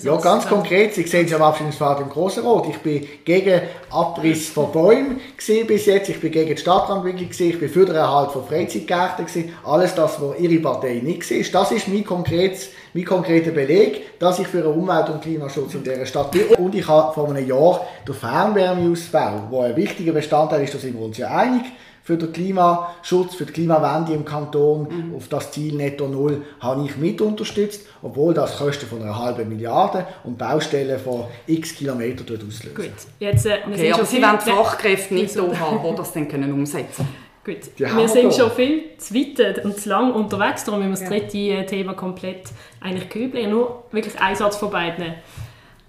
Ja, 0.04 0.18
ganz 0.18 0.48
konkret, 0.48 0.94
Sie 0.94 1.04
sehen 1.04 1.26
es 1.26 1.34
am 1.34 1.42
Abstimmungsverhalten 1.42 2.06
im 2.06 2.10
Grossen 2.10 2.44
Rot. 2.44 2.68
Ich 2.70 2.78
bin 2.80 3.08
gegen 3.24 3.62
Abriss 3.94 4.50
von 4.50 4.72
Bäumen 4.72 5.22
bis 5.68 5.86
jetzt. 5.86 6.10
Ich 6.10 6.20
bin 6.20 6.32
gegen 6.32 6.56
die 6.56 6.58
Stadtentwicklung, 6.58 7.30
ich 7.30 7.60
bin 7.60 7.70
für 7.70 7.86
den 7.86 7.96
Erhalt 7.96 8.32
von 8.32 8.46
Freizeitgärten. 8.46 9.26
Alles 9.64 9.96
das, 9.96 10.22
was 10.22 10.40
Ihre 10.40 10.60
Partei 10.62 11.02
nicht 11.04 11.30
war. 11.30 11.62
Das 11.62 11.72
ist 11.72 11.88
mein, 11.88 12.04
konkretes, 12.04 12.70
mein 12.94 13.06
konkreter 13.06 13.52
Beleg, 13.52 14.20
dass 14.20 14.40
ich 14.40 14.48
für 14.48 14.62
den 14.62 14.72
Umwelt- 14.72 15.10
und 15.10 15.22
Klimaschutz 15.22 15.76
in 15.76 15.84
dieser 15.84 16.06
Stadt 16.06 16.32
bin. 16.32 16.48
Und 16.58 16.74
ich 16.76 16.88
habe 16.88 17.14
vor 17.14 17.30
einem 17.30 17.48
Jahr 17.48 17.86
den 18.08 18.16
Fernwärmeausbau, 18.16 19.50
der 19.52 19.60
ein 19.62 19.76
wichtiger 19.76 20.14
Bestandteil 20.14 20.64
ist, 20.64 20.74
da 20.74 20.80
sind 20.80 20.98
wir 20.98 21.06
uns 21.06 21.18
ja 21.18 21.30
einig, 21.30 21.64
für 22.04 22.18
den 22.18 22.34
Klimaschutz, 22.34 23.36
für 23.36 23.46
die 23.46 23.54
Klimawende 23.54 24.14
im 24.14 24.26
Kanton 24.26 24.88
mhm. 24.90 25.16
auf 25.16 25.30
das 25.30 25.52
Ziel 25.52 25.74
Netto 25.76 26.08
Null 26.08 26.44
habe 26.60 26.86
ich 26.86 26.98
mit 26.98 27.22
unterstützt, 27.22 27.88
obwohl 28.02 28.34
das 28.34 28.58
Kosten 28.58 28.86
von 28.86 29.02
einer 29.02 29.18
halben 29.18 29.48
Milliarde 29.48 30.06
und 30.26 30.38
Baustellen 30.38 31.00
von 31.00 31.26
x 31.48 31.76
Kilometern 31.76 32.26
dort 32.28 32.42
auslösen. 32.42 32.76
Gut, 32.76 32.92
jetzt, 33.20 33.46
äh, 33.46 33.60
okay, 33.66 33.94
aber 33.94 34.06
Sie 34.06 34.22
wollen 34.22 34.40
Fachkräfte 34.40 35.14
nicht 35.14 35.32
so 35.32 35.58
haben, 35.58 35.80
die 35.90 35.96
das 35.96 36.12
dann 36.12 36.28
können 36.28 36.52
umsetzen 36.52 37.06
können. 37.06 37.24
Gut, 37.46 37.78
wir 37.78 38.08
sind 38.08 38.34
schon 38.34 38.52
viel 38.52 38.98
zu 38.98 39.14
weit 39.16 39.66
und 39.66 39.78
zu 39.78 39.90
lang 39.90 40.14
unterwegs, 40.14 40.64
darum 40.64 40.88
müssen 40.88 41.10
wir 41.10 41.20
das 41.20 41.30
dritte 41.30 41.38
äh, 41.38 41.66
Thema 41.66 41.94
komplett 41.94 42.44
eigentlich 42.80 43.10
kübeln. 43.10 43.50
Nur 43.50 43.84
wirklich 43.92 44.18
ein 44.20 44.34
Satz 44.34 44.56
von 44.56 44.72
beiden 44.72 45.16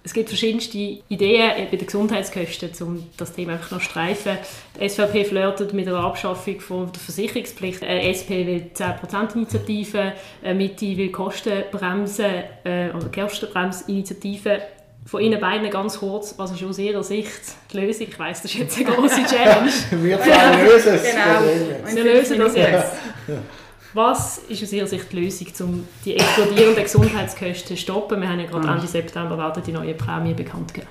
es 0.05 0.13
gibt 0.13 0.29
verschiedenste 0.29 0.77
Ideen 1.09 1.69
bei 1.71 1.77
den 1.77 1.87
Gesundheitskosten, 1.87 2.71
um 2.83 3.07
das 3.17 3.33
Thema 3.33 3.55
einfach 3.55 3.71
noch 3.71 3.79
zu 3.79 3.87
streifen. 3.87 4.37
Die 4.79 4.87
SVP 4.87 5.25
flirtet 5.25 5.73
mit 5.73 5.87
der 5.87 5.95
Abschaffung 5.95 6.61
von 6.61 6.93
der 6.93 7.01
Versicherungspflicht. 7.01 7.81
Die 7.81 7.87
äh, 7.87 8.11
SP 8.13 8.45
will 8.47 8.71
10%-Initiative, 8.75 10.13
äh, 10.45 10.53
Mitte 10.53 10.95
will 10.99 11.11
Kostenbremse 11.11 12.45
äh, 12.65 12.91
oder 12.91 13.09
Kostenbremsinitiative. 13.09 14.61
Von 15.07 15.23
Ihnen 15.23 15.41
beiden 15.41 15.71
ganz 15.71 15.99
kurz, 15.99 16.35
was 16.37 16.53
ist 16.53 16.63
aus 16.63 16.79
Ihrer 16.79 17.03
Sicht 17.03 17.41
die 17.73 17.79
Lösung? 17.79 18.07
Ich 18.11 18.19
weiss, 18.19 18.43
das 18.43 18.53
ist 18.53 18.61
jetzt 18.61 18.77
eine 18.77 18.87
große 18.87 19.23
Challenge. 19.27 19.73
Wir 19.91 20.19
lösen 20.19 20.95
es. 20.95 21.03
Genau. 21.03 21.95
Wir 21.95 22.05
lösen 22.05 22.39
das 22.39 22.55
jetzt. 22.55 22.93
Was 23.95 24.39
ist 24.49 24.61
aus 24.61 24.73
Ihrer 24.73 24.89
Sicht 24.89 25.13
die 25.13 25.21
Lösung, 25.21 25.47
um 25.61 25.89
die 26.05 26.17
explodierenden 26.17 26.83
Gesundheitskosten 26.83 27.77
zu 27.77 27.77
stoppen? 27.77 28.21
Wir 28.21 28.29
haben 28.29 28.41
ja 28.41 28.47
gerade 28.47 28.67
Ende 28.67 28.89
September 28.89 29.39
werden 29.39 29.63
die 29.65 29.71
neue 29.71 29.95
Prämie 29.95 30.35
bekannt 30.35 30.75
gegeben. 30.75 30.91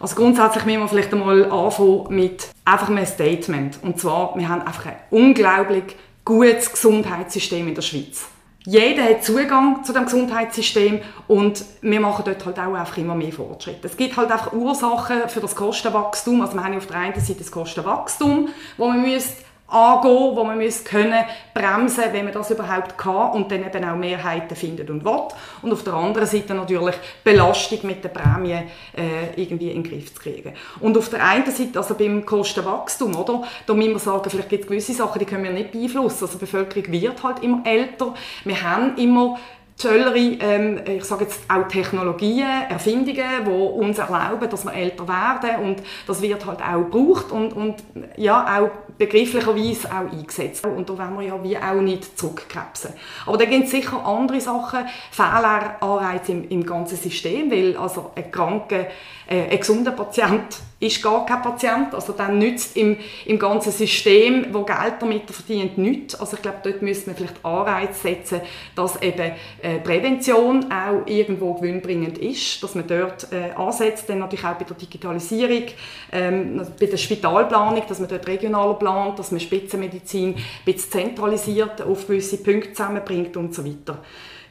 Also 0.00 0.16
grundsätzlich 0.16 0.64
müssen 0.64 0.80
wir 0.80 0.88
vielleicht 0.88 1.12
einmal 1.12 1.44
anfangen 1.50 2.06
mit 2.08 2.48
einfach 2.64 2.88
einem 2.88 3.06
Statement. 3.06 3.78
Und 3.82 4.00
zwar, 4.00 4.36
wir 4.36 4.48
haben 4.48 4.62
einfach 4.62 4.86
ein 4.86 4.96
unglaublich 5.10 5.84
gutes 6.24 6.72
Gesundheitssystem 6.72 7.68
in 7.68 7.76
der 7.76 7.82
Schweiz. 7.82 8.26
Jeder 8.64 9.04
hat 9.04 9.24
Zugang 9.24 9.84
zu 9.84 9.92
dem 9.92 10.04
Gesundheitssystem 10.04 11.00
und 11.28 11.64
wir 11.82 12.00
machen 12.00 12.24
dort 12.26 12.44
halt 12.44 12.58
auch 12.58 12.74
einfach 12.74 12.98
immer 12.98 13.14
mehr 13.14 13.32
Fortschritte. 13.32 13.86
Es 13.86 13.96
gibt 13.96 14.16
halt 14.16 14.32
einfach 14.32 14.52
Ursachen 14.52 15.28
für 15.28 15.40
das 15.40 15.54
Kostenwachstum. 15.54 16.42
Also 16.42 16.54
wir 16.54 16.64
haben 16.64 16.76
auf 16.76 16.86
der 16.86 16.98
einen 16.98 17.20
Seite 17.20 17.38
das 17.38 17.50
Kostenwachstum, 17.52 18.48
wo 18.76 18.88
man 18.88 19.02
müsste 19.02 19.47
angehen, 19.68 20.34
wo 20.34 20.44
man 20.44 20.58
muss 20.58 20.82
können 20.82 21.24
bremsen, 21.52 22.04
wenn 22.12 22.24
man 22.24 22.32
das 22.32 22.50
überhaupt 22.50 22.96
kann 22.96 23.32
und 23.32 23.50
dann 23.52 23.66
eben 23.66 23.84
auch 23.84 23.96
Mehrheiten 23.96 24.56
findet 24.56 24.88
und 24.88 25.04
will. 25.04 25.20
Und 25.60 25.72
auf 25.72 25.84
der 25.84 25.92
anderen 25.92 26.26
Seite 26.26 26.54
natürlich 26.54 26.94
Belastung 27.22 27.80
mit 27.82 28.02
der 28.02 28.08
Prämie 28.08 28.62
äh, 28.96 29.34
irgendwie 29.36 29.70
in 29.70 29.82
den 29.82 29.90
Griff 29.90 30.14
zu 30.14 30.20
kriegen. 30.20 30.54
Und 30.80 30.96
auf 30.96 31.10
der 31.10 31.22
einen 31.22 31.50
Seite, 31.50 31.78
also 31.78 31.94
beim 31.94 32.24
Kostenwachstum, 32.24 33.14
oder, 33.14 33.42
da 33.66 33.74
müssen 33.74 33.92
wir 33.92 33.98
sagen, 33.98 34.30
vielleicht 34.30 34.48
gibt 34.48 34.64
es 34.64 34.68
gewisse 34.68 34.94
Sachen, 34.94 35.18
die 35.18 35.26
können 35.26 35.44
wir 35.44 35.50
nicht 35.50 35.72
beeinflussen. 35.72 36.24
Also 36.24 36.38
die 36.38 36.46
Bevölkerung 36.46 36.90
wird 36.90 37.22
halt 37.22 37.42
immer 37.42 37.60
älter. 37.64 38.14
Wir 38.44 38.62
haben 38.62 38.96
immer 38.96 39.38
tollere, 39.78 40.18
ähm, 40.40 40.80
ich 40.86 41.04
sage 41.04 41.24
jetzt 41.24 41.40
auch 41.48 41.68
Technologien, 41.68 42.46
Erfindungen, 42.68 43.44
die 43.44 43.50
uns 43.50 43.98
erlauben, 43.98 44.50
dass 44.50 44.64
wir 44.64 44.74
älter 44.74 45.06
werden 45.06 45.64
und 45.64 45.82
das 46.06 46.20
wird 46.20 46.44
halt 46.44 46.60
auch 46.60 46.90
gebraucht 46.90 47.30
und, 47.30 47.52
und 47.52 47.76
ja, 48.16 48.60
auch 48.60 48.70
begrifflicherweise 48.98 49.88
auch 49.88 50.12
eingesetzt. 50.12 50.66
Und 50.66 50.90
da 50.90 50.98
wollen 50.98 51.20
wir 51.20 51.26
ja 51.28 51.42
wie 51.44 51.56
auch 51.56 51.80
nicht 51.80 52.18
zurückkrebsen. 52.18 52.92
Aber 53.24 53.38
da 53.38 53.44
gibt 53.44 53.66
es 53.66 53.70
sicher 53.70 54.04
andere 54.04 54.40
Sachen, 54.40 54.86
Fehleranreize 55.12 56.32
im, 56.32 56.48
im 56.48 56.66
ganzen 56.66 56.96
System, 56.96 57.50
weil 57.50 57.76
also 57.76 58.10
ein 58.16 58.30
kranker, 58.30 58.86
äh, 59.28 59.48
ein 59.50 59.58
gesunder 59.58 59.92
Patient 59.92 60.58
ist 60.80 61.02
gar 61.02 61.26
kein 61.26 61.42
Patient, 61.42 61.92
also 61.92 62.12
dann 62.12 62.38
nützt 62.38 62.76
im, 62.76 62.96
im 63.26 63.38
ganzen 63.38 63.72
System, 63.72 64.46
wo 64.52 64.62
Geld 64.62 64.94
damit 65.00 65.28
verdient, 65.28 65.76
nichts. 65.76 66.14
Also 66.14 66.36
ich 66.36 66.42
glaube, 66.42 66.58
dort 66.62 66.82
müsste 66.82 67.10
man 67.10 67.16
vielleicht 67.16 67.44
Anreize 67.44 68.00
setzen, 68.00 68.40
dass 68.76 69.00
eben 69.02 69.32
äh, 69.60 69.78
Prävention 69.80 70.70
auch 70.70 71.04
irgendwo 71.06 71.54
gewinnbringend 71.54 72.18
ist, 72.18 72.62
dass 72.62 72.76
man 72.76 72.86
dort 72.86 73.26
äh, 73.32 73.50
ansetzt, 73.56 74.08
dann 74.08 74.20
natürlich 74.20 74.44
auch 74.44 74.54
bei 74.54 74.64
der 74.64 74.76
Digitalisierung, 74.76 75.64
ähm, 76.12 76.62
bei 76.78 76.86
der 76.86 76.96
Spitalplanung, 76.96 77.82
dass 77.88 77.98
man 77.98 78.08
dort 78.08 78.28
regionaler 78.28 78.74
plant, 78.74 79.18
dass 79.18 79.32
man 79.32 79.40
Spitzenmedizin 79.40 80.36
ein 80.36 80.44
bisschen 80.64 80.92
zentralisiert 80.92 81.82
auf 81.82 82.06
gewisse 82.06 82.36
Punkte 82.36 82.72
zusammenbringt 82.72 83.36
und 83.36 83.52
so 83.52 83.64
weiter. 83.64 83.98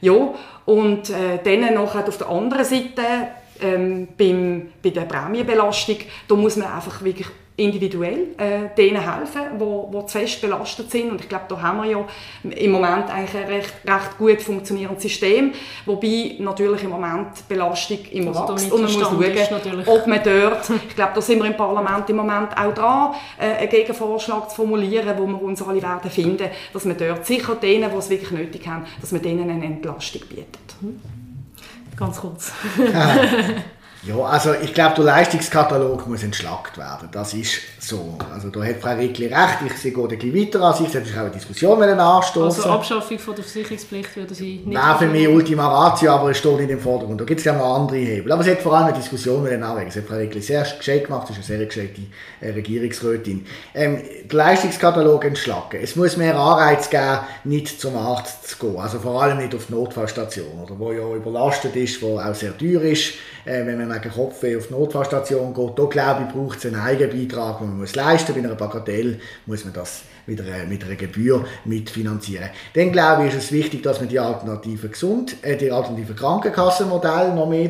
Ja, 0.00 0.34
und 0.66 1.10
äh, 1.10 1.38
dann 1.42 1.74
noch 1.74 1.94
auf 1.96 2.18
der 2.18 2.28
anderen 2.28 2.64
Seite 2.64 3.02
ähm, 3.62 4.08
beim, 4.16 4.68
bei 4.82 4.90
der 4.90 5.02
Prämienbelastung, 5.02 5.96
da 6.26 6.34
muss 6.34 6.56
man 6.56 6.72
einfach 6.72 7.02
wirklich 7.02 7.28
individuell 7.58 8.28
äh, 8.38 8.74
denen 8.76 9.02
helfen, 9.02 9.42
wo, 9.58 9.88
wo 9.90 10.02
zu 10.02 10.18
fest 10.18 10.40
belastet 10.40 10.90
sind. 10.92 11.10
Und 11.10 11.20
ich 11.20 11.28
glaube, 11.28 11.46
da 11.48 11.60
haben 11.60 11.82
wir 11.82 11.90
ja 11.90 12.04
im 12.44 12.70
Moment 12.70 13.10
eigentlich 13.10 13.36
ein 13.36 13.48
recht, 13.48 13.74
recht 13.84 14.16
gut 14.16 14.40
funktionierendes 14.40 15.02
System, 15.02 15.52
wobei 15.84 16.36
natürlich 16.38 16.84
im 16.84 16.90
Moment 16.90 17.28
die 17.36 17.52
Belastung 17.52 17.98
immer 18.12 18.40
also 18.40 18.54
wächst 18.54 18.72
und 18.72 18.82
man 18.82 18.92
muss 18.92 19.02
schauen, 19.02 19.84
ob 19.86 20.06
man 20.06 20.20
dort, 20.22 20.70
ich 20.88 20.94
glaube, 20.94 21.12
da 21.16 21.20
sind 21.20 21.40
wir 21.40 21.46
im 21.46 21.56
Parlament 21.56 22.08
im 22.08 22.16
Moment 22.16 22.56
auch 22.56 22.72
dran, 22.72 23.14
äh, 23.38 23.56
einen 23.56 23.68
Gegenvorschlag 23.68 24.50
zu 24.50 24.56
formulieren, 24.56 25.18
wo 25.18 25.26
wir 25.26 25.42
uns 25.42 25.60
alle 25.60 25.82
werden 25.82 26.10
finden, 26.10 26.48
dass 26.72 26.84
man 26.84 26.96
dort 26.96 27.26
sicher 27.26 27.56
denen, 27.56 27.90
die 27.90 27.96
es 27.96 28.08
wirklich 28.08 28.30
nötig 28.30 28.68
haben, 28.68 28.86
dass 29.00 29.10
man 29.10 29.20
denen 29.20 29.50
eine 29.50 29.64
Entlastung 29.64 30.22
bietet. 30.28 30.76
Ganz 31.98 32.20
kurz. 32.20 32.52
Ja, 32.92 33.16
also 34.24 34.54
ich 34.62 34.72
glaube, 34.74 34.94
der 34.96 35.04
Leistungskatalog 35.04 36.06
muss 36.06 36.22
entschlackt 36.22 36.78
werden. 36.78 37.08
Das 37.12 37.34
ist 37.34 37.60
so. 37.78 38.16
Also 38.32 38.48
da 38.48 38.62
hat 38.64 38.76
Frau 38.80 38.94
Rickli 38.94 39.26
recht. 39.26 39.58
Ich 39.66 39.72
sehe 39.74 39.92
ein 39.92 40.08
bisschen 40.08 40.34
weiter 40.34 40.62
an 40.62 40.74
sich. 40.74 40.94
Ist 40.94 41.14
auch 41.14 41.20
eine 41.20 41.30
Diskussion 41.30 41.82
anstoßen. 41.82 42.62
Also 42.62 42.74
Abschaffung 42.74 43.18
von 43.18 43.34
der 43.34 43.44
Versicherungspflicht 43.44 44.16
würde 44.16 44.34
Sie 44.34 44.62
nicht... 44.64 44.76
Wäre 44.76 44.98
für 44.98 45.06
mich 45.06 45.28
Ultima 45.28 45.68
Ratio, 45.68 46.12
aber 46.12 46.30
es 46.30 46.38
steht 46.38 46.58
nicht 46.58 46.70
im 46.70 46.80
Vordergrund. 46.80 47.20
Da 47.20 47.24
gibt 47.24 47.40
es 47.40 47.44
ja 47.44 47.52
noch 47.52 47.74
andere 47.74 47.98
Hebel. 47.98 48.32
Aber 48.32 48.42
es 48.42 48.48
hat 48.48 48.60
vor 48.60 48.74
allem 48.76 48.86
eine 48.86 48.96
Diskussion 48.96 49.46
anregen. 49.46 49.86
Das 49.86 49.96
hat 49.96 50.04
Frau 50.04 50.16
Rickli 50.16 50.40
sehr 50.40 50.62
gescheit 50.62 51.04
gemacht. 51.04 51.28
Das 51.28 51.38
ist 51.38 51.50
eine 51.50 51.58
sehr 51.58 51.66
gescheite 51.66 52.02
äh, 52.40 52.50
Regierungsrätin. 52.50 53.46
Ähm, 53.74 54.00
der 54.24 54.36
Leistungskatalog 54.36 55.24
entschlacken. 55.24 55.80
Es 55.82 55.96
muss 55.96 56.16
mehr 56.16 56.38
Anreiz 56.38 56.88
geben, 56.88 57.18
nicht 57.44 57.80
zum 57.80 57.96
Arzt 57.96 58.48
zu 58.48 58.58
gehen. 58.58 58.78
Also 58.78 58.98
vor 59.00 59.22
allem 59.22 59.38
nicht 59.38 59.54
auf 59.54 59.66
die 59.66 59.72
Notfallstation, 59.72 60.60
oder, 60.62 60.78
wo 60.78 60.92
ja 60.92 61.14
überlastet 61.14 61.76
ist, 61.76 62.00
wo 62.00 62.18
auch 62.18 62.34
sehr 62.34 62.56
teuer 62.56 62.82
ist 62.82 63.14
äh, 63.48 63.66
wenn 63.66 63.78
man 63.78 63.97
wegen 64.04 64.14
Kopfweh 64.14 64.56
auf 64.56 64.68
die 64.68 64.72
Notfallstation 64.72 65.54
geht, 65.54 65.78
da 65.78 65.84
glaube 65.84 66.26
ich, 66.26 66.34
braucht 66.34 66.58
es 66.58 66.66
einen 66.66 66.80
Eigenbeitrag, 66.80 67.58
den 67.58 67.68
man 67.68 67.78
muss 67.78 67.94
leisten 67.94 68.32
muss. 68.32 68.42
Bei 68.42 68.48
einer 68.48 68.56
Bagatelle 68.56 69.18
muss 69.46 69.64
man 69.64 69.74
das 69.74 70.02
mit 70.28 70.40
einer, 70.40 70.66
mit 70.66 70.84
einer 70.84 70.94
Gebühr 70.94 71.44
mitfinanzieren. 71.64 72.50
Dann 72.74 72.92
glaube 72.92 73.26
ich, 73.26 73.34
ist 73.34 73.44
es 73.44 73.52
wichtig, 73.52 73.82
dass 73.82 73.98
man 73.98 74.08
die 74.08 74.20
alternativen 74.20 74.90
Gesund, 74.90 75.36
äh, 75.42 75.56
die 75.56 75.72
alternativen 75.72 76.14
Krankenkassenmodelle 76.14 77.34
noch 77.34 77.48
mehr 77.48 77.68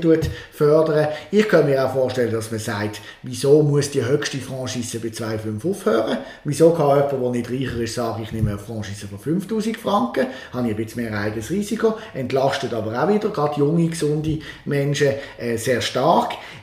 fördern. 0.52 1.08
Ich 1.30 1.48
kann 1.48 1.66
mir 1.66 1.84
auch 1.84 1.92
vorstellen, 1.92 2.32
dass 2.32 2.50
man 2.50 2.60
sagt, 2.60 3.00
wieso 3.22 3.62
muss 3.62 3.90
die 3.90 4.04
höchste 4.04 4.38
Franchise 4.38 4.98
bei 4.98 5.08
2,5 5.08 5.70
aufhören? 5.70 6.18
Wieso 6.44 6.70
kann 6.70 6.96
jemand, 6.96 7.12
der 7.12 7.30
nicht 7.30 7.50
reicher 7.50 7.80
ist, 7.80 7.94
sagen, 7.94 8.22
ich 8.24 8.32
nehme 8.32 8.50
eine 8.50 8.58
Franchise 8.58 9.06
von 9.06 9.18
5000 9.18 9.76
Franken, 9.76 10.26
habe 10.52 10.66
ich 10.66 10.74
ein 10.74 10.76
bisschen 10.76 11.04
mehr 11.04 11.18
eigenes 11.18 11.50
Risiko, 11.50 11.94
entlastet 12.12 12.74
aber 12.74 13.00
auch 13.00 13.08
wieder, 13.08 13.28
gerade 13.28 13.58
junge, 13.58 13.88
gesunde 13.88 14.40
Menschen, 14.64 15.12
äh, 15.38 15.56
sehr 15.56 15.80
stark. 15.80 16.07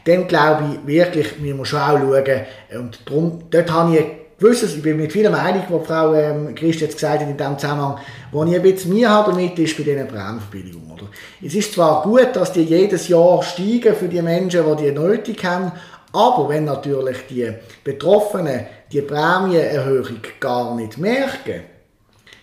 Dann 0.05 0.27
glaube 0.27 0.63
ich 0.71 0.87
wirklich, 0.87 1.41
wir 1.41 1.55
müssen 1.55 1.77
auch 1.79 1.97
schauen, 1.97 2.41
und 2.79 2.99
darum, 3.05 3.43
dort 3.49 3.71
habe 3.71 3.97
ich 3.97 4.05
gewisses, 4.37 4.75
ich 4.75 4.81
bin 4.81 4.97
mit 4.97 5.11
vielen 5.11 5.31
Meinung, 5.31 5.63
die 5.67 5.85
Frau 5.85 6.13
ähm, 6.13 6.53
Christ 6.55 6.81
jetzt 6.81 6.95
gesagt 6.95 7.21
hat 7.21 7.29
in 7.29 7.37
diesem 7.37 7.57
Zusammenhang, 7.57 7.97
wo 8.31 8.43
ich 8.43 8.55
ein 8.55 8.61
bisschen 8.61 8.93
mir 8.93 9.09
habe 9.09 9.31
damit, 9.31 9.57
ist 9.57 9.77
bei 9.77 9.83
diesen 9.83 10.07
Prämienverbilligungen. 10.07 10.91
Oder? 10.91 11.07
Es 11.43 11.55
ist 11.55 11.73
zwar 11.73 12.03
gut, 12.03 12.29
dass 12.33 12.51
die 12.51 12.63
jedes 12.63 13.07
Jahr 13.07 13.41
steigen 13.41 13.95
für 13.95 14.07
die 14.07 14.21
Menschen, 14.21 14.63
die 14.77 14.83
die 14.83 14.91
nötig 14.91 15.43
haben, 15.45 15.71
aber 16.11 16.49
wenn 16.49 16.65
natürlich 16.65 17.17
die 17.29 17.51
Betroffenen 17.83 18.67
die 18.91 19.01
Prämienerhöhung 19.01 20.19
gar 20.39 20.75
nicht 20.75 20.97
merken, 20.97 21.63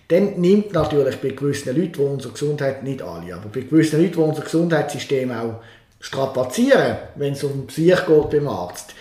dann 0.09 0.34
nimmt 0.38 0.74
natürlich 0.74 1.16
bei 1.20 1.30
gewissen 1.30 1.74
Leuten, 1.74 1.92
die 1.92 2.00
unsere 2.00 2.32
Gesundheit, 2.32 2.82
nicht 2.82 3.00
alle, 3.00 3.34
aber 3.34 3.48
bei 3.48 3.61
gewissen 3.61 4.00
Leuten, 4.00 4.12
die 4.12 4.18
unser 4.18 4.42
Gesundheitssystem 4.42 5.30
auch 5.30 5.62
strapazieren, 6.03 6.96
wenn 7.14 7.32
es 7.32 7.44
um 7.44 7.66
Psych 7.68 8.07
geht 8.07 8.30
beim 8.30 8.48
Arzt, 8.48 8.92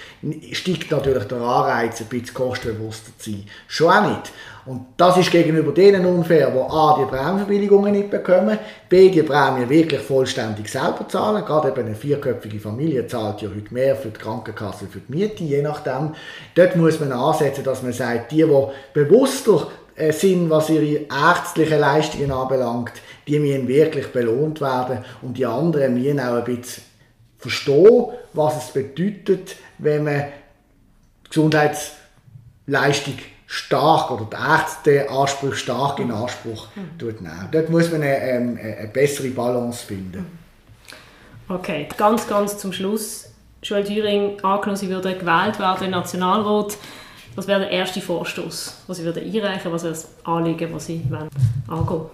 steigt 0.52 0.92
natürlich 0.92 1.24
der 1.24 1.40
Anreiz, 1.40 2.00
ein 2.00 2.06
bisschen 2.06 2.36
kostenbewusster 2.36 3.12
zu 3.18 3.32
sein. 3.32 3.46
Schon 3.68 3.92
auch 3.92 4.08
nicht. 4.08 4.32
Und 4.68 4.86
das 4.98 5.18
ist 5.18 5.32
gegenüber 5.32 5.72
denen 5.72 6.06
unfair, 6.06 6.52
die 6.52 6.60
A, 6.60 6.96
die 7.00 7.10
Prämienverbilligungen 7.10 7.94
nicht 7.94 8.12
bekommen, 8.12 8.60
B, 8.88 9.10
die 9.10 9.24
Prämie 9.24 9.68
wirklich 9.68 10.02
vollständig 10.02 10.70
selber 10.70 11.08
zahlen. 11.10 11.44
Gerade 11.44 11.70
eben 11.70 11.88
eine 11.88 11.96
vierköpfige 11.96 12.60
Familie 12.60 13.08
zahlt 13.08 13.42
ja 13.42 13.50
heute 13.50 13.74
mehr 13.74 13.96
für 13.96 14.10
die 14.10 14.20
Krankenkasse, 14.20 14.86
für 14.86 15.00
die 15.00 15.12
Miete, 15.12 15.44
je 15.44 15.64
nachdem. 15.64 16.14
Dort 16.54 16.76
muss 16.76 17.00
man 17.00 17.12
ansetzen, 17.12 17.64
dass 17.64 17.82
man 17.82 17.94
sagt, 17.94 18.32
die, 18.32 18.46
die 18.46 18.68
bewusster 18.94 19.70
äh, 19.96 20.12
sind, 20.12 20.52
was 20.52 20.70
ihre 20.70 21.08
ärztlichen 21.10 21.80
Leistungen 21.80 22.32
anbelangt, 22.32 22.94
die 23.28 23.40
müssen 23.40 23.68
wirklich 23.68 24.08
belohnt 24.10 24.62
werden 24.62 25.00
und 25.24 25.36
die 25.40 25.48
anderen 25.48 25.96
müssen 25.96 26.20
auch 26.20 26.36
ein 26.36 26.44
bisschen 26.44 26.91
verstehen, 27.42 28.06
was 28.34 28.66
es 28.66 28.72
bedeutet, 28.72 29.56
wenn 29.80 30.04
man 30.04 30.26
Gesundheitsleistung 31.28 33.18
stark 33.48 34.12
oder 34.12 34.28
die 34.32 34.36
Ärzteansprüche 34.36 35.56
stark 35.56 36.00
in 36.00 36.12
Anspruch 36.12 36.68
mhm. 36.76 37.16
nehmen. 37.22 37.50
Dort 37.52 37.70
muss 37.70 37.92
man 37.92 38.02
eine, 38.02 38.18
ähm, 38.22 38.60
eine, 38.62 38.88
bessere 38.88 39.28
Balance 39.30 39.86
finden. 39.86 40.26
Okay, 41.50 41.88
ganz, 41.98 42.28
ganz 42.28 42.58
zum 42.58 42.72
Schluss. 42.72 43.28
Joel 43.62 43.84
Thüring, 43.84 44.40
angenommen, 44.42 44.78
Sie 44.78 44.90
würden 44.90 45.20
gewählt 45.20 45.60
werden 45.60 45.86
im 45.86 45.92
Nationalrat. 45.92 46.78
Was 47.36 47.48
wäre 47.48 47.62
der 47.62 47.72
erste 47.72 48.02
Vorstoß, 48.02 48.84
den 48.88 48.96
Sie 48.96 49.04
würden 49.04 49.24
einreichen 49.24 49.72
Was 49.72 49.84
wäre 49.84 49.94
das 49.94 50.08
Anliegen, 50.24 50.72
das 50.72 50.86
Sie 50.86 51.04
angehen 51.68 51.90
wollen? 51.90 52.10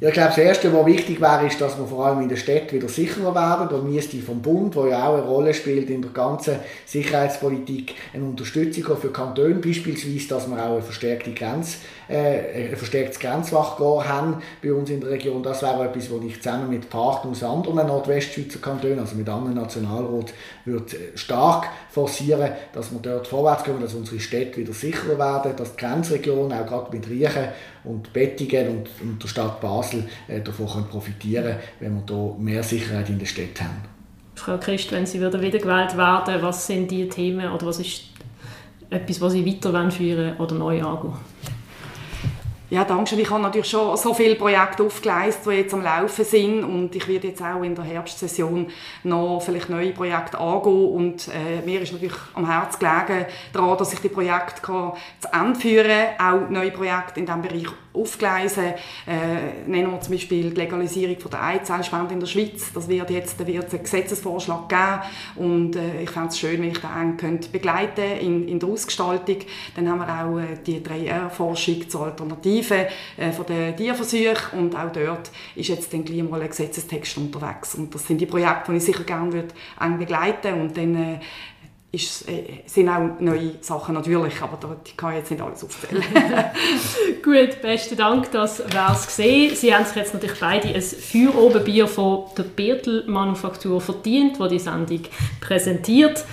Ja, 0.00 0.08
ich 0.08 0.14
glaube, 0.14 0.30
das 0.30 0.38
Erste, 0.38 0.72
was 0.72 0.86
wichtig 0.86 1.20
wäre, 1.20 1.46
ist, 1.46 1.60
dass 1.60 1.78
wir 1.78 1.86
vor 1.86 2.04
allem 2.04 2.20
in 2.22 2.28
der 2.28 2.34
Stadt 2.34 2.72
wieder 2.72 2.88
sicherer 2.88 3.32
werden. 3.32 3.68
Da 3.70 3.78
müsste 3.80 4.18
vom 4.18 4.42
Bund, 4.42 4.74
der 4.74 4.88
ja 4.88 5.06
auch 5.06 5.14
eine 5.14 5.22
Rolle 5.22 5.54
spielt 5.54 5.88
in 5.88 6.02
der 6.02 6.10
ganzen 6.10 6.56
Sicherheitspolitik, 6.84 7.94
eine 8.12 8.24
Unterstützung 8.24 8.96
für 8.96 9.12
Kantone, 9.12 9.54
beispielsweise, 9.54 10.26
dass 10.26 10.48
wir 10.48 10.56
auch 10.56 10.72
eine 10.72 10.82
verstärkte 10.82 11.32
Grenz, 11.32 11.78
äh, 12.08 12.70
ein 12.70 12.76
verstärktes 12.76 13.20
Grenzwachkorps 13.20 14.08
haben 14.08 14.42
bei 14.60 14.72
uns 14.72 14.90
in 14.90 15.00
der 15.00 15.10
Region. 15.10 15.44
Das 15.44 15.62
wäre 15.62 15.84
etwas, 15.84 16.10
was 16.10 16.24
ich 16.24 16.42
zusammen 16.42 16.70
mit 16.70 16.90
Partnern 16.90 17.30
aus 17.30 17.44
anderen 17.44 17.86
Nordwestschweizer 17.86 18.58
Kantonen, 18.58 18.98
also 18.98 19.14
mit 19.14 19.28
anderen 19.28 19.54
Nationalräten, 19.54 20.34
würde 20.64 20.96
äh, 20.96 21.16
stark 21.16 21.68
forcieren, 21.88 22.50
dass 22.72 22.90
wir 22.90 22.98
dort 22.98 23.28
vorwärts 23.28 23.62
kommen, 23.62 23.80
dass 23.80 23.94
unsere 23.94 24.18
Städte 24.18 24.56
wieder 24.56 24.72
sicherer 24.72 25.20
werden, 25.20 25.54
dass 25.56 25.76
die 25.76 25.84
Grenzregionen 25.84 26.58
auch 26.58 26.66
gerade 26.66 26.96
mit 26.96 27.08
Riechen 27.08 27.44
und 27.84 28.12
Bettingen 28.12 28.68
und, 28.68 28.88
und 29.00 29.22
der 29.22 29.28
Stadt 29.28 29.60
Basel 29.60 30.04
äh, 30.28 30.40
davon 30.40 30.86
profitieren 30.88 31.44
können, 31.44 31.58
wenn 31.80 31.94
wir 31.94 32.02
hier 32.08 32.34
mehr 32.38 32.62
Sicherheit 32.62 33.08
in 33.08 33.18
der 33.18 33.26
Stadt 33.26 33.60
haben. 33.60 33.82
Frau 34.34 34.58
Christ, 34.58 34.90
wenn 34.92 35.06
Sie 35.06 35.20
wieder 35.20 35.40
wiedergewählt 35.40 35.96
werden, 35.96 36.42
was 36.42 36.66
sind 36.66 36.90
die 36.90 37.08
Themen 37.08 37.50
oder 37.50 37.66
was 37.66 37.78
ist 37.78 38.04
etwas, 38.90 39.20
was 39.20 39.32
Sie 39.32 39.46
weiterführen 39.46 40.36
oder 40.38 40.54
neu 40.54 40.82
angehen? 40.82 41.14
Ja, 42.74 42.82
danke 42.84 43.10
schön. 43.10 43.20
Ich 43.20 43.30
habe 43.30 43.40
natürlich 43.40 43.70
schon 43.70 43.96
so 43.96 44.12
viele 44.14 44.34
Projekte 44.34 44.82
aufgeleistet, 44.82 45.46
die 45.46 45.58
jetzt 45.58 45.72
am 45.72 45.82
Laufen 45.84 46.24
sind 46.24 46.64
und 46.64 46.92
ich 46.96 47.06
werde 47.06 47.28
jetzt 47.28 47.40
auch 47.40 47.62
in 47.62 47.76
der 47.76 47.84
Herbstsession 47.84 48.66
noch 49.04 49.40
vielleicht 49.44 49.70
neue 49.70 49.92
Projekte 49.92 50.40
angehen 50.40 50.88
und 50.88 51.28
äh, 51.28 51.64
mir 51.64 51.82
ist 51.82 51.92
natürlich 51.92 52.16
am 52.34 52.50
Herzen 52.50 52.80
gelegen 52.80 53.26
daran, 53.52 53.78
dass 53.78 53.92
ich 53.92 54.00
die 54.00 54.08
Projekte 54.08 54.60
kann 54.60 54.94
zu 55.20 55.28
Ende 55.32 55.60
führen 55.60 56.16
kann, 56.18 56.42
auch 56.42 56.50
neue 56.50 56.72
Projekte 56.72 57.20
in 57.20 57.26
diesem 57.26 57.42
Bereich 57.42 57.68
aufgleisen. 57.92 58.74
Äh, 59.06 59.68
nennen 59.68 59.92
wir 59.92 60.00
zum 60.00 60.14
Beispiel 60.14 60.50
die 60.50 60.56
Legalisierung 60.56 61.16
von 61.20 61.30
der 61.30 61.44
Eizellspende 61.44 62.14
in 62.14 62.18
der 62.18 62.26
Schweiz. 62.26 62.72
Das 62.74 62.88
wird 62.88 63.08
jetzt 63.10 63.46
wird 63.46 63.72
einen 63.72 63.82
Gesetzesvorschlag 63.84 64.68
geben 64.68 65.00
und 65.36 65.76
äh, 65.76 66.02
ich 66.02 66.10
fände 66.10 66.30
es 66.30 66.38
schön, 66.40 66.60
wenn 66.60 66.70
ich 66.70 66.80
den 66.80 66.90
eng 66.90 67.16
könnte 67.16 67.48
begleiten 67.50 68.18
in, 68.20 68.48
in 68.48 68.58
der 68.58 68.68
Ausgestaltung. 68.68 69.36
Dann 69.76 69.88
haben 69.88 70.00
wir 70.00 70.08
auch 70.08 70.38
äh, 70.40 70.56
die 70.66 70.80
3R-Forschung 70.80 71.88
zur 71.88 72.06
Alternative 72.06 72.63
äh, 72.70 73.32
von 73.32 73.46
den 73.46 73.76
Tierversuchen 73.76 74.58
und 74.58 74.76
auch 74.76 74.92
dort 74.92 75.30
ist 75.54 75.68
jetzt 75.68 75.92
dann 75.92 76.04
gleich 76.04 76.22
mal 76.22 76.40
ein 76.40 76.48
Gesetzestext 76.48 77.16
unterwegs. 77.18 77.74
Und 77.74 77.94
das 77.94 78.06
sind 78.06 78.20
die 78.20 78.26
Projekte, 78.26 78.72
die 78.72 78.78
ich 78.78 78.84
sicher 78.84 79.04
gerne 79.04 79.32
würde 79.32 79.54
eng 79.80 79.98
begleiten 79.98 80.60
und 80.60 80.76
dann 80.76 80.94
äh, 80.94 81.18
ist, 81.94 82.28
äh, 82.28 82.62
sind 82.66 82.88
auch 82.88 83.20
neue 83.20 83.54
Sachen 83.60 83.94
natürlich, 83.94 84.40
aber 84.42 84.58
da 84.60 84.76
kann 84.96 85.12
ich 85.12 85.18
jetzt 85.18 85.30
nicht 85.30 85.42
alles 85.42 85.64
aufzählen. 85.64 86.02
Gut, 87.22 87.62
besten 87.62 87.96
Dank, 87.96 88.30
das 88.32 88.58
wäre 88.58 88.92
es 88.92 89.06
gesehen. 89.06 89.54
Sie 89.54 89.74
haben 89.74 89.84
sich 89.84 89.96
jetzt 89.96 90.14
natürlich 90.14 90.40
beide 90.40 90.68
ein 90.68 90.82
Feuerobenbier 90.82 91.86
von 91.86 92.24
der 92.36 92.44
Birtel 92.44 93.04
Manufaktur 93.06 93.80
verdient, 93.80 94.38
wo 94.40 94.46
die 94.46 94.58
Sendung 94.58 95.02
präsentiert. 95.40 96.24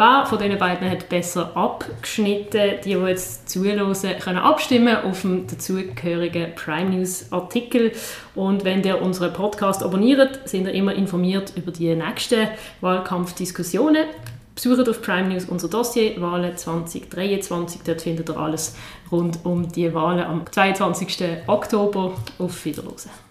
Wer 0.00 0.24
von 0.24 0.38
diesen 0.38 0.56
beiden 0.56 0.90
hat 0.90 1.10
besser 1.10 1.54
abgeschnitten? 1.54 2.80
Die, 2.82 2.94
die 2.94 3.00
jetzt 3.00 3.50
zuhören, 3.50 3.94
können 4.18 4.38
abstimmen 4.38 4.96
auf 4.96 5.20
dem 5.20 5.46
dazugehörigen 5.46 6.54
Prime 6.54 6.88
News 6.88 7.30
Artikel. 7.30 7.92
Und 8.34 8.64
wenn 8.64 8.82
ihr 8.82 9.02
unseren 9.02 9.34
Podcast 9.34 9.82
abonniert, 9.82 10.48
sind 10.48 10.66
ihr 10.66 10.72
immer 10.72 10.94
informiert 10.94 11.52
über 11.54 11.70
die 11.70 11.94
nächsten 11.94 12.48
Wahlkampfdiskussionen. 12.80 14.06
Besucht 14.54 14.88
auf 14.88 15.02
Prime 15.02 15.28
News 15.28 15.44
unser 15.44 15.68
Dossier 15.68 16.18
Wahlen 16.18 16.56
2023. 16.56 17.82
Dort 17.84 18.00
findet 18.00 18.30
ihr 18.30 18.38
alles 18.38 18.76
rund 19.12 19.40
um 19.44 19.70
die 19.70 19.92
Wahlen 19.92 20.24
am 20.24 20.50
22. 20.50 21.42
Oktober. 21.46 22.14
Auf 22.38 22.64
Wiederhören. 22.64 23.29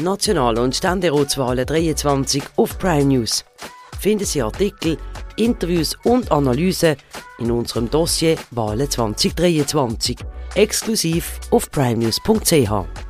National- 0.00 0.58
und 0.58 0.76
Ständeratswahlen 0.76 1.64
23 1.64 2.42
auf 2.56 2.78
Prime 2.78 3.04
News. 3.04 3.44
Finden 3.98 4.26
Sie 4.26 4.42
Artikel, 4.42 4.98
Interviews 5.36 5.96
und 6.04 6.30
Analysen 6.30 6.96
in 7.38 7.50
unserem 7.50 7.90
Dossier 7.90 8.36
Wahlen 8.50 8.90
2023. 8.90 10.18
Exklusiv 10.54 11.40
auf 11.50 11.70
primenews.ch. 11.70 13.05